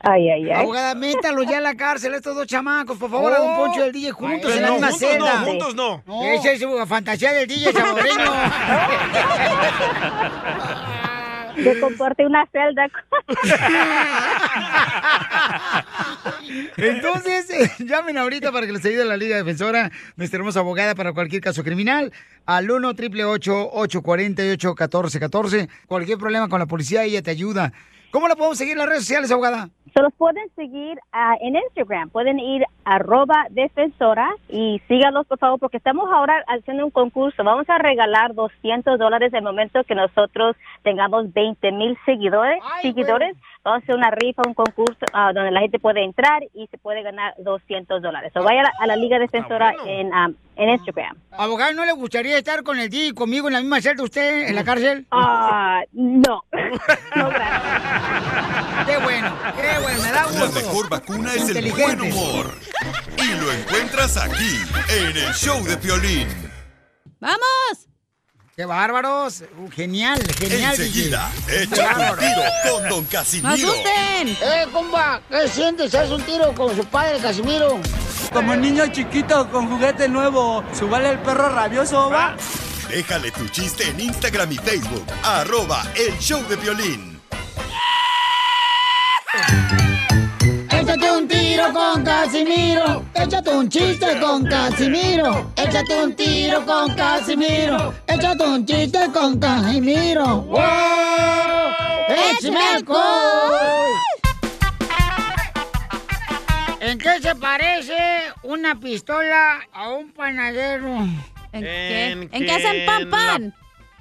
[0.00, 0.60] Ay, ay, ay.
[0.60, 3.80] Abogada, métalo ya a la cárcel a estos dos chamacos, por favor, a Don Poncho
[3.80, 5.34] y el DJ juntos Pero en la no, misma juntos celda.
[5.40, 6.02] no, juntos no.
[6.24, 8.24] Esa es su fantasía del DJ salvadoreño.
[11.54, 12.88] Que comparte una celda.
[16.76, 21.12] Entonces, eh, llamen ahorita para que les ayude la Liga Defensora, nuestra hermosa abogada para
[21.12, 22.12] cualquier caso criminal,
[22.46, 27.72] al 1 888 848 1414 Cualquier problema con la policía, ella te ayuda.
[28.14, 29.70] ¿Cómo la podemos seguir en las redes sociales, abogada?
[29.92, 32.10] Se los pueden seguir ah, en Instagram.
[32.10, 37.42] Pueden ir arroba defensora y síganos, por favor, porque estamos ahora haciendo un concurso.
[37.42, 40.54] Vamos a regalar 200 dólares el momento que nosotros
[40.84, 42.62] tengamos 20 mil seguidores.
[42.82, 43.36] seguidores.
[43.64, 46.78] Vamos a hacer una rifa, un concurso ah, donde la gente puede entrar y se
[46.78, 48.30] puede ganar 200 dólares.
[48.32, 51.16] So, vaya a la, a la Liga Defensora en, ah, en Instagram.
[51.32, 54.48] Abogada, ¿no le gustaría estar con el DJ y conmigo en la misma celda usted,
[54.48, 55.06] en la cárcel?
[55.10, 56.44] Ah, no.
[58.86, 60.60] Qué bueno, qué bueno, me da La gusto.
[60.60, 62.54] mejor vacuna es el buen humor.
[63.16, 66.28] Y lo encuentras aquí, en el show de Piolín.
[67.20, 67.88] ¡Vamos!
[68.56, 69.42] ¡Qué bárbaros!
[69.58, 73.72] Uh, genial, genial, Enseguida, échate un tiro con Don Casimiro.
[73.74, 75.20] ¡Eh, compa!
[75.28, 75.94] ¿Qué sientes?
[75.94, 77.80] ¿Haz un tiro con su padre, Casimiro?
[78.32, 82.36] Como niño chiquito con juguete nuevo, ¿subale el perro rabioso, va?
[82.88, 85.06] Déjale tu chiste en Instagram y Facebook.
[85.24, 87.20] Arroba El Show de Violín.
[90.70, 93.04] Échate un tiro con Casimiro.
[93.14, 95.50] Échate un chiste con Casimiro.
[95.56, 97.94] Échate un tiro con Casimiro.
[98.06, 100.42] Échate un chiste con Casimiro.
[100.42, 100.60] ¡Wow!
[102.08, 103.00] ¡Échame alcohol!
[106.80, 107.96] ¿En qué se parece
[108.42, 110.98] una pistola a un panadero?
[111.52, 112.10] ¿En qué?
[112.30, 113.54] ¿En qué hacen pan pan?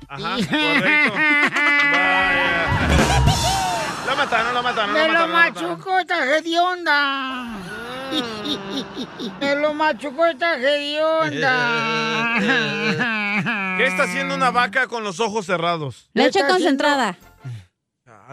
[0.09, 1.13] Ajá, correcto.
[1.93, 3.02] Vaya.
[4.07, 7.45] Lo mataron, lo mataron, Me lo machucó esta hedionda.
[9.39, 12.35] Me lo machucó esta hedionda.
[13.77, 16.09] ¿Qué está haciendo una vaca con los ojos cerrados?
[16.13, 17.17] Leche concentrada.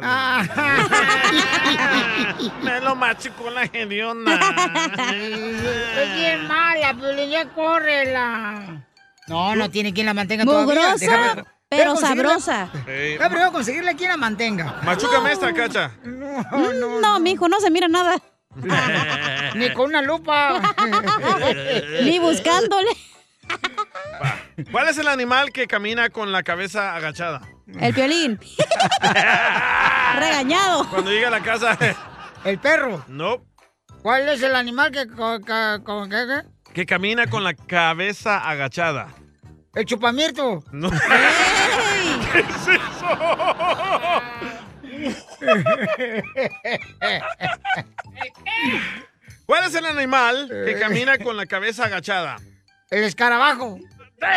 [2.63, 4.33] Me lo machucó la hedionda.
[5.13, 8.83] Es bien mala, pero ya córrela.
[9.29, 10.75] No, no tiene quien la mantenga todavía.
[10.75, 12.69] Mugrosa, Déjame- pero sabrosa.
[12.73, 12.81] Sí.
[12.87, 14.81] Déjame primero conseguirle quien la mantenga.
[14.83, 15.93] Machúcame esta, cacha.
[16.05, 18.21] Mm, No, mijo, no se mira nada.
[19.55, 20.61] Ni con una lupa.
[22.03, 22.91] Ni buscándole.
[24.71, 27.41] ¿Cuál es el animal que camina con la cabeza agachada?
[27.79, 28.39] El violín.
[30.19, 30.89] Regañado.
[30.91, 31.79] Cuando llega a la casa.
[32.45, 33.05] El perro.
[33.09, 33.45] No.
[34.03, 35.07] ¿Cuál es el animal que...
[36.73, 39.09] Que camina con la cabeza agachada.
[39.75, 40.65] El chupamirto.
[40.73, 40.91] No.
[42.33, 43.09] ¿Qué es eso?
[49.47, 52.37] ¿Cuál es el animal que camina con la cabeza agachada?
[52.91, 53.79] El escarabajo.
[54.21, 54.29] La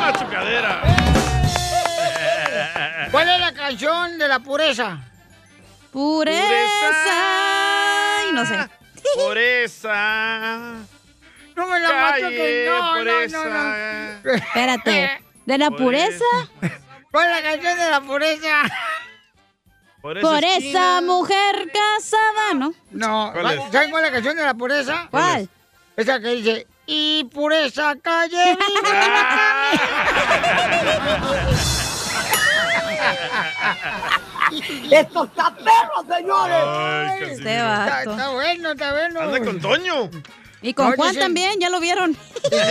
[0.00, 0.80] machucadera.
[3.10, 4.98] ¿Cuál es la canción de la pureza?
[5.90, 7.10] Pureza.
[7.10, 8.56] Ay, no sé.
[9.14, 10.76] Pureza.
[11.56, 13.44] No me la Calle, machuques, no, no, pureza.
[13.44, 13.74] no, no.
[14.34, 15.20] Espérate.
[15.46, 16.24] ¿De la pureza?
[17.10, 18.62] ¿Cuál es la canción de la pureza?
[20.00, 22.72] Por Por esa mujer casada, ¿no?
[22.90, 23.72] No, ¿Cuál es?
[23.72, 25.08] ¿saben cuál es la canción de la pureza?
[25.10, 25.48] ¿Cuál?
[25.96, 28.56] Esa que dice, y pureza calle
[34.90, 36.64] ¡Esto está perro, señores!
[36.66, 37.22] Ay.
[37.22, 39.20] Este está, está bueno, está bueno.
[39.20, 40.10] Anda con Toño.
[40.62, 42.16] Y con No, Juan dicen- también, ya lo vieron.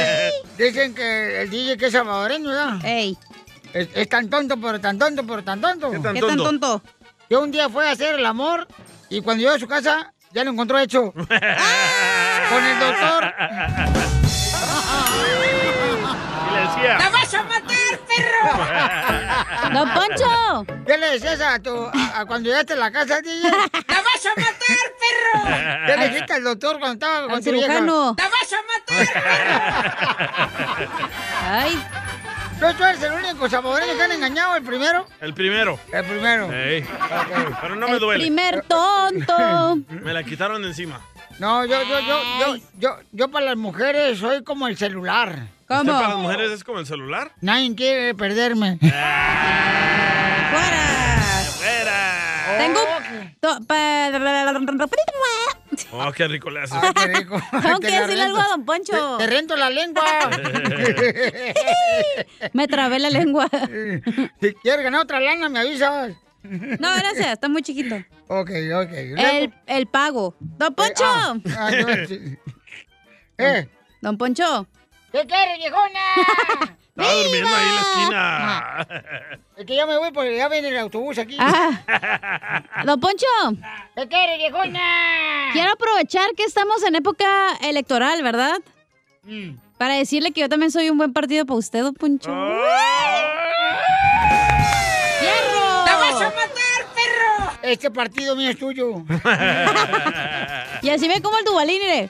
[0.57, 2.85] Dicen que el DJ que es salvadoreño, ¿verdad?
[2.85, 3.17] Ey,
[3.73, 5.91] Es, es tan tonto, pero tan tonto, pero tan tonto.
[5.91, 6.43] ¿Qué tan ¿qué tan tonto?
[6.43, 6.81] tonto?
[7.27, 8.67] Que un día fue a hacer el amor
[9.09, 11.11] y cuando llegó a su casa ya lo encontró hecho.
[11.13, 11.27] Con
[12.65, 13.33] el doctor.
[16.49, 17.09] Y le decía.
[17.11, 19.18] vas a matar, perro!
[19.73, 20.65] ¡Don Poncho!
[20.85, 23.43] ¿Qué le decías a tu a, a cuando llegaste a la casa, DJ?
[23.49, 23.57] ¡La
[23.97, 25.85] vas a matar, perro!
[25.87, 27.79] ¿Qué le dijiste al doctor cuando estaba con Al tu vieja?
[27.81, 29.07] ¡La vas a matar!
[31.45, 31.83] Ay,
[32.59, 35.07] ¿Tú, tú eres el único salvadoreño que han engañado, el primero?
[35.21, 35.79] El primero.
[35.93, 36.51] El primero.
[36.53, 36.85] Ey.
[37.61, 38.21] Pero no me el duele.
[38.23, 39.77] primer tonto.
[39.87, 40.99] Me la quitaron de encima.
[41.39, 45.47] No, yo, yo, yo, yo, yo, yo para las mujeres soy como el celular.
[45.61, 46.23] ¿Usted para las ¿Cómo?
[46.23, 47.31] mujeres es como el celular?
[47.39, 48.77] Nadie quiere perderme.
[48.79, 50.49] ¡Fuera!
[51.57, 52.55] ¡Fuera!
[52.57, 52.79] Tengo...
[55.91, 56.77] Oh, qué rico le haces.
[56.81, 57.41] Ay, qué rico.
[57.61, 59.17] Tengo Te que decirle algo a Don Poncho.
[59.17, 60.03] Te, te rento la lengua.
[62.53, 63.47] Me trabé la lengua.
[64.41, 66.13] si quieres ganar otra lana, me avisas.
[66.43, 67.95] No, gracias, está muy chiquito.
[68.27, 68.91] Ok, ok.
[68.91, 70.35] El, el pago.
[70.39, 71.03] Don Poncho.
[71.05, 72.37] Ah, ah, no, sí.
[73.37, 73.67] ¿Eh?
[74.01, 74.67] Don Poncho.
[75.11, 75.99] ¿Qué quieres, viejona?
[76.89, 78.87] Estaba durmiendo ahí en la esquina.
[79.55, 81.37] Es que ya me voy porque ya viene el autobús aquí.
[81.39, 82.63] Ah.
[82.85, 83.25] Don Poncho.
[83.95, 85.49] ¿Qué quieres, viejona?
[85.53, 87.25] Quiero aprovechar que estamos en época
[87.61, 88.57] electoral, ¿verdad?
[89.23, 89.51] Mm.
[89.77, 92.29] Para decirle que yo también soy un buen partido para usted, Don Poncho.
[92.29, 94.08] ¡Fierro!
[97.61, 99.03] Este partido mío es tuyo.
[100.81, 102.09] Y así ve como el Dubalín, mire.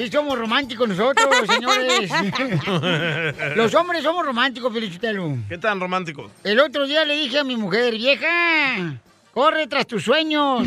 [0.00, 2.10] Sí, somos románticos nosotros, señores.
[3.56, 5.36] Los hombres somos románticos, Felicitelo.
[5.46, 6.30] ¿Qué tan románticos?
[6.42, 8.98] El otro día le dije a mi mujer, vieja,
[9.34, 10.66] corre tras tus sueños.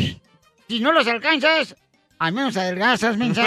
[0.68, 1.74] Si no los alcanzas,
[2.18, 3.42] al menos adelgazas, mensa.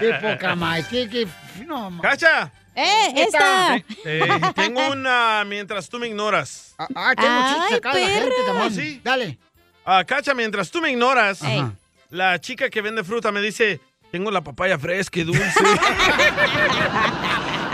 [0.00, 1.26] Qué poca más, qué, qué...
[1.66, 2.50] No, ma- ¡Cacha!
[2.74, 3.76] ¡Eh, esta!
[4.04, 6.74] Eh, tengo una mientras tú me ignoras.
[6.78, 8.66] Ah, ah, tengo acá de la gente también.
[8.66, 9.00] ¿Ah, sí?
[9.02, 9.38] Dale.
[9.84, 11.64] Ah, Cacha, mientras tú me ignoras, Ey.
[12.10, 13.80] la chica que vende fruta me dice,
[14.12, 15.42] tengo la papaya fresca y dulce.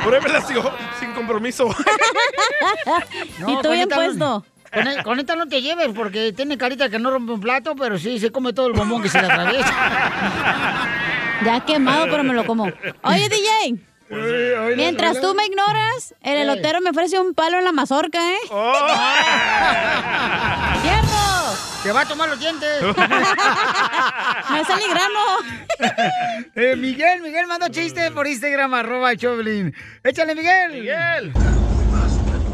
[0.05, 0.56] Pruébela sin,
[1.01, 1.68] sin compromiso.
[3.38, 4.44] No, y tú bien puesto.
[4.72, 7.74] Con, e- con esta no te lleves porque tiene carita que no rompe un plato,
[7.76, 9.72] pero sí se come todo el bombón que se le atraviesa.
[11.45, 12.65] Ya quemado, pero me lo como.
[13.03, 13.77] Oye, DJ.
[14.77, 18.39] Mientras tú me ignoras, el elotero me ofrece un palo en la mazorca, ¿eh?
[20.83, 21.17] ¡Cierto!
[21.83, 22.83] ¡Te va a tomar los dientes!
[22.83, 22.95] ¡Me
[24.65, 25.19] sale grano!
[26.59, 29.75] Eh, Miguel, Miguel mandó chiste por Instagram, arroba el Choplin.
[30.03, 30.73] Échale, Miguel.
[30.73, 31.33] Miguel.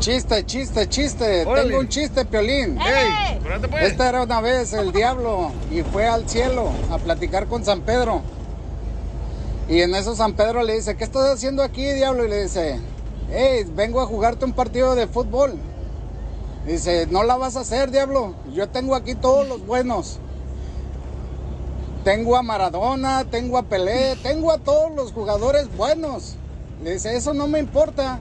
[0.01, 1.45] Chiste, chiste, chiste.
[1.47, 1.69] Órale.
[1.69, 2.81] Tengo un chiste, Piolín.
[2.81, 3.39] Ey.
[3.71, 3.85] pues.
[3.85, 8.25] Esta era una vez el diablo y fue al cielo a platicar con San Pedro.
[9.69, 12.25] Y en eso San Pedro le dice, ¿qué estás haciendo aquí, diablo?
[12.25, 12.81] Y le dice,
[13.31, 15.55] hey, vengo a jugarte un partido de fútbol.
[16.67, 18.35] Dice, no la vas a hacer, diablo.
[18.53, 20.19] Yo tengo aquí todos los buenos.
[22.05, 26.35] Tengo a Maradona, tengo a Pelé, tengo a todos los jugadores buenos.
[26.83, 28.21] Le dice, eso no me importa.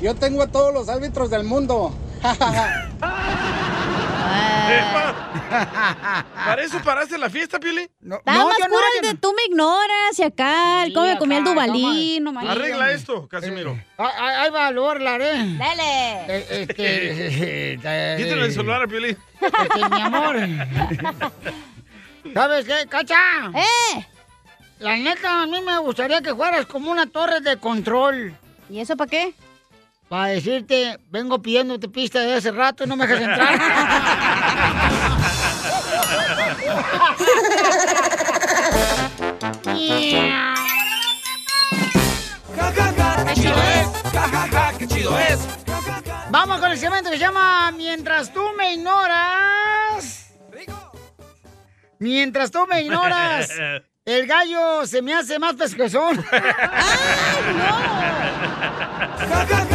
[0.00, 1.92] Yo tengo a todos los árbitros del mundo.
[6.34, 7.88] ¿Para eso paraste la fiesta, Piolín?
[8.02, 11.44] Estaba más puro el de tú me ignoras y acá, el cómo me comía el
[11.44, 12.24] dubalín.
[12.24, 12.38] No.
[12.40, 13.78] Arregla esto, Casimiro.
[13.96, 15.56] Ah, ah, Ahí va, lo voy a arreglar, ¿eh?
[15.58, 16.26] Dale.
[16.28, 16.74] Eh, Este,
[17.82, 19.16] eh, Quítale el celular a Piolín.
[19.40, 20.36] Este, mi amor.
[22.34, 23.16] ¿Sabes qué, Cacha?
[23.54, 24.06] ¡Eh!
[24.80, 28.36] La neta, a mí me gustaría que fueras como una torre de control.
[28.70, 29.34] ¿Y eso para qué?
[30.08, 33.58] Para decirte, vengo pidiéndote pista de hace rato y no me dejas entrar.
[46.30, 50.32] Vamos con el segmento que se llama Mientras tú me ignoras.
[51.98, 53.50] Mientras tú me ignoras,
[54.06, 56.24] el gallo se me hace más pescozón.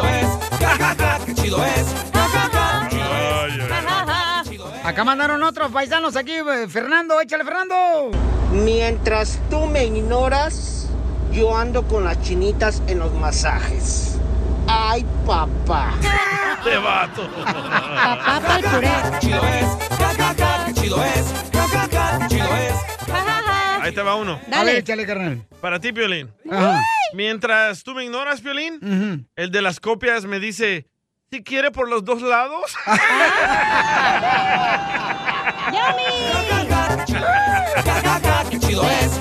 [0.00, 1.18] ¡Ja, ja, ja!
[1.24, 1.86] ¡Qué chido es!
[2.12, 2.88] ¡Ja, ja, ja!
[2.88, 3.68] ¡Qué chido es!
[3.68, 4.42] ¡Ja, ja, ja!
[4.44, 4.84] ¡Qué chido es!
[4.86, 6.32] Acá mandaron otros paisanos aquí.
[6.32, 8.10] eh, Fernando, échale, Fernando.
[8.52, 10.88] Mientras tú me ignoras,
[11.32, 14.16] yo ando con las chinitas en los masajes.
[14.66, 15.92] Ay, papá.
[16.64, 17.28] Te vato.
[17.44, 18.90] Papá pa'l puré.
[19.20, 19.98] chido es!
[19.98, 20.64] ¡Ja, ja, ja!
[20.66, 21.51] ¡Qué chido es!
[23.82, 24.40] Ahí te va uno.
[24.46, 24.78] Dale.
[24.78, 25.42] échale, carnal.
[25.60, 26.30] Para ti, Piolín.
[26.48, 26.80] Ajá.
[27.14, 30.86] Mientras tú me ignoras, Piolín, el de las copias me dice,
[31.32, 32.72] si quiere por los dos lados.
[38.50, 39.20] ¡Qué chido es!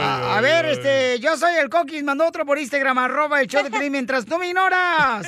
[0.00, 3.62] A, a ver, este, yo soy el Coquis, mandó otro por Instagram, arroba el show
[3.62, 5.26] de Piolín, mientras tú me ignoras.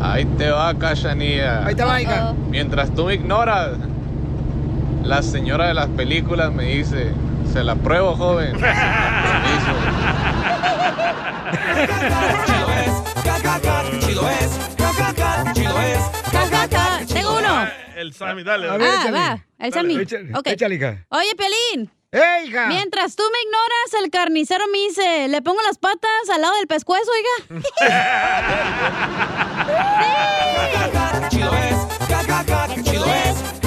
[0.00, 1.66] Ahí te va, Cachanilla.
[1.66, 2.32] Ahí te va, hija.
[2.48, 3.72] Mientras tú me ignoras,
[5.02, 7.12] la señora de las películas me dice,
[7.52, 8.56] se la pruebo, joven.
[12.46, 12.90] chido es!
[15.54, 15.98] ¡Chido es!
[16.32, 17.00] Ja, ja.
[17.06, 17.66] Tengo uno.
[17.96, 18.68] El Sammy, dale.
[18.68, 19.10] Ah, dale.
[19.10, 19.44] va.
[19.58, 19.96] El Sammy.
[20.34, 20.46] Ok.
[20.46, 21.04] Échale, hija.
[21.10, 21.90] Oye, Pelín.
[22.12, 22.66] ¡Eh, hija!
[22.66, 26.66] Mientras tú me ignoras, el carnicero me dice, ¿le pongo las patas al lado del
[26.66, 27.30] pescuezo, oiga?
[31.28, 31.76] chido es!
[32.08, 32.66] ¡Ja, ja, ja!
[32.74, 33.59] ¡Qué chido es!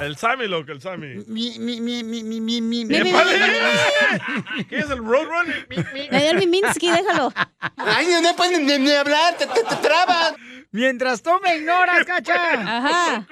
[0.00, 1.24] El Sammy, loco, el Sammy.
[1.26, 5.66] Mi, mi, mi, mi, mi, mi, mi, Mi, mi, mi, ¿Qué es el Roadrunner?
[5.92, 7.32] Me dio el Miminsky, déjalo.
[7.76, 10.34] Ay, no pueden ni, ni hablar, te, te, te trabas.
[10.70, 12.34] Mientras tú me ignoras, cacha.
[12.52, 13.26] Ajá.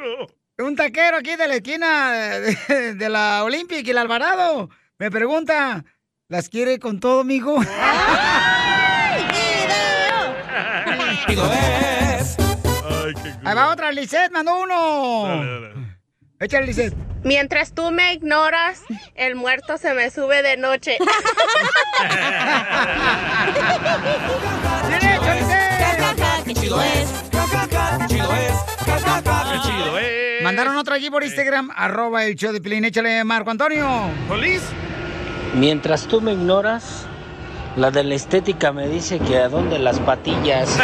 [0.59, 5.85] Un taquero aquí de la esquina de, de la Olympic y el Alvarado me pregunta,
[6.28, 7.61] ¿las quiere con todo, mijo?
[11.27, 12.36] ¡Chido es!
[13.45, 15.24] Ahí va otra, Lisette mandó uno.
[15.28, 15.84] Dale, dale.
[16.40, 16.94] Échale, Lisette.
[17.23, 18.82] Mientras tú me ignoras,
[19.15, 20.98] el muerto se me sube de noche.
[26.44, 27.09] ¡Qué chido es!
[27.32, 28.06] ¡Ja, ja, ja!
[28.06, 28.52] ¡Chido es!
[28.85, 30.40] Qué chido, eh.
[30.43, 32.85] Mandaron otro aquí por Instagram, arroba el show de Pilín.
[32.85, 34.11] Échale, Marco Antonio.
[34.28, 34.61] ¿Solís?
[35.55, 37.06] Mientras tú me ignoras,
[37.77, 40.69] la de la estética me dice que a dónde las patillas.
[40.69, 40.77] es!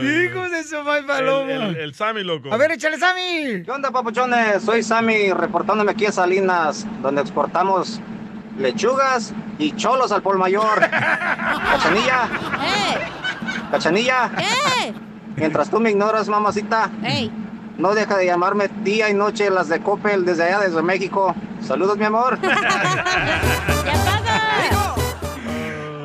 [0.03, 1.53] Hijos de su mal El, paloma.
[1.53, 2.53] el, el Sammy, loco.
[2.53, 3.63] A ver, échale, Sammy.
[3.65, 4.63] ¿Qué onda, papuchones?
[4.63, 8.01] Soy Sammy, reportándome aquí a Salinas, donde exportamos
[8.59, 10.81] lechugas y cholos al Pol Mayor.
[10.91, 12.29] Cachanilla,
[12.63, 12.99] ¡Eh!
[13.71, 14.93] cachanilla, ¡Eh!
[15.37, 17.31] mientras tú me ignoras, mamacita, ¡Ey!
[17.79, 21.35] no deja de llamarme día y noche las de Coppel desde allá, desde México.
[21.67, 22.39] Saludos, mi amor.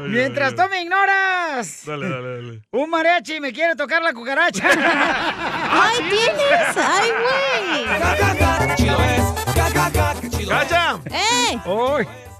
[0.07, 1.85] Mientras tú me ignoras.
[1.85, 2.61] Dale, dale, dale.
[2.71, 4.67] Un mariachi me quiere tocar la cucaracha.
[5.71, 6.77] ¡Ay, tienes!
[6.77, 8.75] ¡Ay, güey!
[8.75, 9.23] ¡Chido es!
[10.47, 10.99] ¡Cacha!
[11.11, 11.59] ¡Ey!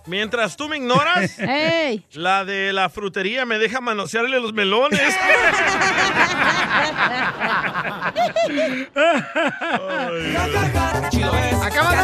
[0.07, 2.05] Mientras tú me ignoras, ¡Ey!
[2.11, 5.01] la de la frutería me deja manosearle los melones.
[11.63, 12.03] Acabando.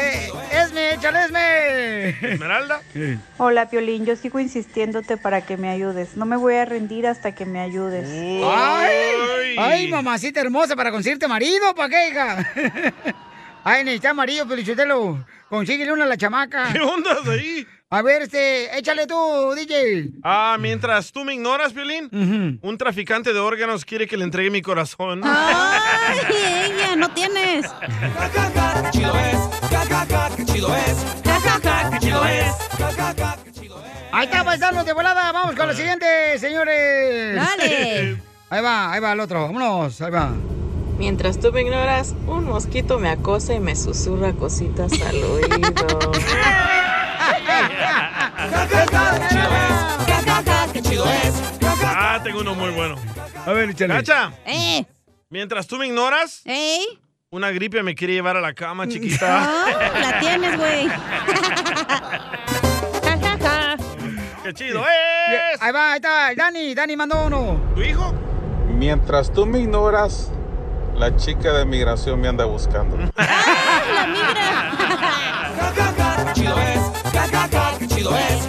[0.00, 1.51] Eh, Esme, échale Esme.
[2.20, 2.80] Esmeralda.
[3.38, 6.16] Hola, Piolín, yo sigo insistiéndote para que me ayudes.
[6.16, 8.08] No me voy a rendir hasta que me ayudes.
[8.44, 12.52] Ay, ay, mamacita hermosa, para conseguirte marido, ¿para qué, hija?
[13.64, 15.24] Ay, necesita marido, Pelichotelo.
[15.48, 16.72] Consíguele una a la chamaca.
[16.72, 17.64] ¿Qué onda ahí?
[17.92, 19.14] A ver, este, échale tú,
[19.54, 20.12] DJ.
[20.22, 24.62] Ah, mientras tú me ignoras, Violín, un traficante de órganos quiere que le entregue mi
[24.62, 25.20] corazón.
[25.22, 26.18] ¡Ay,
[26.70, 26.96] ella!
[26.96, 27.66] ¡No tienes!
[28.92, 29.36] chido es,
[30.38, 30.96] qué chido es,
[31.84, 32.46] qué chido es.
[34.10, 35.30] Ahí está, paisanos de volada.
[35.30, 37.36] Vamos con lo siguiente, señores.
[37.36, 38.22] Dale.
[38.48, 39.42] Ahí va, ahí va el otro.
[39.42, 40.32] Vámonos, ahí va.
[40.96, 45.98] Mientras tú me ignoras, un mosquito me acosa y me susurra cositas al oído.
[51.84, 52.96] Ah, tengo uno muy bueno.
[53.46, 53.94] A ver, échale.
[53.94, 54.32] ¡Cacha!
[54.46, 54.84] ¡Eh!
[55.30, 56.98] Mientras tú me ignoras, ¡Ey!
[57.30, 59.48] una gripe me quiere llevar a la cama, chiquita.
[59.48, 60.88] Oh, la tienes, güey.
[64.44, 65.62] ¡Qué chido es!
[65.62, 66.34] Ahí va, ahí está.
[66.36, 67.60] Dani, Dani mandó uno.
[67.76, 68.12] ¿Tu hijo?
[68.76, 70.30] Mientras tú me ignoras,
[70.96, 72.96] la chica de migración me anda buscando.
[73.16, 74.41] ¡La migra!
[78.02, 78.48] Qué chido es.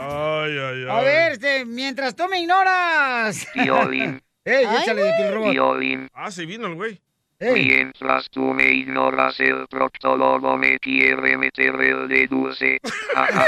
[0.00, 0.88] Ay, ay, ay.
[0.90, 3.46] A ver, este, mientras tú me ignoras.
[3.54, 4.22] Violín.
[4.44, 5.50] Ey, échale de Piel Robot.
[5.52, 6.08] Violín.
[6.14, 7.00] Ah, sí vino el güey.
[7.40, 12.80] Mientras tú me ignoras, el proctólogo me quiere meter el de dulce.
[13.14, 13.46] Ja, ja.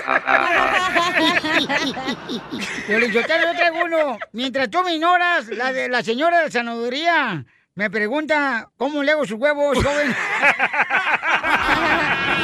[2.86, 4.18] Piolín, yo te yo traigo uno.
[4.32, 7.44] Mientras tú me ignoras, la de la señora de la sanaduría
[7.74, 10.14] me pregunta cómo le hago sus huevos, joven.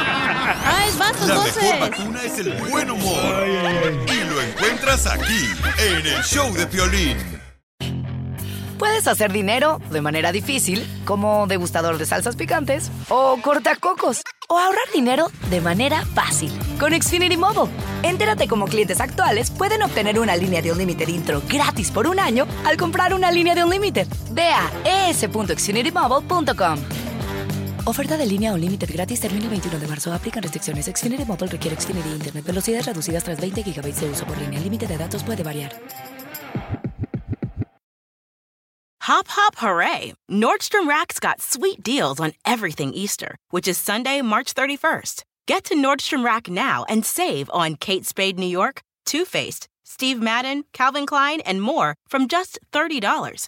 [0.69, 3.47] ¡Ah, es vato, La mejor vacuna es el buen humor.
[4.07, 5.47] Y lo encuentras aquí,
[5.79, 7.17] en el show de Piolín.
[8.77, 14.83] Puedes hacer dinero de manera difícil, como degustador de salsas picantes, o cortacocos, o ahorrar
[14.93, 17.71] dinero de manera fácil con Xfinity Mobile.
[18.03, 22.45] Entérate cómo clientes actuales pueden obtener una línea de Unlimited intro gratis por un año
[22.65, 24.07] al comprar una línea de Unlimited.
[24.31, 26.77] Ve a es.xfinitymobile.com.
[27.89, 30.11] Oferta de línea Unlimited gratis termina el 21 de marzo.
[30.11, 30.87] Aplican restricciones.
[30.87, 32.45] Xfinity Mobile requiere Xfinity Internet.
[32.45, 34.57] Velocidades reducidas tras 20 GB de uso por línea.
[34.57, 35.71] El límite de datos puede variar.
[39.07, 40.13] Hop, hop, hooray!
[40.29, 45.23] Nordstrom Rack's got sweet deals on everything Easter, which is Sunday, March 31st.
[45.47, 50.21] Get to Nordstrom Rack now and save on Kate Spade New York, Too Faced, Steve
[50.21, 53.47] Madden, Calvin Klein, and more from just $30.